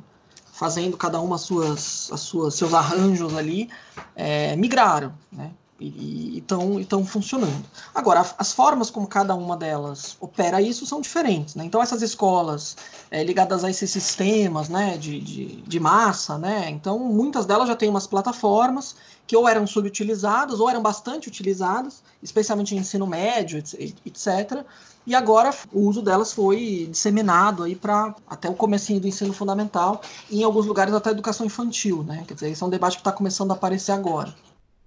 fazendo 0.51 0.97
cada 0.97 1.21
uma 1.21 1.35
as 1.35 1.41
suas, 1.41 2.09
as 2.11 2.19
suas, 2.19 2.55
seus 2.55 2.73
arranjos 2.73 3.33
ali, 3.37 3.69
é, 4.15 4.57
migraram, 4.57 5.13
né? 5.31 5.51
E 5.79 6.37
estão 6.39 7.05
funcionando. 7.05 7.65
Agora, 7.95 8.25
as 8.37 8.51
formas 8.51 8.89
como 8.89 9.07
cada 9.07 9.33
uma 9.33 9.55
delas 9.55 10.17
opera 10.19 10.61
isso 10.61 10.85
são 10.85 10.99
diferentes. 10.99 11.55
Né? 11.55 11.63
Então, 11.63 11.81
essas 11.81 12.01
escolas 12.01 12.75
é, 13.09 13.23
ligadas 13.23 13.63
a 13.63 13.69
esses 13.69 13.89
sistemas 13.89 14.67
né, 14.67 14.97
de, 14.97 15.19
de, 15.19 15.61
de, 15.61 15.79
massa, 15.79 16.37
né? 16.37 16.69
então 16.69 16.99
muitas 16.99 17.45
delas 17.45 17.67
já 17.67 17.75
têm 17.75 17.89
umas 17.89 18.05
plataformas 18.05 18.95
que 19.25 19.37
ou 19.37 19.47
eram 19.47 19.65
subutilizadas 19.67 20.59
ou 20.59 20.69
eram 20.69 20.81
bastante 20.81 21.27
utilizadas, 21.27 22.01
especialmente 22.21 22.75
em 22.75 22.79
ensino 22.79 23.05
médio, 23.05 23.59
etc. 23.59 24.65
E 25.05 25.13
agora 25.13 25.51
o 25.71 25.81
uso 25.81 26.01
delas 26.01 26.33
foi 26.33 26.87
disseminado 26.89 27.63
aí 27.63 27.75
para 27.75 28.15
até 28.27 28.49
o 28.49 28.55
comecinho 28.55 28.99
do 28.99 29.07
ensino 29.07 29.31
fundamental 29.31 30.01
e 30.29 30.41
em 30.41 30.43
alguns 30.43 30.65
lugares 30.65 30.93
até 30.93 31.11
educação 31.11 31.45
infantil, 31.45 32.03
né? 32.03 32.23
Quer 32.27 32.33
dizer, 32.33 32.49
esse 32.49 32.63
é 32.63 32.65
um 32.65 32.69
debate 32.69 32.97
que 32.97 33.01
está 33.01 33.11
começando 33.11 33.51
a 33.51 33.53
aparecer 33.53 33.91
agora. 33.91 34.33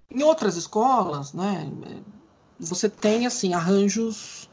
Em 0.09 0.23
outras 0.23 0.55
escolas, 0.55 1.33
né, 1.33 1.69
você 2.59 2.87
tem 2.87 3.25
assim 3.25 3.53
arranjos 3.53 4.47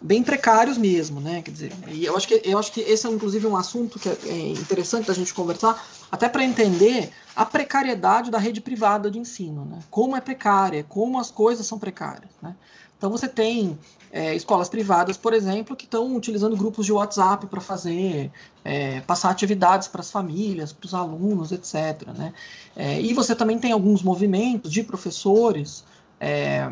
bem 0.00 0.22
precários 0.22 0.78
mesmo, 0.78 1.20
né? 1.20 1.42
Quer 1.42 1.50
dizer, 1.50 1.72
e 1.88 2.06
eu 2.06 2.16
acho 2.16 2.26
que 2.26 2.40
eu 2.44 2.58
acho 2.58 2.72
que 2.72 2.80
esse 2.80 3.06
é 3.06 3.10
inclusive 3.10 3.46
um 3.46 3.56
assunto 3.56 3.98
que 3.98 4.08
é 4.08 4.48
interessante 4.48 5.06
da 5.06 5.12
gente 5.12 5.34
conversar, 5.34 5.84
até 6.10 6.28
para 6.28 6.42
entender 6.44 7.10
a 7.36 7.44
precariedade 7.44 8.30
da 8.30 8.38
rede 8.38 8.60
privada 8.60 9.10
de 9.10 9.18
ensino, 9.18 9.64
né? 9.64 9.80
Como 9.90 10.16
é 10.16 10.20
precária, 10.20 10.84
como 10.88 11.18
as 11.18 11.30
coisas 11.30 11.66
são 11.66 11.78
precárias, 11.78 12.30
né? 12.40 12.54
Então 12.96 13.10
você 13.10 13.28
tem 13.28 13.78
é, 14.12 14.34
escolas 14.34 14.68
privadas, 14.68 15.16
por 15.16 15.32
exemplo, 15.32 15.76
que 15.76 15.84
estão 15.84 16.16
utilizando 16.16 16.56
grupos 16.56 16.84
de 16.84 16.92
WhatsApp 16.92 17.46
para 17.46 17.60
fazer, 17.60 18.30
é, 18.64 19.00
passar 19.02 19.30
atividades 19.30 19.86
para 19.86 20.00
as 20.00 20.10
famílias, 20.10 20.72
para 20.72 20.86
os 20.86 20.94
alunos, 20.94 21.52
etc. 21.52 22.08
Né? 22.16 22.32
É, 22.74 23.00
e 23.00 23.14
você 23.14 23.34
também 23.34 23.58
tem 23.58 23.72
alguns 23.72 24.02
movimentos 24.02 24.72
de 24.72 24.82
professores 24.82 25.84
é, 26.18 26.70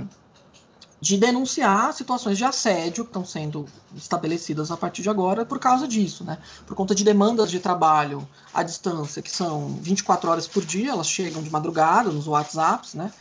de 1.01 1.17
denunciar 1.17 1.93
situações 1.95 2.37
de 2.37 2.45
assédio 2.45 3.05
que 3.05 3.11
estão 3.11 3.25
sendo 3.25 3.67
estabelecidas 3.95 4.73
a 4.73 4.77
partir 4.77 5.03
de 5.03 5.09
agora 5.09 5.47
por 5.47 5.61
causa 5.61 5.87
disso, 5.87 6.25
né? 6.25 6.39
Por 6.67 6.75
conta 6.75 6.93
de 6.93 7.05
demandas 7.05 7.53
de 7.53 7.61
trabalho 7.61 8.29
à 8.53 8.65
distância, 8.65 9.23
que 9.23 9.31
são 9.31 9.79
24 9.81 10.29
horas 10.29 10.49
por 10.49 10.65
dia, 10.65 10.91
elas 10.91 11.09
chegam 11.09 11.41
de 11.41 11.51
madrugada 11.51 12.11
nos 12.11 12.27
WhatsApps, 12.27 12.95
né? 12.95 13.13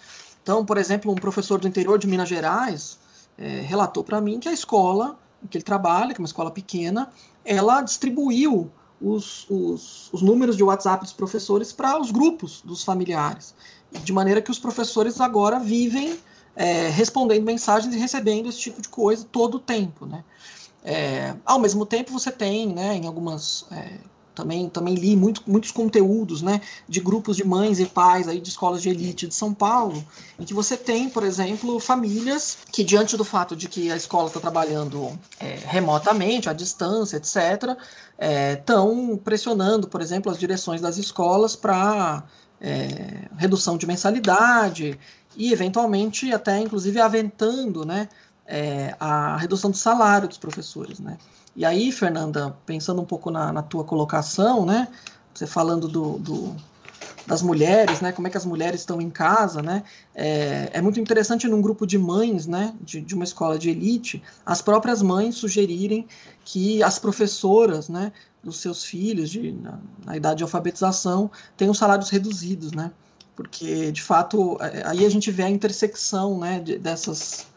Então, 0.42 0.66
por 0.66 0.78
exemplo, 0.78 1.12
um 1.12 1.16
professor 1.16 1.60
do 1.60 1.68
interior 1.68 2.00
de 2.00 2.08
Minas 2.08 2.28
Gerais 2.28 2.98
é, 3.38 3.62
relatou 3.62 4.04
para 4.04 4.20
mim 4.20 4.40
que 4.40 4.50
a 4.50 4.54
escola 4.54 5.18
em 5.44 5.48
que 5.48 5.58
ele 5.58 5.64
trabalha, 5.64 6.14
que 6.14 6.20
é 6.20 6.24
uma 6.24 6.28
escola 6.28 6.52
pequena, 6.52 7.10
ela 7.46 7.82
distribuiu 7.82 8.72
os, 9.00 9.48
os, 9.50 10.12
os 10.12 10.22
números 10.22 10.58
de 10.58 10.64
WhatsApp 10.64 11.04
dos 11.04 11.14
professores 11.14 11.72
para 11.72 12.00
os 12.00 12.12
grupos 12.12 12.62
dos 12.62 12.84
familiares, 12.84 13.54
de 13.92 14.12
maneira 14.12 14.42
que 14.42 14.50
os 14.50 14.60
professores 14.60 15.22
agora 15.22 15.60
vivem 15.60 16.18
é, 16.56 16.90
respondendo 16.90 17.46
mensagens 17.46 17.94
e 17.94 18.00
recebendo 18.00 18.50
esse 18.50 18.60
tipo 18.60 18.82
de 18.82 18.90
coisa 18.90 19.26
todo 19.32 19.56
o 19.56 19.60
tempo, 19.60 20.06
né? 20.06 20.24
É, 20.84 21.36
ao 21.46 21.60
mesmo 21.60 21.86
tempo 21.86 22.12
você 22.12 22.32
tem, 22.32 22.74
né, 22.74 22.96
em 22.96 23.06
algumas 23.06 23.66
é, 23.72 24.00
também, 24.38 24.70
também 24.70 24.94
li 24.94 25.16
muito, 25.16 25.42
muitos 25.48 25.72
conteúdos 25.72 26.44
né, 26.44 26.62
de 26.88 27.00
grupos 27.00 27.36
de 27.36 27.44
mães 27.44 27.80
e 27.80 27.86
pais 27.88 28.28
aí 28.28 28.40
de 28.40 28.50
escolas 28.50 28.84
de 28.84 28.90
elite 28.90 29.28
de 29.28 29.34
São 29.34 29.52
Paulo, 29.52 30.06
em 30.40 30.46
que 30.46 30.54
você 30.54 30.78
tem, 30.78 31.10
por 31.10 31.24
exemplo, 31.24 31.80
famílias 31.80 32.60
que, 32.72 32.84
diante 32.84 33.18
do 33.18 33.24
fato 33.24 33.56
de 33.56 33.68
que 33.68 33.92
a 33.92 33.98
escola 33.98 34.28
está 34.28 34.40
trabalhando 34.40 35.18
é, 35.40 35.58
remotamente, 35.66 36.48
à 36.48 36.54
distância, 36.54 37.18
etc., 37.18 37.76
estão 38.54 39.14
é, 39.14 39.18
pressionando, 39.18 39.88
por 39.88 40.02
exemplo, 40.02 40.32
as 40.32 40.38
direções 40.38 40.82
das 40.82 40.98
escolas 40.98 41.56
para 41.56 42.24
é, 42.62 43.28
redução 43.38 43.76
de 43.76 43.88
mensalidade 43.88 45.00
e, 45.36 45.52
eventualmente, 45.52 46.32
até 46.32 46.60
inclusive 46.60 47.00
aventando 47.00 47.84
né, 47.84 48.08
é, 48.46 48.96
a 49.00 49.36
redução 49.38 49.72
do 49.72 49.78
salário 49.78 50.28
dos 50.28 50.38
professores. 50.38 51.00
Né? 51.00 51.18
E 51.58 51.66
aí, 51.66 51.92
Fernanda, 51.92 52.56
pensando 52.68 53.02
um 53.02 53.06
pouco 53.06 53.32
na, 53.32 53.52
na 53.52 53.64
tua 53.64 53.84
colocação, 53.84 54.64
né? 54.64 54.88
Você 55.34 55.48
falando 55.48 55.88
do, 55.88 56.20
do, 56.20 56.56
das 57.26 57.42
mulheres, 57.42 58.00
né? 58.00 58.12
Como 58.12 58.28
é 58.28 58.30
que 58.30 58.38
as 58.38 58.46
mulheres 58.46 58.82
estão 58.82 59.02
em 59.02 59.10
casa, 59.10 59.64
né? 59.64 59.84
É, 60.14 60.70
é 60.74 60.82
muito 60.84 61.00
interessante 61.00 61.48
num 61.48 61.60
grupo 61.60 61.88
de 61.88 61.98
mães, 61.98 62.46
né? 62.46 62.76
De, 62.80 63.02
de, 63.02 63.16
uma 63.16 63.24
escola 63.24 63.58
de 63.58 63.72
elite, 63.72 64.22
as 64.46 64.62
próprias 64.62 65.02
mães 65.02 65.34
sugerirem 65.34 66.08
que 66.46 66.84
as 66.84 67.00
professoras, 67.00 67.90
né? 67.90 68.12
Dos 68.44 68.60
seus 68.60 68.84
filhos, 68.84 69.32
de, 69.32 69.52
na, 69.52 69.80
na 70.06 70.16
idade 70.16 70.38
de 70.38 70.44
alfabetização, 70.44 71.32
tenham 71.58 71.74
salários 71.74 72.12
reduzidos, 72.12 72.72
né? 72.72 72.92
Porque, 73.36 73.92
de 73.92 74.04
fato, 74.04 74.60
é, 74.62 74.84
aí 74.86 75.04
a 75.04 75.10
gente 75.10 75.32
vê 75.32 75.42
a 75.42 75.50
intersecção, 75.50 76.38
né? 76.38 76.60
De, 76.60 76.78
dessas, 76.78 77.48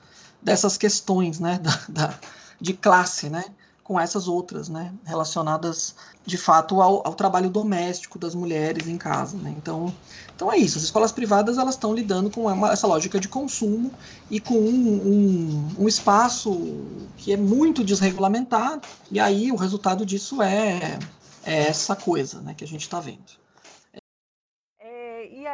dessas 0.40 0.78
questões, 0.78 1.38
né? 1.38 1.60
Da, 1.62 1.80
da, 1.86 2.18
de 2.58 2.72
classe, 2.72 3.28
né? 3.28 3.44
Com 3.90 3.98
essas 3.98 4.28
outras, 4.28 4.68
né, 4.68 4.94
relacionadas 5.04 5.96
de 6.24 6.36
fato 6.38 6.80
ao, 6.80 7.04
ao 7.04 7.12
trabalho 7.12 7.50
doméstico 7.50 8.20
das 8.20 8.36
mulheres 8.36 8.86
em 8.86 8.96
casa, 8.96 9.36
né? 9.36 9.52
Então, 9.56 9.92
então 10.32 10.52
é 10.52 10.56
isso. 10.56 10.78
As 10.78 10.84
escolas 10.84 11.10
privadas 11.10 11.58
elas 11.58 11.74
estão 11.74 11.92
lidando 11.92 12.30
com 12.30 12.46
uma, 12.46 12.70
essa 12.70 12.86
lógica 12.86 13.18
de 13.18 13.26
consumo 13.26 13.90
e 14.30 14.38
com 14.38 14.54
um, 14.54 14.92
um, 14.94 15.74
um, 15.80 15.88
espaço 15.88 16.86
que 17.16 17.32
é 17.32 17.36
muito 17.36 17.82
desregulamentado. 17.82 18.86
E 19.10 19.18
aí 19.18 19.50
o 19.50 19.56
resultado 19.56 20.06
disso 20.06 20.40
é, 20.40 20.96
é 21.42 21.62
essa 21.66 21.96
coisa, 21.96 22.40
né, 22.42 22.54
que 22.54 22.62
a 22.62 22.68
gente 22.68 22.82
está 22.82 23.00
vendo 23.00 23.40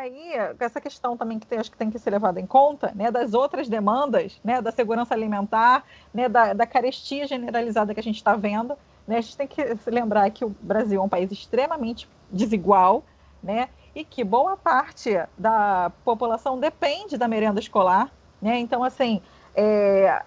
aí, 0.07 0.33
essa 0.59 0.81
questão 0.81 1.17
também 1.17 1.39
que 1.39 1.47
tem, 1.47 1.59
acho 1.59 1.71
que 1.71 1.77
tem 1.77 1.91
que 1.91 1.99
ser 1.99 2.11
levada 2.11 2.41
em 2.41 2.47
conta, 2.47 2.93
né, 2.95 3.11
das 3.11 3.35
outras 3.35 3.69
demandas, 3.69 4.41
né, 4.43 4.61
da 4.61 4.73
segurança 4.73 5.15
alimentar, 5.15 5.85
né, 6.13 6.29
da, 6.29 6.53
da 6.53 6.67
carestia 6.67 7.27
generalizada 7.27 7.93
que 7.93 8.01
a 8.01 8.03
gente 8.03 8.17
está 8.17 8.35
vendo, 8.35 8.77
né, 9.07 9.19
a 9.19 9.21
gente 9.21 9.37
tem 9.37 9.47
que 9.47 9.63
lembrar 9.87 10.31
que 10.31 10.45
o 10.45 10.49
Brasil 10.61 11.01
é 11.01 11.05
um 11.05 11.09
país 11.09 11.31
extremamente 11.31 12.09
desigual, 12.31 13.05
né, 13.43 13.69
e 13.95 14.05
que 14.05 14.25
boa 14.25 14.57
parte 14.57 15.19
da 15.39 15.91
população 16.05 16.59
depende 16.59 17.17
da 17.17 17.29
merenda 17.29 17.61
escolar, 17.61 18.11
né, 18.41 18.59
então, 18.59 18.83
assim, 18.83 19.21
é, 19.55 20.23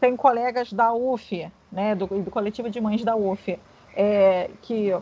tem 0.00 0.16
colegas 0.16 0.72
da 0.72 0.92
UF, 0.92 1.50
né, 1.70 1.94
do, 1.94 2.06
do 2.06 2.30
coletivo 2.30 2.70
de 2.70 2.80
mães 2.80 3.04
da 3.04 3.16
UF, 3.16 3.58
é, 3.94 4.50
que 4.62 4.96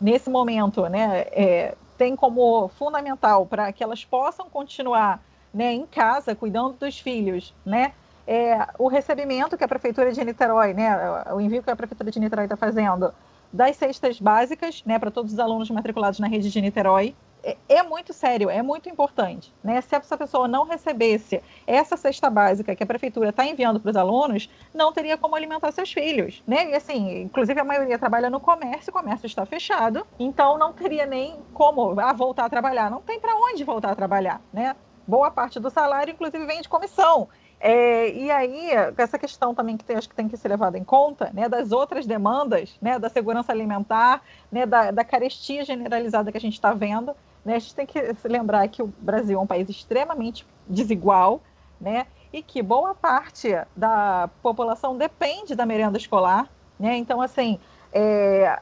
nesse 0.00 0.30
momento, 0.30 0.88
né, 0.88 1.26
é, 1.32 1.74
tem 1.96 2.14
como 2.16 2.68
fundamental 2.68 3.46
para 3.46 3.72
que 3.72 3.82
elas 3.82 4.04
possam 4.04 4.48
continuar 4.48 5.20
né, 5.52 5.72
em 5.72 5.86
casa, 5.86 6.34
cuidando 6.34 6.74
dos 6.74 6.98
filhos, 6.98 7.54
né, 7.64 7.92
é, 8.26 8.66
o 8.78 8.88
recebimento 8.88 9.56
que 9.56 9.64
a 9.64 9.68
Prefeitura 9.68 10.12
de 10.12 10.24
Niterói, 10.24 10.74
né, 10.74 10.90
o 11.32 11.40
envio 11.40 11.62
que 11.62 11.70
a 11.70 11.76
Prefeitura 11.76 12.10
de 12.10 12.18
Niterói 12.18 12.44
está 12.44 12.56
fazendo 12.56 13.14
das 13.52 13.76
cestas 13.76 14.20
básicas 14.20 14.82
né, 14.84 14.98
para 14.98 15.10
todos 15.10 15.32
os 15.32 15.38
alunos 15.38 15.70
matriculados 15.70 16.18
na 16.18 16.26
rede 16.26 16.50
de 16.50 16.60
Niterói, 16.60 17.14
é, 17.42 17.56
é, 17.68 17.82
muito 17.82 18.12
sério, 18.12 18.50
é 18.50 18.62
muito 18.62 18.88
importante. 18.88 19.54
Né? 19.62 19.80
Se 19.80 19.94
essa 19.94 20.16
pessoa 20.16 20.48
não 20.48 20.64
recebesse 20.64 21.42
essa 21.66 21.96
cesta 21.96 22.28
básica 22.28 22.74
que 22.74 22.82
a 22.82 22.86
prefeitura 22.86 23.30
está 23.30 23.44
enviando 23.46 23.80
para 23.80 23.90
os 23.90 23.96
alunos, 23.96 24.50
não 24.74 24.92
teria 24.92 25.16
como 25.16 25.36
alimentar 25.36 25.70
seus 25.72 25.92
filhos. 25.92 26.42
Né? 26.46 26.70
E 26.70 26.74
assim, 26.74 27.22
inclusive 27.22 27.60
a 27.60 27.64
maioria 27.64 27.98
trabalha 27.98 28.28
no 28.28 28.40
comércio, 28.40 28.90
o 28.90 28.92
comércio 28.92 29.26
está 29.26 29.46
fechado, 29.46 30.06
então 30.18 30.58
não 30.58 30.72
teria 30.72 31.06
nem 31.06 31.36
como 31.54 31.98
ah, 32.00 32.12
voltar 32.12 32.46
a 32.46 32.50
trabalhar. 32.50 32.90
Não 32.90 33.00
tem 33.00 33.20
para 33.20 33.36
onde 33.36 33.62
voltar 33.64 33.92
a 33.92 33.94
trabalhar. 33.94 34.40
Né? 34.52 34.74
Boa 35.06 35.30
parte 35.30 35.60
do 35.60 35.70
salário, 35.70 36.12
inclusive, 36.12 36.44
vem 36.46 36.60
de 36.60 36.68
comissão. 36.68 37.28
É, 37.58 38.10
e 38.10 38.30
aí, 38.30 38.70
essa 38.98 39.18
questão 39.18 39.54
também 39.54 39.76
que 39.76 39.84
tem, 39.84 39.96
acho 39.96 40.08
que 40.08 40.14
tem 40.14 40.28
que 40.28 40.36
ser 40.36 40.48
levada 40.48 40.76
em 40.76 40.84
conta, 40.84 41.30
né, 41.32 41.48
das 41.48 41.72
outras 41.72 42.06
demandas, 42.06 42.76
né, 42.82 42.98
da 42.98 43.08
segurança 43.08 43.50
alimentar, 43.50 44.22
né, 44.52 44.66
da, 44.66 44.90
da 44.90 45.02
carestia 45.02 45.64
generalizada 45.64 46.30
que 46.30 46.36
a 46.36 46.40
gente 46.40 46.52
está 46.52 46.74
vendo, 46.74 47.14
né? 47.46 47.54
A 47.54 47.58
gente 47.60 47.76
tem 47.76 47.86
que 47.86 48.00
lembrar 48.24 48.66
que 48.66 48.82
o 48.82 48.92
Brasil 48.98 49.38
é 49.38 49.40
um 49.40 49.46
país 49.46 49.68
extremamente 49.70 50.44
desigual, 50.66 51.40
né? 51.80 52.08
E 52.32 52.42
que 52.42 52.60
boa 52.60 52.92
parte 52.92 53.56
da 53.76 54.28
população 54.42 54.98
depende 54.98 55.54
da 55.54 55.64
merenda 55.64 55.96
escolar, 55.96 56.50
né? 56.76 56.96
Então, 56.96 57.22
assim, 57.22 57.60
é, 57.92 58.58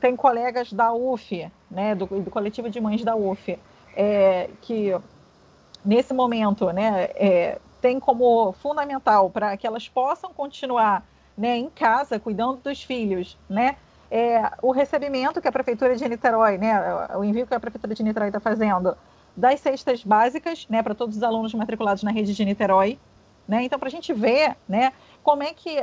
tem 0.00 0.14
colegas 0.14 0.72
da 0.72 0.92
UF, 0.92 1.50
né? 1.68 1.96
Do, 1.96 2.06
do, 2.06 2.30
coletivo 2.30 2.70
de 2.70 2.80
mães 2.80 3.02
da 3.02 3.16
UF, 3.16 3.58
é, 3.96 4.48
que 4.60 4.96
nesse 5.84 6.14
momento, 6.14 6.70
né? 6.72 7.08
É, 7.16 7.58
tem 7.82 8.00
como 8.00 8.52
fundamental 8.52 9.28
para 9.28 9.54
que 9.58 9.66
elas 9.66 9.86
possam 9.86 10.32
continuar 10.32 11.04
né, 11.36 11.58
em 11.58 11.68
casa 11.68 12.18
cuidando 12.18 12.56
dos 12.62 12.82
filhos, 12.82 13.38
né? 13.50 13.76
é, 14.12 14.50
o 14.60 14.72
recebimento 14.72 15.40
que 15.40 15.48
a 15.48 15.52
Prefeitura 15.52 15.96
de 15.96 16.06
Niterói, 16.06 16.58
né, 16.58 16.74
o 17.16 17.24
envio 17.24 17.46
que 17.46 17.54
a 17.54 17.58
Prefeitura 17.58 17.94
de 17.94 18.02
Niterói 18.02 18.28
está 18.28 18.38
fazendo 18.38 18.94
das 19.34 19.58
cestas 19.60 20.04
básicas 20.04 20.66
né, 20.68 20.82
para 20.82 20.94
todos 20.94 21.16
os 21.16 21.22
alunos 21.22 21.54
matriculados 21.54 22.02
na 22.02 22.10
rede 22.10 22.34
de 22.34 22.44
Niterói. 22.44 22.98
Né? 23.48 23.64
Então, 23.64 23.78
para 23.78 23.88
a 23.88 23.90
gente 23.90 24.12
ver 24.12 24.54
né, 24.68 24.92
como 25.22 25.42
é 25.42 25.54
que. 25.54 25.78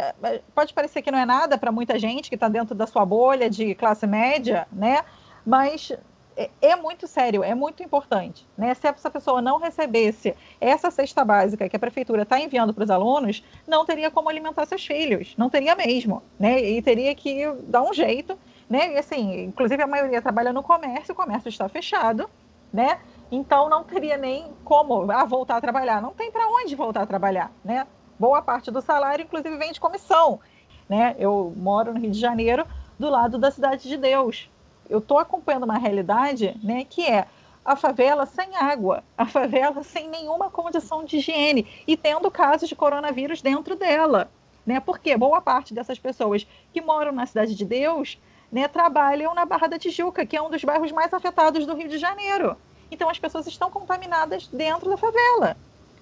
Pode 0.53 0.75
parecer 0.75 1.01
que 1.01 1.09
não 1.09 1.17
é 1.17 1.25
nada 1.25 1.57
para 1.57 1.71
muita 1.71 1.97
gente 1.97 2.29
que 2.29 2.35
está 2.35 2.47
dentro 2.47 2.75
da 2.75 2.85
sua 2.85 3.03
bolha 3.03 3.49
de 3.49 3.73
classe 3.73 4.05
média, 4.05 4.67
né? 4.71 5.03
mas 5.43 5.91
é, 6.39 6.49
é 6.61 6.75
muito 6.77 7.05
sério, 7.05 7.43
é 7.43 7.53
muito 7.53 7.83
importante. 7.83 8.47
Né? 8.57 8.73
Se 8.73 8.87
essa 8.87 9.11
pessoa 9.11 9.41
não 9.41 9.59
recebesse 9.59 10.33
essa 10.61 10.89
cesta 10.89 11.25
básica 11.25 11.67
que 11.67 11.75
a 11.75 11.79
prefeitura 11.79 12.21
está 12.21 12.39
enviando 12.39 12.73
para 12.73 12.85
os 12.85 12.89
alunos, 12.89 13.43
não 13.67 13.85
teria 13.85 14.09
como 14.09 14.29
alimentar 14.29 14.65
seus 14.65 14.85
filhos, 14.85 15.33
não 15.37 15.49
teria 15.49 15.75
mesmo, 15.75 16.23
né? 16.39 16.61
E 16.61 16.81
teria 16.81 17.13
que 17.13 17.45
dar 17.67 17.81
um 17.81 17.93
jeito, 17.93 18.39
né? 18.69 18.93
E 18.93 18.97
assim, 18.97 19.43
inclusive 19.43 19.83
a 19.83 19.87
maioria 19.87 20.21
trabalha 20.21 20.53
no 20.53 20.63
comércio, 20.63 21.11
o 21.11 21.15
comércio 21.15 21.49
está 21.49 21.67
fechado, 21.67 22.29
né? 22.71 22.99
Então 23.29 23.67
não 23.67 23.83
teria 23.83 24.15
nem 24.15 24.47
como 24.63 25.11
ah, 25.11 25.25
voltar 25.25 25.57
a 25.57 25.61
trabalhar, 25.61 26.01
não 26.01 26.13
tem 26.13 26.31
para 26.31 26.47
onde 26.47 26.73
voltar 26.73 27.01
a 27.01 27.05
trabalhar, 27.05 27.51
né? 27.65 27.85
Boa 28.17 28.41
parte 28.41 28.71
do 28.71 28.81
salário, 28.81 29.23
inclusive, 29.23 29.57
vem 29.57 29.73
de 29.73 29.79
comissão, 29.79 30.39
né? 30.87 31.15
Eu 31.19 31.53
moro 31.57 31.93
no 31.93 31.99
Rio 31.99 32.11
de 32.11 32.19
Janeiro, 32.19 32.65
do 32.97 33.09
lado 33.09 33.37
da 33.37 33.51
Cidade 33.51 33.87
de 33.87 33.97
Deus, 33.97 34.49
eu 34.89 34.99
estou 34.99 35.19
acompanhando 35.19 35.63
uma 35.63 35.77
realidade 35.77 36.57
né, 36.63 36.83
que 36.83 37.05
é 37.05 37.27
a 37.63 37.75
favela 37.75 38.25
sem 38.25 38.55
água, 38.55 39.03
a 39.17 39.25
favela 39.25 39.83
sem 39.83 40.09
nenhuma 40.09 40.49
condição 40.49 41.05
de 41.05 41.17
higiene 41.17 41.67
e 41.85 41.95
tendo 41.95 42.31
casos 42.31 42.67
de 42.67 42.75
coronavírus 42.75 43.41
dentro 43.41 43.75
dela. 43.75 44.29
Né? 44.65 44.79
Porque 44.79 45.15
boa 45.15 45.41
parte 45.41 45.73
dessas 45.73 45.99
pessoas 45.99 46.47
que 46.73 46.81
moram 46.81 47.11
na 47.11 47.25
Cidade 47.25 47.53
de 47.53 47.65
Deus 47.65 48.19
né, 48.51 48.67
trabalham 48.67 49.33
na 49.33 49.45
Barra 49.45 49.67
da 49.67 49.77
Tijuca, 49.79 50.25
que 50.25 50.35
é 50.35 50.41
um 50.41 50.49
dos 50.49 50.63
bairros 50.63 50.91
mais 50.91 51.13
afetados 51.13 51.65
do 51.65 51.75
Rio 51.75 51.87
de 51.87 51.97
Janeiro. 51.97 52.57
Então 52.91 53.09
as 53.09 53.19
pessoas 53.19 53.45
estão 53.45 53.69
contaminadas 53.69 54.47
dentro 54.47 54.89
da 54.89 54.97
favela, 54.97 55.55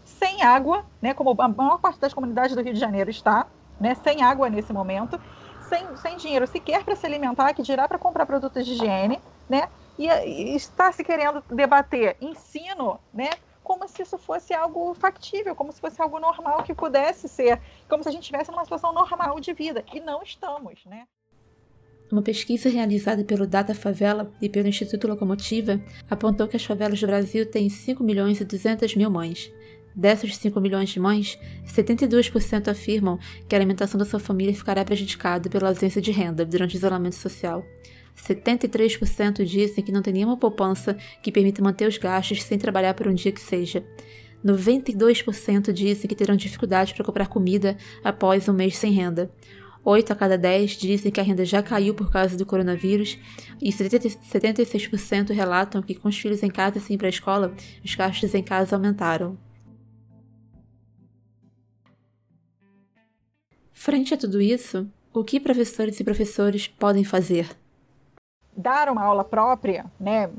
sem 0.06 0.42
água, 0.42 0.86
né, 1.02 1.14
como 1.14 1.36
a 1.38 1.48
maior 1.50 1.80
parte 1.80 2.00
das 2.00 2.14
comunidades 2.14 2.56
do 2.56 2.62
Rio 2.62 2.74
de 2.74 2.80
Janeiro 2.80 3.10
está, 3.10 3.46
né, 3.80 3.94
sem 3.96 4.24
água 4.24 4.50
nesse 4.50 4.72
momento, 4.72 5.20
sem, 5.68 5.96
sem 5.98 6.18
dinheiro 6.18 6.48
sequer 6.48 6.84
para 6.84 6.96
se 6.96 7.06
alimentar, 7.06 7.54
que 7.54 7.62
dirá 7.62 7.88
para 7.88 7.98
comprar 7.98 8.26
produtos 8.26 8.66
de 8.66 8.74
higiene, 8.74 9.20
né? 9.50 9.70
E, 9.98 10.08
e 10.08 10.56
está 10.56 10.92
se 10.92 11.04
querendo 11.04 11.44
debater 11.50 12.18
ensino, 12.22 13.00
né? 13.14 13.30
Como 13.64 13.88
se 13.88 14.02
isso 14.02 14.18
fosse 14.18 14.54
algo 14.54 14.94
factível, 14.94 15.54
como 15.54 15.72
se 15.72 15.82
fosse 15.82 16.02
algo 16.02 16.20
normal 16.20 16.64
que 16.64 16.74
pudesse 16.74 17.28
ser, 17.28 17.60
como 17.90 18.02
se 18.02 18.10
a 18.10 18.12
gente 18.12 18.22
estivesse 18.22 18.50
numa 18.50 18.64
situação 18.64 18.94
normal 18.94 19.40
de 19.40 19.54
vida. 19.54 19.84
E 19.94 20.00
não 20.00 20.24
estamos, 20.24 20.86
né? 20.86 21.06
Uma 22.10 22.22
pesquisa 22.22 22.70
realizada 22.70 23.26
pelo 23.26 23.46
Data 23.46 23.76
Favela 23.76 24.32
e 24.42 24.48
pelo 24.48 24.70
Instituto 24.70 25.10
Locomotiva 25.10 25.82
apontou 26.10 26.48
que 26.48 26.56
as 26.56 26.64
favelas 26.64 27.02
do 27.02 27.08
Brasil 27.08 27.50
têm 27.52 27.70
5 27.70 28.02
milhões 28.02 28.40
e 28.40 28.46
200 28.46 28.96
mil 28.96 29.10
mães, 29.10 29.52
Dessas 29.98 30.38
5 30.38 30.62
milhões 30.62 30.90
de 30.90 31.00
mães, 31.00 31.40
72% 31.66 32.68
afirmam 32.68 33.18
que 33.50 33.56
a 33.56 33.58
alimentação 33.58 33.98
da 33.98 34.06
sua 34.06 34.20
família 34.20 34.54
ficará 34.54 34.86
prejudicada 34.86 35.50
pela 35.50 35.70
ausência 35.70 36.00
de 36.00 36.12
renda 36.12 36.46
durante 36.46 36.76
o 36.76 36.78
isolamento 36.78 37.16
social. 37.16 37.66
73% 38.16 39.44
dizem 39.44 39.84
que 39.84 39.92
não 39.92 40.04
tem 40.04 40.14
nenhuma 40.14 40.38
poupança 40.38 40.96
que 41.24 41.32
permita 41.32 41.64
manter 41.64 41.88
os 41.88 41.98
gastos 41.98 42.44
sem 42.44 42.60
trabalhar 42.60 42.94
por 42.94 43.08
um 43.08 43.14
dia 43.16 43.32
que 43.32 43.42
seja. 43.42 43.84
92% 44.46 45.74
disse 45.74 46.08
que 46.08 46.16
terão 46.16 46.36
dificuldade 46.36 46.94
para 46.94 47.04
comprar 47.04 47.26
comida 47.26 47.76
após 48.04 48.48
um 48.48 48.54
mês 48.54 48.78
sem 48.78 48.92
renda. 48.92 49.32
8 49.84 50.14
a 50.14 50.16
cada 50.16 50.38
10 50.38 50.78
dizem 50.78 51.12
que 51.12 51.20
a 51.20 51.24
renda 51.24 51.44
já 51.44 51.64
caiu 51.64 51.96
por 51.96 52.12
causa 52.12 52.38
do 52.38 52.46
coronavírus 52.46 53.18
e 53.60 53.72
76% 53.72 55.32
relatam 55.32 55.82
que 55.82 55.96
com 55.96 56.08
os 56.08 56.20
filhos 56.20 56.44
em 56.44 56.50
casa 56.52 56.80
sem 56.80 56.94
ir 56.94 56.98
para 57.00 57.08
a 57.08 57.10
escola, 57.10 57.56
os 57.84 57.96
gastos 57.96 58.36
em 58.36 58.44
casa 58.44 58.76
aumentaram. 58.76 59.47
Frente 63.80 64.12
a 64.12 64.18
tudo 64.18 64.42
isso, 64.42 64.90
o 65.14 65.24
que 65.24 65.40
professores 65.40 66.00
e 66.00 66.04
professores 66.04 66.68
podem 66.68 67.04
fazer? 67.04 67.56
Dar 68.58 68.90
uma 68.90 69.04
aula 69.04 69.24
própria, 69.24 69.86
né? 70.00 70.32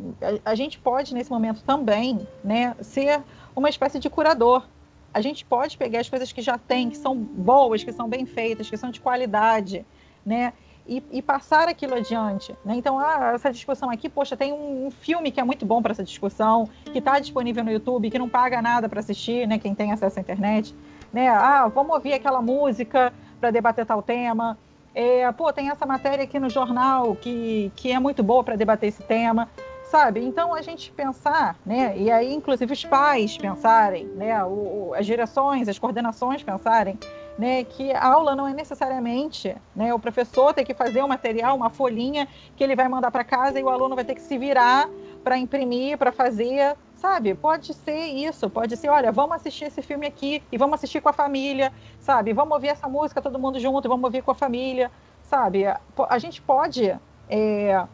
A, 0.44 0.56
gente 0.56 0.76
pode 0.76 1.14
nesse 1.14 1.30
momento 1.30 1.62
também, 1.62 2.26
né, 2.42 2.74
ser 2.80 3.22
uma 3.54 3.68
espécie 3.68 4.00
de 4.00 4.10
curador 4.10 4.66
a 5.14 5.20
gente 5.20 5.44
pode 5.44 5.78
pegar 5.78 6.00
as 6.00 6.08
coisas 6.08 6.32
que 6.32 6.42
já 6.42 6.58
tem, 6.58 6.90
que 6.90 6.96
são 6.96 7.16
boas, 7.16 7.82
que 7.82 7.92
são 7.92 8.08
bem 8.08 8.26
feitas, 8.26 8.68
que 8.68 8.76
são 8.76 8.90
de 8.90 9.00
qualidade, 9.00 9.86
né? 10.26 10.52
E, 10.86 11.02
e 11.10 11.22
passar 11.22 11.68
aquilo 11.68 11.94
adiante. 11.94 12.54
Né? 12.64 12.74
Então, 12.76 12.98
ah, 12.98 13.32
essa 13.34 13.52
discussão 13.52 13.88
aqui, 13.88 14.08
poxa, 14.08 14.36
tem 14.36 14.52
um 14.52 14.90
filme 14.90 15.30
que 15.30 15.38
é 15.38 15.44
muito 15.44 15.64
bom 15.64 15.80
para 15.80 15.92
essa 15.92 16.04
discussão, 16.04 16.68
que 16.92 16.98
está 16.98 17.18
disponível 17.18 17.62
no 17.62 17.70
YouTube, 17.70 18.10
que 18.10 18.18
não 18.18 18.28
paga 18.28 18.60
nada 18.60 18.88
para 18.88 19.00
assistir, 19.00 19.46
né? 19.46 19.58
Quem 19.58 19.74
tem 19.74 19.92
acesso 19.92 20.18
à 20.18 20.22
internet. 20.22 20.74
Né? 21.12 21.28
Ah, 21.28 21.68
vamos 21.68 21.94
ouvir 21.94 22.12
aquela 22.12 22.42
música 22.42 23.12
para 23.38 23.50
debater 23.50 23.86
tal 23.86 24.02
tema. 24.02 24.58
É, 24.94 25.30
pô, 25.32 25.52
tem 25.52 25.70
essa 25.70 25.86
matéria 25.86 26.24
aqui 26.24 26.38
no 26.38 26.50
jornal 26.50 27.14
que, 27.14 27.70
que 27.76 27.92
é 27.92 27.98
muito 27.98 28.22
boa 28.22 28.42
para 28.42 28.56
debater 28.56 28.88
esse 28.88 29.02
tema 29.02 29.48
sabe? 29.88 30.22
Então 30.24 30.54
a 30.54 30.62
gente 30.62 30.90
pensar, 30.92 31.56
né? 31.64 31.96
E 31.96 32.10
aí 32.10 32.32
inclusive 32.32 32.72
os 32.72 32.84
pais 32.84 33.36
pensarem, 33.36 34.04
né? 34.06 34.44
O, 34.44 34.92
as 34.94 35.06
direções, 35.06 35.68
as 35.68 35.78
coordenações 35.78 36.42
pensarem, 36.42 36.98
né? 37.38 37.64
Que 37.64 37.92
a 37.92 38.06
aula 38.06 38.36
não 38.36 38.46
é 38.46 38.52
necessariamente, 38.52 39.56
né? 39.74 39.92
O 39.92 39.98
professor 39.98 40.52
tem 40.52 40.64
que 40.64 40.74
fazer 40.74 41.02
um 41.02 41.08
material, 41.08 41.56
uma 41.56 41.70
folhinha 41.70 42.28
que 42.56 42.62
ele 42.62 42.76
vai 42.76 42.88
mandar 42.88 43.10
para 43.10 43.24
casa 43.24 43.58
e 43.58 43.62
o 43.62 43.68
aluno 43.68 43.94
vai 43.94 44.04
ter 44.04 44.14
que 44.14 44.22
se 44.22 44.36
virar 44.36 44.88
para 45.24 45.38
imprimir, 45.38 45.98
para 45.98 46.12
fazer, 46.12 46.76
sabe? 46.98 47.34
Pode 47.34 47.72
ser 47.72 48.06
isso, 48.08 48.50
pode 48.50 48.76
ser, 48.76 48.88
olha, 48.88 49.10
vamos 49.10 49.36
assistir 49.36 49.64
esse 49.64 49.80
filme 49.82 50.06
aqui 50.06 50.42
e 50.52 50.58
vamos 50.58 50.74
assistir 50.74 51.00
com 51.00 51.08
a 51.08 51.12
família, 51.12 51.72
sabe? 51.98 52.32
Vamos 52.32 52.52
ouvir 52.52 52.68
essa 52.68 52.88
música 52.88 53.22
todo 53.22 53.38
mundo 53.38 53.58
junto, 53.58 53.88
vamos 53.88 54.04
ouvir 54.04 54.22
com 54.22 54.32
a 54.32 54.34
família, 54.34 54.90
sabe? 55.22 55.64
A 56.08 56.18
gente 56.18 56.42
pode 56.42 56.98
é, 57.28 57.86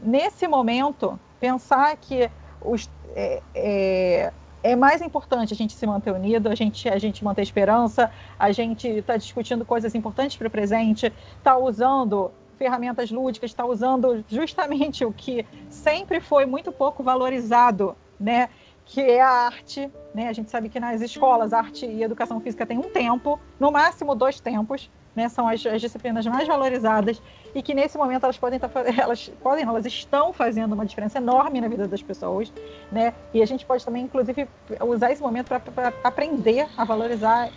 nesse 0.00 0.46
momento, 0.48 1.18
pensar 1.38 1.96
que 1.96 2.30
os, 2.60 2.90
é, 3.14 3.42
é, 3.54 4.32
é, 4.62 4.76
mais 4.76 5.00
importante 5.02 5.52
a 5.52 5.56
gente 5.56 5.74
se 5.74 5.86
manter 5.86 6.12
unido, 6.12 6.48
a 6.48 6.54
gente, 6.54 6.88
a 6.88 6.98
gente 6.98 7.24
manter 7.24 7.42
esperança, 7.42 8.10
a 8.38 8.50
gente 8.52 8.88
está 8.88 9.16
discutindo 9.16 9.64
coisas 9.64 9.94
importantes 9.94 10.36
para 10.36 10.48
o 10.48 10.50
presente, 10.50 11.12
está 11.38 11.56
usando 11.56 12.30
ferramentas 12.58 13.10
lúdicas, 13.10 13.50
está 13.50 13.66
usando 13.66 14.24
justamente 14.28 15.04
o 15.04 15.12
que 15.12 15.46
sempre 15.68 16.20
foi 16.20 16.46
muito 16.46 16.72
pouco 16.72 17.02
valorizado, 17.02 17.94
né? 18.18 18.48
que 18.86 19.00
é 19.00 19.20
a 19.20 19.28
arte. 19.28 19.90
Né? 20.14 20.28
A 20.28 20.32
gente 20.32 20.50
sabe 20.50 20.68
que 20.68 20.78
nas 20.78 21.00
escolas, 21.00 21.52
arte 21.52 21.84
e 21.84 22.02
educação 22.02 22.40
física 22.40 22.64
tem 22.64 22.78
um 22.78 22.90
tempo, 22.90 23.38
no 23.58 23.70
máximo 23.70 24.14
dois 24.14 24.40
tempos 24.40 24.88
né, 25.16 25.30
são 25.30 25.48
as, 25.48 25.64
as, 25.64 25.80
disciplinas 25.80 26.26
mais 26.26 26.46
valorizadas 26.46 27.20
e 27.54 27.62
que 27.62 27.72
nesse 27.72 27.96
momento 27.96 28.24
elas 28.24 28.36
podem 28.36 28.58
estar 28.58 28.68
tá 28.68 28.84
elas 29.00 29.32
podem 29.42 29.64
elas 29.64 29.86
estão 29.86 30.30
fazendo 30.30 30.74
uma 30.74 30.84
diferença 30.84 31.16
enorme 31.16 31.58
na 31.58 31.68
vida 31.68 31.88
das 31.88 32.02
pessoas, 32.02 32.52
né? 32.92 33.14
E 33.32 33.42
a 33.42 33.46
gente 33.46 33.64
pode 33.64 33.82
também 33.82 34.04
inclusive 34.04 34.46
usar 34.86 35.10
esse 35.10 35.22
momento 35.22 35.48
para 35.48 35.92
aprender 36.04 36.68
a 36.76 36.84
valorizar 36.84 37.48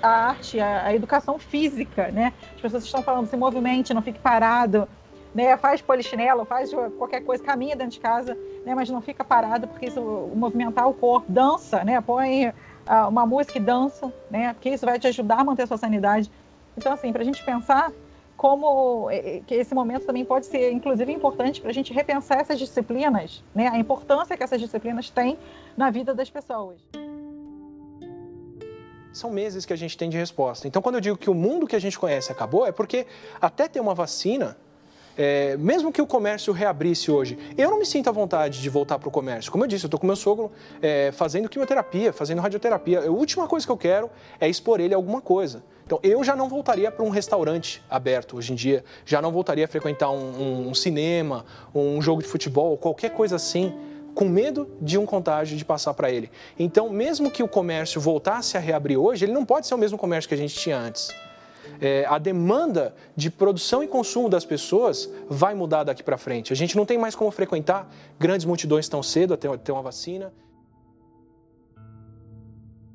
a 0.00 0.08
arte, 0.08 0.60
a, 0.60 0.84
a, 0.84 0.94
educação 0.94 1.40
física, 1.40 2.08
né? 2.12 2.32
As 2.54 2.60
pessoas 2.60 2.84
estão 2.84 3.02
falando 3.02 3.26
se 3.26 3.36
movimente, 3.36 3.92
não 3.92 4.02
fique 4.02 4.20
parado, 4.20 4.88
né? 5.34 5.56
Faz 5.56 5.80
polichinelo, 5.80 6.44
faz 6.44 6.70
qualquer 6.96 7.22
coisa, 7.22 7.42
caminha 7.42 7.76
dentro 7.76 7.92
de 7.92 8.00
casa, 8.00 8.36
né? 8.64 8.74
Mas 8.74 8.88
não 8.88 9.00
fica 9.00 9.24
parado 9.24 9.68
porque 9.68 9.86
isso 9.86 10.00
movimentar 10.34 10.88
o 10.88 10.94
corpo, 10.94 11.30
dança, 11.30 11.84
né? 11.84 12.00
Põe 12.00 12.48
uh, 12.48 13.08
uma 13.08 13.26
música 13.26 13.58
e 13.58 13.60
dança, 13.60 14.12
né? 14.30 14.52
Porque 14.54 14.70
isso 14.70 14.84
vai 14.84 14.98
te 14.98 15.06
ajudar 15.06 15.40
a 15.40 15.44
manter 15.44 15.62
a 15.62 15.66
sua 15.66 15.78
sanidade. 15.78 16.30
Então, 16.76 16.92
assim, 16.92 17.12
para 17.12 17.22
a 17.22 17.24
gente 17.24 17.44
pensar 17.44 17.92
como 18.36 19.08
que 19.48 19.54
esse 19.54 19.74
momento 19.74 20.06
também 20.06 20.24
pode 20.24 20.46
ser, 20.46 20.70
inclusive, 20.70 21.12
importante 21.12 21.60
para 21.60 21.70
a 21.70 21.74
gente 21.74 21.92
repensar 21.92 22.38
essas 22.40 22.56
disciplinas, 22.56 23.42
né? 23.52 23.66
A 23.66 23.78
importância 23.78 24.36
que 24.36 24.44
essas 24.44 24.60
disciplinas 24.60 25.10
têm 25.10 25.36
na 25.76 25.90
vida 25.90 26.14
das 26.14 26.30
pessoas. 26.30 26.78
São 29.12 29.30
meses 29.30 29.66
que 29.66 29.72
a 29.72 29.76
gente 29.76 29.98
tem 29.98 30.08
de 30.08 30.16
resposta. 30.16 30.68
Então, 30.68 30.80
quando 30.80 30.94
eu 30.94 31.00
digo 31.00 31.16
que 31.16 31.28
o 31.28 31.34
mundo 31.34 31.66
que 31.66 31.74
a 31.74 31.80
gente 31.80 31.98
conhece 31.98 32.30
acabou, 32.30 32.64
é 32.64 32.70
porque 32.70 33.06
até 33.40 33.66
ter 33.66 33.80
uma 33.80 33.92
vacina, 33.92 34.56
é, 35.18 35.56
mesmo 35.56 35.92
que 35.92 36.00
o 36.00 36.06
comércio 36.06 36.52
reabrisse 36.52 37.10
hoje, 37.10 37.36
eu 37.58 37.68
não 37.68 37.80
me 37.80 37.84
sinto 37.84 38.08
à 38.08 38.12
vontade 38.12 38.62
de 38.62 38.70
voltar 38.70 39.00
para 39.00 39.08
o 39.08 39.10
comércio. 39.10 39.50
Como 39.50 39.64
eu 39.64 39.68
disse, 39.68 39.84
eu 39.84 39.88
estou 39.88 39.98
com 39.98 40.06
meu 40.06 40.14
sogro 40.14 40.52
é, 40.80 41.10
fazendo 41.10 41.48
quimioterapia, 41.48 42.12
fazendo 42.12 42.40
radioterapia. 42.40 43.00
A 43.00 43.10
última 43.10 43.48
coisa 43.48 43.66
que 43.66 43.72
eu 43.72 43.76
quero 43.76 44.08
é 44.40 44.48
expor 44.48 44.80
ele 44.80 44.94
a 44.94 44.96
alguma 44.96 45.20
coisa. 45.20 45.64
Então, 45.84 45.98
eu 46.04 46.22
já 46.22 46.36
não 46.36 46.48
voltaria 46.48 46.92
para 46.92 47.04
um 47.04 47.08
restaurante 47.08 47.82
aberto 47.90 48.36
hoje 48.36 48.52
em 48.52 48.54
dia, 48.54 48.84
já 49.04 49.20
não 49.20 49.32
voltaria 49.32 49.64
a 49.64 49.68
frequentar 49.68 50.10
um, 50.10 50.68
um, 50.68 50.74
cinema, 50.74 51.44
um 51.74 52.00
jogo 52.00 52.22
de 52.22 52.28
futebol, 52.28 52.76
qualquer 52.76 53.10
coisa 53.10 53.36
assim, 53.36 53.74
com 54.14 54.26
medo 54.26 54.68
de 54.80 54.98
um 54.98 55.06
contágio 55.06 55.56
de 55.56 55.64
passar 55.64 55.94
para 55.94 56.10
ele. 56.10 56.30
Então, 56.58 56.90
mesmo 56.90 57.30
que 57.30 57.42
o 57.42 57.48
comércio 57.48 58.00
voltasse 58.00 58.56
a 58.56 58.60
reabrir 58.60 58.98
hoje, 58.98 59.24
ele 59.24 59.32
não 59.32 59.44
pode 59.44 59.66
ser 59.66 59.74
o 59.74 59.78
mesmo 59.78 59.98
comércio 59.98 60.28
que 60.28 60.34
a 60.34 60.38
gente 60.38 60.54
tinha 60.54 60.78
antes. 60.78 61.08
É, 61.80 62.04
a 62.08 62.18
demanda 62.18 62.94
de 63.16 63.30
produção 63.30 63.82
e 63.82 63.88
consumo 63.88 64.28
das 64.28 64.44
pessoas 64.44 65.08
vai 65.28 65.54
mudar 65.54 65.84
daqui 65.84 66.02
para 66.02 66.18
frente. 66.18 66.52
A 66.52 66.56
gente 66.56 66.76
não 66.76 66.84
tem 66.84 66.98
mais 66.98 67.14
como 67.14 67.30
frequentar 67.30 67.88
grandes 68.18 68.46
multidões 68.46 68.88
tão 68.88 69.02
cedo 69.02 69.34
até 69.34 69.54
ter 69.58 69.72
uma 69.72 69.82
vacina. 69.82 70.32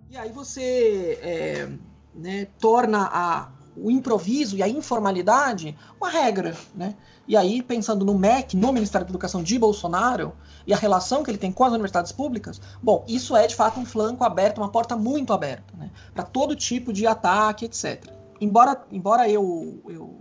E 0.10 0.18
aí 0.18 0.32
você 0.32 1.20
é 1.22 1.70
né, 2.14 2.48
torna 2.60 3.10
a, 3.12 3.50
o 3.76 3.90
improviso 3.90 4.56
e 4.56 4.64
a 4.64 4.68
informalidade 4.68 5.76
uma 6.00 6.10
regra. 6.10 6.56
Né? 6.76 6.96
E 7.28 7.36
aí, 7.36 7.62
pensando 7.62 8.06
no 8.06 8.18
MEC, 8.18 8.56
no 8.56 8.72
Ministério 8.72 9.08
da 9.08 9.12
Educação 9.12 9.42
de 9.42 9.58
Bolsonaro, 9.58 10.34
e 10.68 10.74
a 10.74 10.78
relação 10.78 11.24
que 11.24 11.32
ele 11.32 11.38
tem 11.38 11.52
com 11.52 11.64
as 11.64 11.72
universidades 11.72 12.12
públicas, 12.12 12.62
bom, 12.82 13.04
isso 13.08 13.36
é 13.36 13.48
de 13.48 13.56
fato 13.56 13.80
um 13.80 13.86
flanco 13.86 14.24
aberto, 14.24 14.60
uma 14.60 14.70
porta 14.70 14.96
muito 14.96 15.34
aberta, 15.34 15.74
né, 15.78 15.92
para 16.14 16.24
todo 16.24 16.56
tipo 16.56 16.94
de 16.94 17.08
ataque, 17.08 17.66
etc. 17.66 18.23
Embora, 18.44 18.86
embora 18.92 19.30
eu, 19.30 19.82
eu 19.88 20.16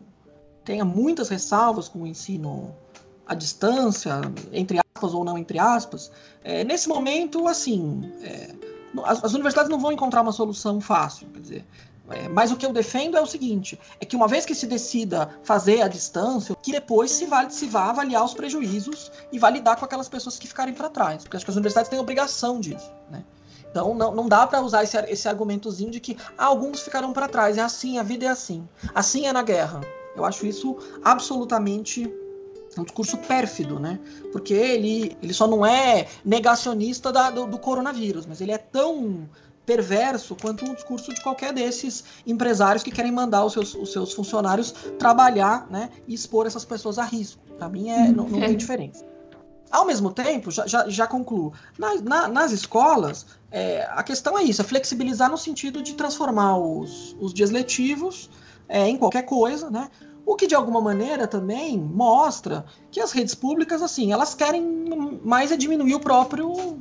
tenha 0.65 0.85
muitas 0.85 1.29
ressalvas 1.29 1.89
com 1.89 2.03
o 2.03 2.07
ensino 2.07 2.73
à 3.27 3.35
distância, 3.35 4.21
entre 4.53 4.79
aspas 4.79 5.13
ou 5.13 5.25
não 5.25 5.37
entre 5.37 5.59
aspas, 5.59 6.13
é, 6.45 6.63
nesse 6.63 6.89
momento, 6.89 7.49
assim, 7.49 8.13
é, 8.23 8.55
as, 9.05 9.25
as, 9.25 9.35
universidades 9.35 9.69
não 9.69 9.81
vão 9.81 9.91
encontrar 9.91 10.23
uma 10.23 10.31
solução 10.31 10.81
fácil. 10.81 11.27
Quer 11.31 11.41
dizer, 11.41 11.65
é, 12.11 12.29
mas 12.29 12.53
o 12.53 12.57
que 12.57 12.65
eu 12.65 12.73
defendo 12.73 13.17
é 13.17 13.21
o 13.21 13.27
seguinte: 13.27 13.77
é 14.01 14.05
que 14.05 14.15
uma 14.15 14.29
vez 14.29 14.47
que 14.47 14.55
se 14.55 14.69
decida 14.69 15.29
fazer 15.43 15.83
a 15.83 15.89
distância, 15.89 16.55
que 16.63 16.71
depois 16.71 17.11
se, 17.11 17.27
vale, 17.27 17.51
se 17.51 17.67
vá 17.67 17.91
avaliar 17.91 18.25
os 18.25 18.35
prejuízos 18.35 19.11
e 19.33 19.39
validar 19.39 19.77
com 19.77 19.85
aquelas 19.85 20.09
pessoas 20.09 20.39
que 20.39 20.47
ficarem 20.47 20.75
para 20.75 20.89
trás. 20.89 21.25
Porque 21.25 21.37
acho 21.37 21.45
que 21.45 21.51
as 21.51 21.57
universidades 21.57 21.91
têm 21.91 21.99
obrigação 21.99 22.61
disso. 22.61 22.93
Né? 23.11 23.25
Então 23.73 23.95
não, 23.95 24.15
não 24.15 24.29
dá 24.29 24.47
para 24.47 24.61
usar 24.61 24.85
esse, 24.85 24.97
esse 25.09 25.27
argumentozinho 25.27 25.91
de 25.91 25.99
que 25.99 26.17
ah, 26.37 26.45
alguns 26.45 26.83
ficaram 26.83 27.13
para 27.13 27.27
trás. 27.27 27.57
É 27.57 27.63
assim, 27.63 27.99
a 27.99 28.03
vida 28.03 28.27
é 28.27 28.29
assim. 28.29 28.69
Assim 28.95 29.27
é 29.27 29.33
na 29.33 29.43
guerra. 29.43 29.81
Eu 30.15 30.25
acho 30.27 30.47
isso 30.47 30.77
absolutamente 31.03 32.13
é 32.77 32.81
um 32.81 32.85
discurso 32.85 33.19
pérfido, 33.19 33.79
né? 33.79 33.99
Porque 34.31 34.55
ele, 34.55 35.17
ele 35.23 35.35
só 35.35 35.47
não 35.47 35.65
é 35.65 36.07
negacionista 36.25 37.11
da, 37.13 37.31
do, 37.31 37.47
do, 37.47 37.59
coronavírus, 37.59 38.25
mas 38.25 38.41
ele 38.41 38.53
é 38.53 38.59
tão 38.59 39.29
perverso 39.67 40.35
quanto 40.35 40.65
um 40.65 40.75
discurso 40.75 41.13
de 41.13 41.21
qualquer 41.23 41.53
desses 41.53 42.05
empresários 42.27 42.83
que 42.83 42.91
querem 42.91 43.13
mandar 43.13 43.45
os 43.45 43.53
seus, 43.53 43.75
os 43.75 43.93
seus 43.93 44.13
funcionários 44.13 44.73
trabalhar 44.99 45.67
né, 45.71 45.91
e 46.07 46.15
expor 46.15 46.47
essas 46.47 46.65
pessoas 46.65 46.99
a 46.99 47.05
risco. 47.05 47.43
Para 47.59 47.69
mim, 47.69 47.91
é, 47.91 48.09
não, 48.09 48.29
não, 48.29 48.41
tem 48.41 48.57
diferença. 48.57 49.05
Ao 49.71 49.87
mesmo 49.87 50.11
tempo, 50.11 50.51
já, 50.51 50.67
já, 50.67 50.89
já 50.89 51.07
concluo, 51.07 51.53
nas, 51.79 52.03
na, 52.03 52.29
nas 52.29 52.53
escolas, 52.53 53.27
é, 53.53 53.87
a 53.91 54.03
questão 54.03 54.39
é 54.39 54.43
isso, 54.43 54.63
é 54.63 54.65
flexibilizar 54.65 55.31
no 55.31 55.37
sentido 55.37 55.83
de 55.83 55.93
transformar 55.93 56.59
os, 56.59 57.15
os 57.21 57.35
dias 57.35 57.51
letivos 57.51 58.31
é, 58.67 58.89
em 58.89 58.97
qualquer 58.97 59.23
coisa, 59.23 59.71
né? 59.71 59.91
O 60.25 60.37
que 60.37 60.47
de 60.47 60.55
alguma 60.55 60.81
maneira 60.81 61.27
também 61.27 61.79
mostra 61.79 62.65
que 62.91 63.01
as 63.01 63.13
redes 63.13 63.35
públicas, 63.35 63.83
assim, 63.83 64.13
elas 64.13 64.35
querem 64.35 64.63
mais 65.23 65.53
é 65.53 65.57
diminuir 65.57 65.95
o 65.95 66.01
próprio. 66.01 66.79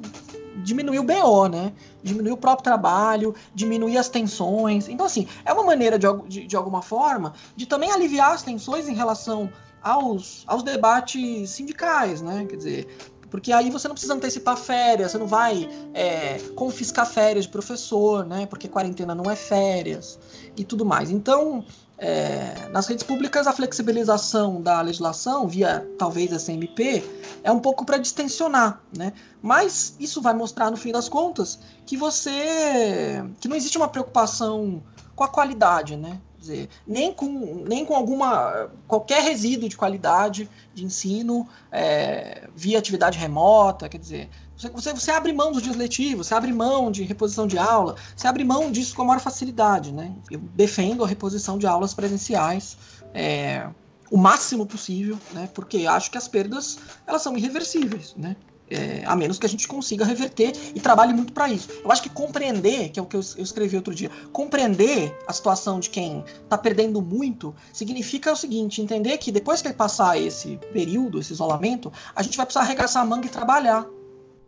diminuir 0.64 1.00
o 1.00 1.04
BO, 1.04 1.50
né? 1.50 1.74
Diminuir 2.02 2.32
o 2.32 2.38
próprio 2.38 2.64
trabalho, 2.64 3.36
diminuir 3.54 3.98
as 3.98 4.08
tensões. 4.08 4.88
Então, 4.88 5.06
assim, 5.06 5.28
é 5.44 5.52
uma 5.52 5.64
maneira, 5.64 6.00
de, 6.00 6.08
de, 6.28 6.48
de 6.48 6.56
alguma 6.56 6.82
forma, 6.82 7.34
de 7.56 7.66
também 7.66 7.92
aliviar 7.92 8.32
as 8.32 8.44
tensões 8.44 8.88
em 8.88 8.94
relação 8.94 9.52
aos, 9.82 10.44
aos 10.48 10.64
debates 10.64 11.50
sindicais, 11.50 12.22
né? 12.22 12.46
Quer 12.48 12.56
dizer, 12.56 13.11
Porque 13.32 13.54
aí 13.54 13.72
você 13.72 13.88
não 13.88 13.96
precisa 13.96 14.14
antecipar 14.14 14.58
férias, 14.58 15.14
você 15.14 15.18
não 15.18 15.26
vai 15.26 15.68
é, 15.94 16.38
confiscar 16.54 17.08
férias 17.08 17.46
de 17.46 17.52
professor, 17.52 18.26
né? 18.26 18.46
Porque 18.46 18.68
quarentena 18.68 19.16
não 19.16 19.32
é 19.32 19.36
férias 19.38 20.20
e 20.58 20.66
tudo 20.66 20.86
mais. 20.86 21.10
Então, 21.10 21.64
é, 21.98 22.68
nas 22.72 22.88
redes 22.88 23.06
públicas, 23.06 23.48
a 23.48 23.54
flexibilização 23.54 24.62
da 24.62 24.82
legislação, 24.82 25.48
via 25.48 25.88
talvez 25.98 26.32
SMP, 26.34 27.02
é 27.42 27.52
um 27.52 27.60
pouco 27.60 27.86
para 27.86 27.98
distensionar, 27.98 28.82
né? 28.96 29.14
Mas 29.42 29.96
isso 29.98 30.22
vai 30.22 30.34
mostrar, 30.34 30.70
no 30.70 30.76
fim 30.76 30.92
das 30.92 31.08
contas, 31.08 31.58
que 31.86 31.96
você. 31.96 33.24
que 33.40 33.48
não 33.48 33.56
existe 33.56 33.78
uma 33.78 33.88
preocupação 33.88 34.84
com 35.16 35.24
a 35.24 35.28
qualidade, 35.30 35.96
né? 35.96 36.20
Dizer, 36.42 36.70
nem 36.86 37.14
com, 37.14 37.64
nem 37.66 37.86
com 37.86 37.96
alguma 37.96 38.70
qualquer 38.88 39.22
resíduo 39.22 39.70
de 39.70 39.78
qualidade 39.78 40.50
de 40.74 40.84
ensino 40.84 41.48
é, 41.72 42.50
via 42.56 42.80
atividade 42.80 43.18
remota, 43.18 43.88
quer 43.88 44.00
dizer, 44.00 44.30
você, 44.58 44.94
você, 44.94 45.12
abre 45.12 45.32
mão 45.34 45.52
dos 45.52 45.62
dias 45.62 45.76
letivos, 45.76 46.28
você 46.28 46.36
abre 46.36 46.52
mão 46.52 46.92
de 46.92 47.04
reposição 47.04 47.48
de 47.48 47.58
aula, 47.58 47.96
você 48.16 48.28
abre 48.28 48.44
mão 48.44 48.72
disso 48.72 48.96
com 48.96 49.04
a 49.04 49.06
maior 49.06 49.20
facilidade, 49.20 49.92
né? 49.92 50.14
Eu 50.30 50.40
defendo 50.56 51.04
a 51.04 51.08
reposição 51.08 51.58
de 51.58 51.66
aulas 51.66 51.94
presenciais 51.94 52.78
é, 53.14 53.68
o 54.12 54.18
máximo 54.18 54.66
possível, 54.66 55.18
né? 55.34 55.50
Porque 55.54 55.88
acho 55.88 56.12
que 56.12 56.18
as 56.18 56.28
perdas 56.28 56.78
elas 57.08 57.22
são 57.22 57.36
irreversíveis, 57.38 58.14
né? 58.16 58.36
É, 58.74 59.04
a 59.06 59.18
menos 59.18 59.38
que 59.38 59.46
a 59.46 59.50
gente 59.50 59.68
consiga 59.68 60.06
reverter 60.06 60.54
e 60.74 60.80
trabalhe 60.80 61.12
muito 61.12 61.34
para 61.34 61.50
isso. 61.50 61.68
Eu 61.84 61.92
acho 61.92 62.02
que 62.02 62.10
compreender, 62.10 62.88
que 62.90 62.98
é 62.98 63.04
o 63.04 63.06
que 63.06 63.18
eu, 63.18 63.22
eu, 63.36 63.44
escrevi 63.44 63.76
outro 63.76 63.94
dia, 63.94 64.10
compreender 64.32 65.14
a 65.28 65.34
situação 65.34 65.78
de 65.78 65.90
quem 65.90 66.24
está 66.42 66.58
perdendo 66.58 67.02
muito 67.02 67.54
significa 67.74 68.32
o 68.32 68.36
seguinte: 68.36 68.82
entender 68.82 69.18
que 69.18 69.30
depois 69.30 69.62
que 69.62 69.74
passar 69.74 70.18
esse 70.18 70.58
período, 70.72 71.20
esse 71.20 71.34
isolamento, 71.34 71.92
a 72.16 72.24
gente 72.24 72.38
vai 72.38 72.46
precisar 72.46 72.64
arregaçar 72.64 73.04
a 73.04 73.06
manga 73.06 73.28
e 73.28 73.30
trabalhar 73.30 73.86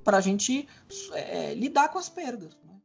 para 0.05 0.17
a 0.17 0.21
gente 0.21 0.67
é, 1.11 1.53
lidar 1.53 1.89
com 1.89 1.99
as 1.99 2.07
perdas. 2.07 2.57
Né? 2.65 2.75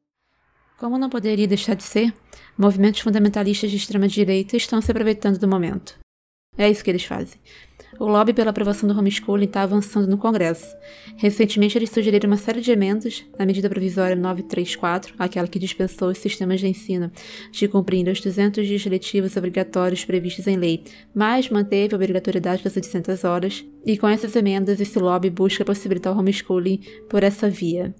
Como 0.77 0.99
não 0.99 1.09
poderia 1.09 1.47
deixar 1.47 1.75
de 1.75 1.85
ser, 1.85 2.13
movimentos 2.57 3.01
fundamentalistas 3.01 3.71
de 3.71 3.77
extrema-direita 3.77 4.57
estão 4.57 4.81
se 4.81 4.91
aproveitando 4.91 5.39
do 5.39 5.47
momento. 5.47 5.99
É 6.57 6.69
isso 6.69 6.83
que 6.83 6.91
eles 6.91 7.05
fazem. 7.05 7.41
O 7.99 8.07
lobby 8.07 8.33
pela 8.33 8.51
aprovação 8.51 8.89
do 8.89 8.97
homeschooling 8.97 9.47
está 9.47 9.63
avançando 9.63 10.07
no 10.07 10.17
Congresso. 10.17 10.77
Recentemente, 11.17 11.77
eles 11.77 11.91
sugeriram 11.91 12.29
uma 12.29 12.37
série 12.37 12.61
de 12.61 12.71
emendas 12.71 13.25
na 13.37 13.45
medida 13.45 13.69
provisória 13.69 14.15
934, 14.15 15.15
aquela 15.19 15.49
que 15.49 15.59
dispensou 15.59 16.09
os 16.09 16.19
sistemas 16.19 16.61
de 16.61 16.69
ensino 16.69 17.11
de 17.51 17.67
cumprindo 17.67 18.11
os 18.11 18.21
200 18.21 18.65
dias 18.65 18.87
letivos 18.87 19.37
obrigatórios 19.37 20.05
previstos 20.05 20.47
em 20.47 20.57
lei, 20.57 20.85
mas 21.13 21.51
manteve 21.51 21.93
a 21.93 21.97
obrigatoriedade 21.97 22.63
das 22.63 22.77
800 22.77 23.25
horas, 23.25 23.65
e 23.85 23.99
com 23.99 24.07
essas 24.07 24.37
emendas, 24.37 24.81
esse 24.81 24.99
lobby 24.99 25.29
busca 25.29 25.65
possibilitar 25.65 26.15
o 26.15 26.19
homeschooling 26.21 26.81
por 27.09 27.25
essa 27.25 27.51
via. 27.51 27.93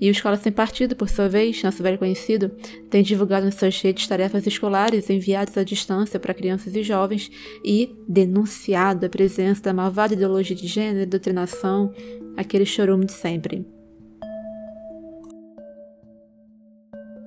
E 0.00 0.08
o 0.08 0.12
Escola 0.12 0.38
Sem 0.38 0.50
Partido, 0.50 0.96
por 0.96 1.10
sua 1.10 1.28
vez, 1.28 1.62
nosso 1.62 1.82
velho 1.82 1.98
conhecido, 1.98 2.48
tem 2.88 3.02
divulgado 3.02 3.44
nas 3.44 3.56
suas 3.56 3.78
redes 3.82 4.06
tarefas 4.06 4.46
escolares 4.46 5.10
enviadas 5.10 5.58
à 5.58 5.62
distância 5.62 6.18
para 6.18 6.32
crianças 6.32 6.74
e 6.74 6.82
jovens 6.82 7.30
e 7.62 7.94
denunciado 8.08 9.04
a 9.04 9.10
presença 9.10 9.60
da 9.60 9.74
malvada 9.74 10.14
ideologia 10.14 10.56
de 10.56 10.66
gênero 10.66 11.08
doutrinação, 11.08 11.92
aquele 12.34 12.64
chorume 12.64 13.04
de 13.04 13.12
sempre. 13.12 13.66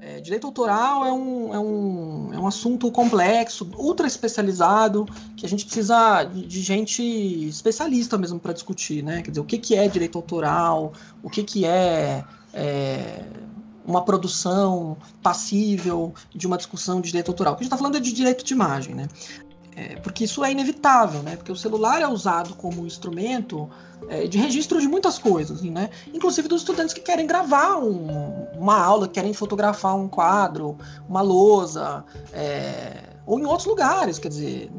É, 0.02 0.20
direito 0.20 0.48
autoral 0.48 1.06
é 1.06 1.14
um, 1.14 1.54
é, 1.54 1.60
um, 1.60 2.34
é 2.34 2.40
um 2.40 2.48
assunto 2.48 2.92
complexo, 2.92 3.70
ultra 3.78 4.08
especializado, 4.08 5.06
que 5.38 5.46
a 5.46 5.50
gente 5.50 5.64
precisa 5.64 6.24
de, 6.24 6.48
de 6.48 6.62
gente 6.62 7.04
especialista 7.48 8.18
mesmo 8.18 8.40
para 8.40 8.52
discutir, 8.52 9.04
né? 9.04 9.22
Quer 9.22 9.30
dizer, 9.30 9.42
o 9.42 9.46
que, 9.46 9.60
que 9.60 9.76
é 9.76 9.88
direito 9.88 10.18
autoral, 10.18 10.92
o 11.22 11.30
que, 11.30 11.44
que 11.44 11.66
é 11.66 12.24
é, 12.54 13.24
uma 13.86 14.04
produção 14.04 14.98
passível 15.22 16.14
de 16.34 16.48
uma 16.48 16.58
discussão 16.58 17.02
de 17.02 17.08
direito 17.08 17.30
autoral. 17.30 17.54
O 17.54 17.58
que 17.58 17.62
a 17.62 17.64
gente 17.64 17.74
está 17.74 17.78
falando 17.78 17.98
é 17.98 18.00
de 18.00 18.14
direito 18.14 18.44
de 18.44 18.54
imagem, 18.54 18.96
né? 18.96 19.08
É, 19.76 19.96
porque 19.98 20.26
isso 20.26 20.44
é 20.44 20.52
inevitável, 20.52 21.24
né? 21.24 21.36
Porque 21.36 21.52
o 21.52 21.56
celular 21.56 22.02
é 22.02 22.08
usado 22.08 22.54
como 22.56 22.86
instrumento 22.86 23.68
é, 24.08 24.28
de 24.28 24.38
registro 24.38 24.80
de 24.80 24.88
muitas 24.88 25.18
coisas, 25.18 25.62
né? 25.64 25.90
Inclusive 26.14 26.48
dos 26.48 26.62
estudantes 26.62 26.94
que 26.94 27.02
querem 27.02 27.26
gravar 27.26 27.78
um, 27.78 28.46
uma 28.56 28.78
aula, 28.78 29.08
que 29.08 29.16
querem 29.16 29.34
fotografar 29.34 29.96
um 29.96 30.08
quadro, 30.08 30.78
uma 31.10 31.22
lousa, 31.22 32.06
é, 32.32 33.13
ou 33.26 33.40
em 33.40 33.46
outros 33.46 33.66
lugares, 33.66 34.20
quer 34.20 34.28
dizer, 34.28 34.70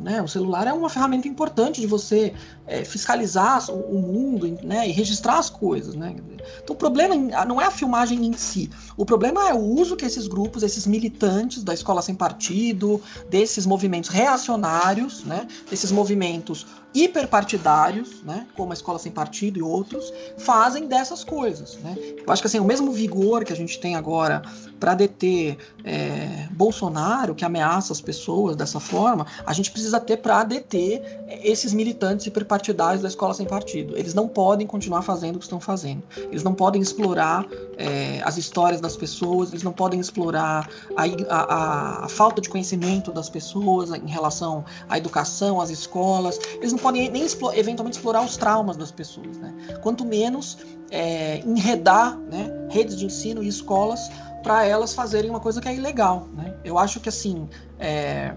né, 0.00 0.22
o 0.22 0.28
celular 0.28 0.66
é 0.66 0.72
uma 0.72 0.88
ferramenta 0.88 1.28
importante 1.28 1.80
de 1.80 1.86
você 1.86 2.32
é, 2.66 2.84
fiscalizar 2.84 3.70
o 3.70 3.98
mundo 3.98 4.58
né, 4.62 4.88
e 4.88 4.92
registrar 4.92 5.38
as 5.38 5.50
coisas. 5.50 5.94
Né? 5.94 6.16
Então 6.62 6.74
o 6.74 6.78
problema 6.78 7.14
não 7.44 7.60
é 7.60 7.66
a 7.66 7.70
filmagem 7.70 8.24
em 8.24 8.32
si, 8.32 8.70
o 8.96 9.04
problema 9.04 9.48
é 9.48 9.54
o 9.54 9.60
uso 9.60 9.96
que 9.96 10.04
esses 10.04 10.26
grupos, 10.26 10.62
esses 10.62 10.86
militantes 10.86 11.62
da 11.62 11.74
escola 11.74 12.00
sem 12.00 12.14
partido, 12.14 13.00
desses 13.28 13.66
movimentos 13.66 14.08
reacionários, 14.08 15.24
né, 15.24 15.46
desses 15.68 15.92
movimentos 15.92 16.66
hiperpartidários, 16.94 18.22
né, 18.22 18.46
como 18.56 18.72
a 18.72 18.74
Escola 18.74 18.98
Sem 18.98 19.12
Partido 19.12 19.58
e 19.58 19.62
outros, 19.62 20.12
fazem 20.38 20.86
dessas 20.86 21.22
coisas. 21.22 21.76
Né? 21.76 21.96
Eu 22.26 22.32
acho 22.32 22.42
que 22.42 22.46
assim, 22.46 22.58
o 22.58 22.64
mesmo 22.64 22.92
vigor 22.92 23.44
que 23.44 23.52
a 23.52 23.56
gente 23.56 23.78
tem 23.78 23.94
agora 23.94 24.42
para 24.80 24.94
deter 24.94 25.58
é, 25.84 26.48
Bolsonaro, 26.50 27.34
que 27.34 27.44
ameaça 27.44 27.92
as 27.92 28.00
pessoas 28.00 28.56
dessa 28.56 28.80
forma, 28.80 29.26
a 29.44 29.52
gente 29.52 29.70
precisa 29.70 30.00
ter 30.00 30.16
para 30.16 30.42
deter 30.42 31.02
esses 31.42 31.74
militantes 31.74 32.26
hiperpartidários 32.26 33.02
da 33.02 33.08
Escola 33.08 33.34
Sem 33.34 33.46
Partido. 33.46 33.96
Eles 33.96 34.14
não 34.14 34.26
podem 34.26 34.66
continuar 34.66 35.02
fazendo 35.02 35.36
o 35.36 35.38
que 35.38 35.44
estão 35.44 35.60
fazendo. 35.60 36.02
Eles 36.16 36.42
não 36.42 36.54
podem 36.54 36.80
explorar 36.80 37.46
é, 37.76 38.22
as 38.24 38.38
histórias 38.38 38.80
das 38.80 38.96
pessoas, 38.96 39.50
eles 39.50 39.62
não 39.62 39.72
podem 39.72 40.00
explorar 40.00 40.68
a, 40.96 41.04
a, 41.28 42.04
a 42.06 42.08
falta 42.08 42.40
de 42.40 42.48
conhecimento 42.48 43.12
das 43.12 43.28
pessoas 43.28 43.90
em 43.90 44.08
relação 44.08 44.64
à 44.88 44.96
educação, 44.96 45.60
às 45.60 45.68
escolas. 45.68 46.38
Eles 46.54 46.72
não 46.72 46.78
podem 46.80 47.10
nem 47.10 47.24
eventualmente 47.54 47.96
explorar 47.96 48.22
os 48.22 48.36
traumas 48.36 48.76
das 48.76 48.90
pessoas. 48.90 49.36
Né? 49.38 49.54
Quanto 49.82 50.04
menos 50.04 50.58
é, 50.90 51.38
enredar 51.38 52.16
né, 52.18 52.50
redes 52.70 52.96
de 52.96 53.06
ensino 53.06 53.42
e 53.42 53.48
escolas 53.48 54.10
para 54.42 54.64
elas 54.64 54.94
fazerem 54.94 55.30
uma 55.30 55.40
coisa 55.40 55.60
que 55.60 55.68
é 55.68 55.74
ilegal. 55.74 56.28
Né? 56.34 56.54
Eu 56.64 56.78
acho 56.78 57.00
que 57.00 57.08
assim. 57.08 57.48
É, 57.78 58.34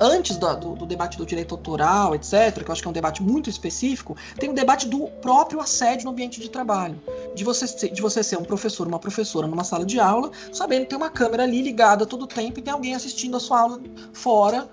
antes 0.00 0.36
do, 0.36 0.56
do, 0.56 0.74
do, 0.74 0.86
debate 0.86 1.16
do 1.16 1.24
direito 1.24 1.54
autoral, 1.54 2.14
etc., 2.14 2.62
que 2.62 2.68
eu 2.68 2.72
acho 2.72 2.82
que 2.82 2.88
é 2.88 2.90
um 2.90 2.94
debate 2.94 3.22
muito 3.22 3.48
específico, 3.48 4.16
tem 4.38 4.48
o 4.48 4.52
um 4.52 4.54
debate 4.54 4.88
do 4.88 5.06
próprio 5.22 5.60
assédio 5.60 6.04
no 6.04 6.10
ambiente 6.10 6.40
de 6.40 6.48
trabalho. 6.48 7.00
De 7.34 7.44
você, 7.44 7.66
ser, 7.66 7.90
de 7.90 8.02
você 8.02 8.22
ser 8.22 8.36
um 8.36 8.42
professor, 8.42 8.86
uma 8.86 8.98
professora 8.98 9.46
numa 9.46 9.64
sala 9.64 9.84
de 9.84 10.00
aula, 10.00 10.30
sabendo 10.52 10.82
que 10.82 10.88
tem 10.88 10.98
uma 10.98 11.10
câmera 11.10 11.44
ali 11.44 11.62
ligada 11.62 12.06
todo 12.06 12.22
o 12.22 12.26
tempo 12.26 12.58
e 12.58 12.62
tem 12.62 12.72
alguém 12.72 12.94
assistindo 12.94 13.36
a 13.36 13.40
sua 13.40 13.60
aula 13.60 13.80
fora 14.12 14.68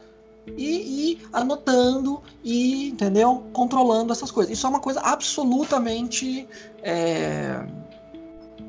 e, 0.48 1.12
e, 1.12 1.22
anotando 1.32 2.22
e, 2.44 2.90
entendeu? 2.90 3.44
Controlando 3.54 4.12
essas 4.12 4.32
coisas. 4.32 4.52
Isso 4.52 4.66
é 4.66 4.70
uma 4.70 4.80
coisa 4.80 5.00
absolutamente 5.02 6.48
é, 6.82 7.66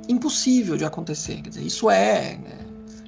impossível 0.08 0.76
de 0.76 0.84
acontecer. 0.84 1.40
Quer 1.42 1.50
dizer, 1.50 1.62
isso 1.62 1.90
é. 1.90 2.38
é, 2.44 2.58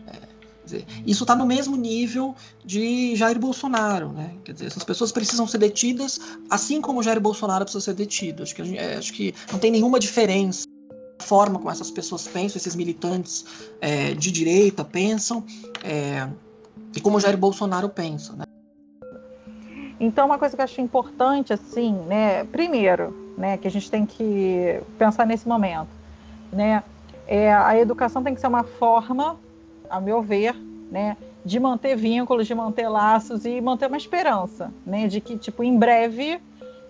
é 0.09 0.21
dizer, 0.65 0.87
isso 1.07 1.25
está 1.25 1.37
no 1.37 1.47
mesmo 1.47 1.77
nível 1.77 2.35
de 2.65 3.15
Jair 3.17 3.39
Bolsonaro, 3.39 4.13
né? 4.13 4.35
Quer 4.45 4.53
dizer, 4.53 4.67
essas 4.67 4.85
pessoas 4.85 5.13
precisam 5.13 5.47
ser 5.47 5.59
detidas, 5.59 6.19
assim 6.49 6.81
como 6.81 7.03
Jair 7.03 7.21
Bolsonaro 7.21 7.65
precisa 7.65 7.85
ser 7.85 7.95
detido. 7.95 8.43
Acho 8.43 8.55
que, 8.55 8.79
é, 8.79 8.97
acho 8.97 9.13
que 9.13 9.35
não 9.53 9.59
tem 9.59 9.71
nenhuma 9.71 10.01
diferença 10.01 10.67
a 11.19 11.23
forma 11.23 11.59
como 11.59 11.71
essas 11.71 11.91
pessoas 11.91 12.27
pensam, 12.27 12.57
esses 12.57 12.75
militantes 12.75 13.45
é, 13.81 14.15
de 14.15 14.33
direita 14.33 14.85
pensam, 14.85 15.45
é, 15.83 16.29
e 16.97 17.01
como 17.01 17.21
Jair 17.21 17.37
Bolsonaro 17.37 17.89
pensa, 17.89 18.33
né? 18.33 18.45
Então, 20.05 20.27
uma 20.27 20.39
coisa 20.39 20.55
que 20.55 20.61
eu 20.61 20.65
acho 20.65 20.81
importante, 20.83 21.53
assim, 21.53 21.95
né, 22.07 22.45
primeiro, 22.45 23.33
né, 23.39 23.57
que 23.57 23.67
a 23.67 23.71
gente 23.71 23.91
tem 23.91 24.05
que 24.05 24.79
pensar 24.99 25.27
nesse 25.27 25.49
momento, 25.49 25.89
né, 26.53 26.83
é, 27.27 27.53
a 27.55 27.79
educação 27.79 28.23
tem 28.23 28.35
que 28.35 28.41
ser 28.41 28.49
uma 28.49 28.65
forma, 28.65 29.37
a 29.89 30.01
meu 30.01 30.21
ver, 30.21 30.55
né, 30.91 31.17
de 31.43 31.59
manter 31.59 31.97
vínculos, 31.97 32.47
de 32.47 32.55
manter 32.55 32.87
laços 32.87 33.47
e 33.47 33.63
manter 33.63 33.87
uma 33.87 33.97
esperança, 33.97 34.71
né, 34.85 35.09
de 35.09 35.23
que, 35.23 35.39
tipo, 35.39 35.65
em 35.65 35.79
breve 35.79 36.39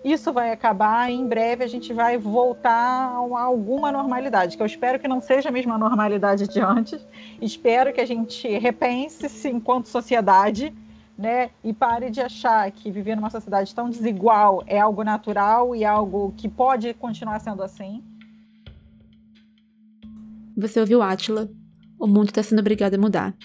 isso 0.03 0.31
vai 0.31 0.51
acabar, 0.51 1.09
em 1.09 1.25
breve 1.25 1.63
a 1.63 1.67
gente 1.67 1.91
vai 1.91 2.15
voltar 2.17 3.11
a 3.11 3.41
alguma 3.41 3.91
normalidade, 3.91 4.55
que 4.55 4.61
eu 4.61 4.67
espero 4.67 4.99
que 4.99 5.07
não 5.07 5.19
seja 5.19 5.49
a 5.49 5.51
mesma 5.51 5.77
normalidade 5.79 6.47
de 6.47 6.59
antes, 6.59 6.99
espero 7.41 7.91
que 7.91 8.01
a 8.01 8.05
gente 8.05 8.45
repense-se 8.59 9.49
enquanto 9.49 9.87
sociedade, 9.87 10.71
né? 11.17 11.49
E 11.63 11.73
pare 11.73 12.09
de 12.09 12.21
achar 12.21 12.69
que 12.71 12.91
viver 12.91 13.15
numa 13.15 13.29
sociedade 13.29 13.73
tão 13.73 13.89
desigual 13.89 14.63
é 14.67 14.79
algo 14.79 15.03
natural 15.03 15.75
e 15.75 15.85
algo 15.85 16.33
que 16.35 16.49
pode 16.49 16.93
continuar 16.93 17.39
sendo 17.39 17.63
assim. 17.63 18.03
Você 20.57 20.79
ouviu 20.79 21.01
Átila? 21.01 21.49
O 21.99 22.07
mundo 22.07 22.29
está 22.29 22.43
sendo 22.43 22.59
obrigado 22.59 22.95
a 22.95 22.97
mudar. 22.97 23.35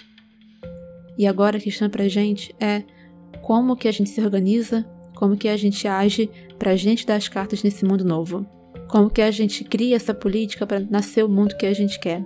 E 1.16 1.27
agora 1.27 1.59
a 1.59 1.61
questão 1.61 1.89
pra 1.89 2.09
gente 2.09 2.55
é 2.61 2.83
como 3.43 3.77
que 3.77 3.89
a 3.89 3.93
gente 3.93 4.11
se 4.11 4.21
organiza, 4.21 4.85
como 5.14 5.37
que 5.37 5.49
a 5.49 5.57
gente 5.57 5.87
age 5.87 6.31
pra 6.59 6.77
gente 6.77 7.07
dar 7.07 7.16
as 7.16 7.29
cartas 7.29 7.62
nesse 7.62 7.85
mundo 7.85 8.05
novo. 8.05 8.47
Como 8.89 9.11
que 9.11 9.23
a 9.23 9.31
gente 9.31 9.62
cria 9.64 9.97
essa 9.97 10.14
política 10.14 10.66
para 10.66 10.81
nascer 10.81 11.25
o 11.25 11.29
mundo 11.29 11.57
que 11.57 11.66
a 11.66 11.75
gente 11.75 11.99
quer? 12.01 12.25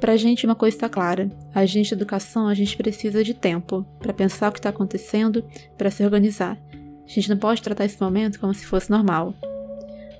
Para 0.00 0.12
a 0.12 0.16
gente, 0.16 0.44
uma 0.44 0.54
coisa 0.54 0.76
está 0.76 0.88
clara: 0.88 1.30
a 1.54 1.64
gente, 1.64 1.92
educação, 1.92 2.48
a 2.48 2.54
gente 2.54 2.76
precisa 2.76 3.22
de 3.22 3.34
tempo 3.34 3.86
para 3.98 4.12
pensar 4.12 4.48
o 4.48 4.52
que 4.52 4.58
está 4.58 4.70
acontecendo, 4.70 5.44
para 5.76 5.90
se 5.90 6.04
organizar. 6.04 6.58
A 6.72 7.08
gente 7.08 7.28
não 7.28 7.36
pode 7.36 7.62
tratar 7.62 7.84
esse 7.84 8.00
momento 8.00 8.40
como 8.40 8.54
se 8.54 8.66
fosse 8.66 8.90
normal. 8.90 9.34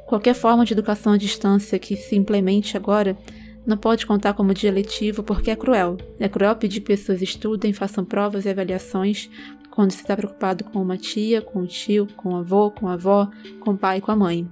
Qualquer 0.07 0.35
forma 0.35 0.64
de 0.64 0.72
educação 0.75 1.14
à 1.14 1.16
distância 1.16 1.79
que 1.79 1.97
se 1.97 2.14
implemente 2.14 2.77
agora 2.77 3.16
não 3.66 3.77
pode 3.77 4.07
contar 4.07 4.35
como 4.35 4.53
dia 4.53 4.70
letivo 4.70 5.22
porque 5.22 5.51
é 5.51 5.57
cruel. 5.57 5.97
É 6.20 6.29
cruel 6.29 6.55
pedir 6.57 6.81
que 6.81 6.87
pessoas 6.89 7.22
estudem, 7.22 7.72
façam 7.72 8.05
provas 8.05 8.45
e 8.45 8.51
avaliações 8.51 9.31
quando 9.70 9.91
se 9.91 10.03
está 10.03 10.16
preocupado 10.16 10.62
com 10.64 10.81
uma 10.81 10.97
tia, 10.97 11.41
com 11.41 11.61
um 11.61 11.66
tio, 11.66 12.07
com 12.16 12.31
um 12.31 12.37
avô, 12.37 12.70
com 12.70 12.87
a 12.87 12.93
avó, 12.93 13.29
com 13.61 13.72
o 13.72 13.79
pai 13.79 14.01
com 14.01 14.12
a 14.12 14.16
mãe. 14.16 14.47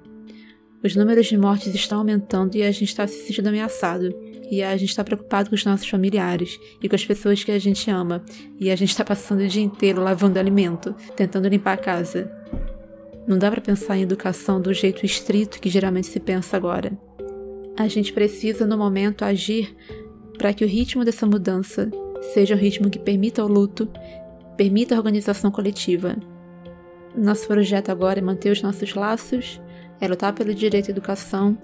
Os 0.84 0.96
números 0.96 1.26
de 1.26 1.38
mortes 1.38 1.72
estão 1.74 1.98
aumentando 1.98 2.56
e 2.56 2.62
a 2.62 2.70
gente 2.72 2.88
está 2.88 3.06
se 3.06 3.24
sentindo 3.24 3.48
ameaçado. 3.48 4.12
E 4.50 4.62
a 4.62 4.76
gente 4.76 4.90
está 4.90 5.04
preocupado 5.04 5.48
com 5.48 5.54
os 5.54 5.64
nossos 5.64 5.88
familiares 5.88 6.58
e 6.82 6.88
com 6.88 6.96
as 6.96 7.06
pessoas 7.06 7.44
que 7.44 7.52
a 7.52 7.58
gente 7.58 7.88
ama. 7.88 8.22
E 8.58 8.68
a 8.70 8.74
gente 8.74 8.90
está 8.90 9.04
passando 9.04 9.42
o 9.42 9.48
dia 9.48 9.62
inteiro 9.62 10.02
lavando 10.02 10.40
alimento, 10.40 10.92
tentando 11.16 11.48
limpar 11.48 11.74
a 11.74 11.76
casa. 11.76 12.30
Não 13.26 13.38
dá 13.38 13.48
para 13.48 13.60
pensar 13.60 13.96
em 13.96 14.02
educação 14.02 14.60
do 14.60 14.74
jeito 14.74 15.06
estrito 15.06 15.60
que 15.60 15.70
geralmente 15.70 16.08
se 16.08 16.18
pensa 16.18 16.56
agora. 16.56 16.92
A 17.78 17.86
gente 17.86 18.12
precisa, 18.12 18.66
no 18.66 18.76
momento, 18.76 19.24
agir 19.24 19.74
para 20.36 20.52
que 20.52 20.64
o 20.64 20.68
ritmo 20.68 21.04
dessa 21.04 21.26
mudança 21.26 21.88
seja 22.34 22.56
um 22.56 22.58
ritmo 22.58 22.90
que 22.90 22.98
permita 22.98 23.44
o 23.44 23.48
luto, 23.48 23.88
permita 24.56 24.96
a 24.96 24.98
organização 24.98 25.50
coletiva. 25.52 26.16
Nosso 27.16 27.46
projeto 27.46 27.90
agora 27.90 28.18
é 28.18 28.22
manter 28.22 28.50
os 28.50 28.60
nossos 28.60 28.94
laços, 28.94 29.60
é 30.02 30.08
lutar 30.08 30.32
pelo 30.32 30.52
direito 30.52 30.88
à 30.88 30.90
educação, 30.90 31.56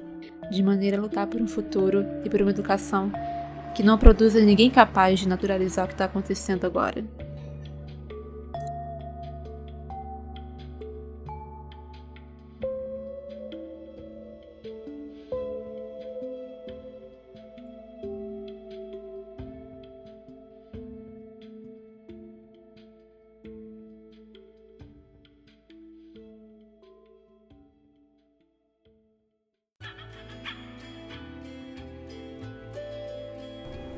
de 0.49 0.63
maneira 0.63 0.97
a 0.97 1.01
lutar 1.01 1.27
por 1.27 1.43
um 1.43 1.49
futuro 1.49 2.07
e 2.25 2.31
por 2.31 2.41
uma 2.41 2.53
educação 2.53 3.11
que 3.75 3.83
não 3.83 3.99
produza 3.99 4.41
ninguém 4.41 4.71
capaz 4.71 5.19
de 5.19 5.29
naturalizar 5.29 5.85
o 5.85 5.89
que 5.89 5.95
está 5.95 6.05
acontecendo 6.05 6.65
agora. 6.65 7.05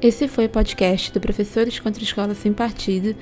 Esse 0.02 0.26
foi 0.28 0.46
o 0.46 0.48
podcast 0.48 1.12
do 1.12 1.20
Professores 1.20 1.78
contra 1.78 2.00
a 2.00 2.04
Escola 2.04 2.34
Sem 2.34 2.54
Partido, 2.54 3.14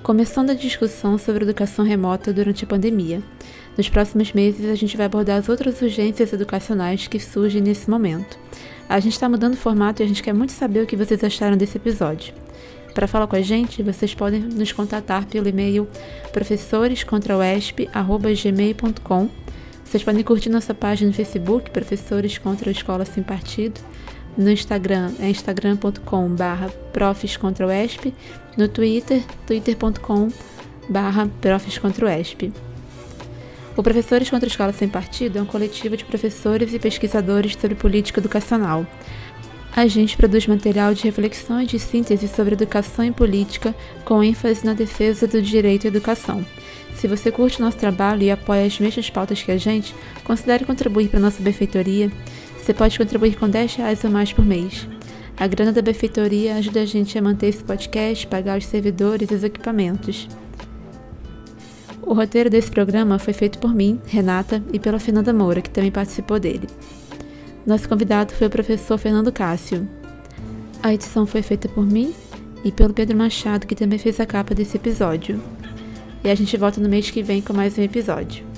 começando 0.00 0.50
a 0.50 0.54
discussão 0.54 1.18
sobre 1.18 1.42
educação 1.42 1.84
remota 1.84 2.32
durante 2.32 2.62
a 2.62 2.68
pandemia. 2.68 3.20
Nos 3.76 3.88
próximos 3.88 4.32
meses, 4.32 4.70
a 4.70 4.76
gente 4.76 4.96
vai 4.96 5.06
abordar 5.06 5.38
as 5.38 5.48
outras 5.48 5.82
urgências 5.82 6.32
educacionais 6.32 7.08
que 7.08 7.18
surgem 7.18 7.60
nesse 7.60 7.90
momento. 7.90 8.38
A 8.88 9.00
gente 9.00 9.14
está 9.14 9.28
mudando 9.28 9.54
o 9.54 9.56
formato 9.56 10.02
e 10.02 10.04
a 10.04 10.06
gente 10.06 10.22
quer 10.22 10.32
muito 10.32 10.52
saber 10.52 10.84
o 10.84 10.86
que 10.86 10.94
vocês 10.94 11.24
acharam 11.24 11.56
desse 11.56 11.78
episódio. 11.78 12.32
Para 12.94 13.08
falar 13.08 13.26
com 13.26 13.34
a 13.34 13.42
gente, 13.42 13.82
vocês 13.82 14.14
podem 14.14 14.38
nos 14.38 14.70
contatar 14.70 15.26
pelo 15.26 15.48
e-mail 15.48 15.88
professorescontrauesp.gmail.com 16.32 19.28
Vocês 19.84 20.04
podem 20.04 20.22
curtir 20.22 20.48
nossa 20.48 20.72
página 20.72 21.08
no 21.08 21.14
Facebook, 21.14 21.72
Professores 21.72 22.38
contra 22.38 22.70
a 22.70 22.72
Escola 22.72 23.04
Sem 23.04 23.24
Partido, 23.24 23.80
no 24.36 24.50
Instagram 24.50 25.12
é 25.18 25.28
instagram.com 25.28 26.28
barra 26.30 26.68
profescontraoesp. 26.92 28.14
No 28.56 28.68
Twitter, 28.68 29.22
twitter.com 29.46 30.28
barra 30.88 31.28
profescontraoesp. 31.40 32.52
O 33.76 33.82
Professores 33.82 34.28
contra 34.28 34.46
a 34.46 34.50
Escola 34.50 34.72
Sem 34.72 34.88
Partido 34.88 35.38
é 35.38 35.42
um 35.42 35.46
coletivo 35.46 35.96
de 35.96 36.04
professores 36.04 36.74
e 36.74 36.78
pesquisadores 36.78 37.52
sobre 37.52 37.74
política 37.74 38.20
educacional. 38.20 38.84
A 39.74 39.86
gente 39.86 40.16
produz 40.16 40.46
material 40.46 40.92
de 40.92 41.04
reflexão 41.04 41.62
e 41.62 41.66
de 41.66 41.78
síntese 41.78 42.26
sobre 42.26 42.54
educação 42.54 43.04
e 43.04 43.12
política, 43.12 43.74
com 44.04 44.22
ênfase 44.22 44.66
na 44.66 44.74
defesa 44.74 45.28
do 45.28 45.40
direito 45.40 45.86
à 45.86 45.88
educação. 45.88 46.44
Se 46.96 47.06
você 47.06 47.30
curte 47.30 47.60
nosso 47.60 47.78
trabalho 47.78 48.22
e 48.22 48.30
apoia 48.30 48.66
as 48.66 48.78
mesmas 48.78 49.08
pautas 49.08 49.42
que 49.42 49.52
a 49.52 49.56
gente, 49.56 49.94
considere 50.24 50.64
contribuir 50.64 51.08
para 51.08 51.18
a 51.18 51.22
nossa 51.22 51.42
benfeitoria. 51.42 52.10
Você 52.70 52.74
pode 52.74 52.96
contribuir 52.96 53.36
com 53.36 53.48
10 53.48 53.74
reais 53.74 54.04
ou 54.04 54.10
mais 54.12 54.32
por 54.32 54.44
mês. 54.44 54.86
A 55.36 55.44
grana 55.48 55.72
da 55.72 55.82
benfeitoria 55.82 56.54
ajuda 56.54 56.82
a 56.82 56.86
gente 56.86 57.18
a 57.18 57.20
manter 57.20 57.48
esse 57.48 57.64
podcast, 57.64 58.24
pagar 58.28 58.56
os 58.56 58.64
servidores 58.64 59.28
e 59.28 59.34
os 59.34 59.42
equipamentos. 59.42 60.28
O 62.00 62.14
roteiro 62.14 62.48
desse 62.48 62.70
programa 62.70 63.18
foi 63.18 63.32
feito 63.32 63.58
por 63.58 63.74
mim, 63.74 64.00
Renata, 64.06 64.62
e 64.72 64.78
pela 64.78 65.00
Fernanda 65.00 65.32
Moura, 65.32 65.60
que 65.60 65.68
também 65.68 65.90
participou 65.90 66.38
dele. 66.38 66.68
Nosso 67.66 67.88
convidado 67.88 68.32
foi 68.34 68.46
o 68.46 68.50
professor 68.50 68.96
Fernando 68.96 69.32
Cássio. 69.32 69.88
A 70.80 70.94
edição 70.94 71.26
foi 71.26 71.42
feita 71.42 71.68
por 71.68 71.84
mim 71.84 72.14
e 72.64 72.70
pelo 72.70 72.94
Pedro 72.94 73.16
Machado, 73.16 73.66
que 73.66 73.74
também 73.74 73.98
fez 73.98 74.20
a 74.20 74.26
capa 74.26 74.54
desse 74.54 74.76
episódio. 74.76 75.42
E 76.22 76.30
a 76.30 76.34
gente 76.36 76.56
volta 76.56 76.80
no 76.80 76.88
mês 76.88 77.10
que 77.10 77.20
vem 77.20 77.42
com 77.42 77.52
mais 77.52 77.76
um 77.76 77.82
episódio. 77.82 78.49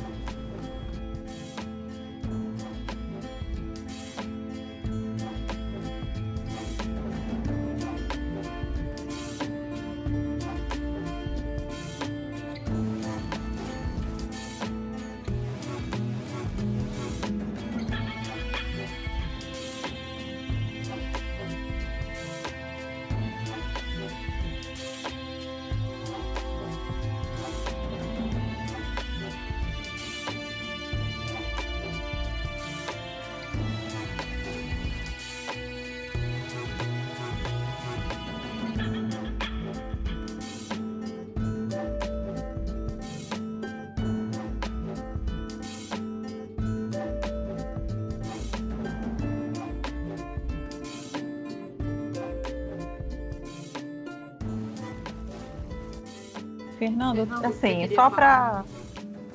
Fernando, 56.82 57.28
assim, 57.44 57.94
só 57.94 58.10
para 58.10 58.64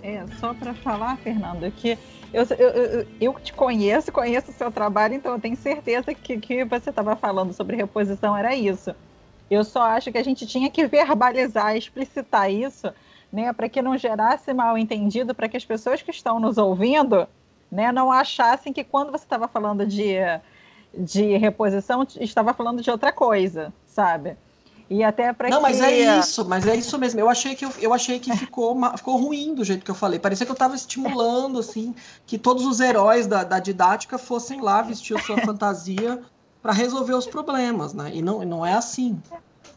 é, 0.04 0.26
só 0.38 0.54
para 0.54 0.74
falar, 0.74 1.16
Fernando, 1.18 1.72
que 1.72 1.98
eu, 2.34 2.44
eu, 2.44 3.08
eu, 3.22 3.34
te 3.36 3.54
conheço, 3.54 4.12
conheço 4.12 4.52
o 4.52 4.54
seu 4.54 4.70
trabalho, 4.70 5.14
então 5.14 5.32
eu 5.34 5.40
tenho 5.40 5.56
certeza 5.56 6.14
que 6.14 6.38
que 6.40 6.66
você 6.66 6.90
estava 6.90 7.16
falando 7.16 7.54
sobre 7.54 7.78
reposição 7.78 8.36
era 8.36 8.54
isso. 8.54 8.94
Eu 9.50 9.64
só 9.64 9.84
acho 9.84 10.12
que 10.12 10.18
a 10.18 10.24
gente 10.24 10.46
tinha 10.46 10.70
que 10.70 10.86
verbalizar, 10.88 11.78
explicitar 11.78 12.52
isso, 12.52 12.94
né, 13.32 13.54
para 13.54 13.70
que 13.70 13.82
não 13.82 13.98
gerasse 13.98 14.54
mal 14.54 14.78
entendido, 14.78 15.34
para 15.34 15.48
que 15.48 15.56
as 15.56 15.64
pessoas 15.64 16.02
que 16.02 16.12
estão 16.12 16.42
nos 16.42 16.58
ouvindo, 16.58 17.26
né, 17.72 17.94
não 17.94 18.12
achassem 18.12 18.74
que 18.74 18.84
quando 18.84 19.10
você 19.10 19.24
estava 19.24 19.48
falando 19.48 19.86
de, 19.86 20.18
de 20.94 21.38
reposição, 21.38 22.06
estava 22.20 22.54
falando 22.54 22.82
de 22.82 22.92
outra 22.92 23.14
coisa, 23.14 23.74
sabe? 23.86 24.36
E 24.90 25.04
até 25.04 25.34
para 25.34 25.50
Não, 25.50 25.58
que... 25.58 25.64
mas 25.64 25.82
é 25.82 26.18
isso, 26.20 26.48
mas 26.48 26.66
é 26.66 26.76
isso 26.76 26.98
mesmo. 26.98 27.20
Eu 27.20 27.30
achei 27.30 27.56
que, 27.56 27.66
eu, 27.66 27.72
eu 27.80 27.94
achei 27.94 28.20
que 28.20 28.36
ficou, 28.38 28.78
ficou 28.96 29.18
ruim 29.18 29.54
do 29.54 29.64
jeito 29.64 29.84
que 29.84 29.92
eu 29.92 29.96
falei. 29.96 30.18
Parecia 30.18 30.46
que 30.46 30.52
eu 30.52 30.54
estava 30.54 30.76
estimulando, 30.76 31.60
assim, 31.60 31.94
que 32.26 32.38
todos 32.38 32.66
os 32.66 32.80
heróis 32.80 33.28
da, 33.28 33.44
da 33.44 33.60
didática 33.60 34.18
fossem 34.18 34.62
lá 34.62 34.82
vestir 34.82 35.20
sua 35.22 35.38
fantasia 35.40 36.22
para 36.62 36.72
resolver 36.72 37.14
os 37.14 37.28
problemas, 37.28 37.94
né? 37.94 38.12
E 38.14 38.22
não, 38.22 38.44
não 38.46 38.66
é 38.66 38.74
assim. 38.74 39.22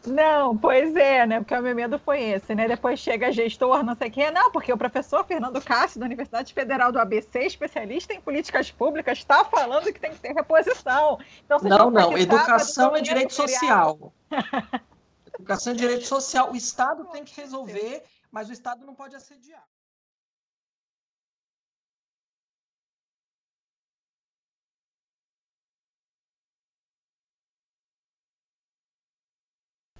Não, 0.05 0.57
pois 0.57 0.95
é, 0.95 1.27
né? 1.27 1.39
Porque 1.39 1.53
o 1.53 1.61
meu 1.61 1.75
medo 1.75 1.99
foi 1.99 2.21
esse, 2.21 2.55
né? 2.55 2.67
Depois 2.67 2.99
chega 2.99 3.31
gestor, 3.31 3.83
não 3.83 3.95
sei 3.95 4.07
o 4.07 4.11
quê. 4.11 4.31
Não, 4.31 4.51
porque 4.51 4.73
o 4.73 4.77
professor 4.77 5.23
Fernando 5.25 5.61
Cássio, 5.61 5.99
da 5.99 6.05
Universidade 6.05 6.53
Federal 6.53 6.91
do 6.91 6.99
ABC, 6.99 7.39
especialista 7.39 8.13
em 8.13 8.21
políticas 8.21 8.71
públicas, 8.71 9.19
está 9.19 9.45
falando 9.45 9.91
que 9.91 9.99
tem 9.99 10.11
que 10.11 10.19
ter 10.19 10.33
reposição. 10.33 11.19
Então, 11.45 11.59
não, 11.61 11.91
não. 11.91 12.17
Educação 12.17 12.95
é 12.95 13.01
direito 13.01 13.33
social. 13.33 14.11
Educação 15.41 15.73
é 15.73 15.75
direito 15.75 16.05
social. 16.05 16.51
O 16.51 16.55
Estado 16.55 17.05
tem 17.05 17.23
que 17.25 17.35
resolver, 17.41 18.03
mas 18.31 18.47
o 18.49 18.53
Estado 18.53 18.85
não 18.85 18.93
pode 18.93 19.15
assediar. 19.15 19.67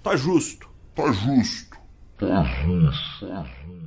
Tá 0.03 0.15
justo. 0.15 0.69
Tá 0.95 1.11
justo. 1.11 1.77
Tá 2.17 2.43
justo. 2.43 3.27
Tá 3.27 3.43
justo. 3.43 3.80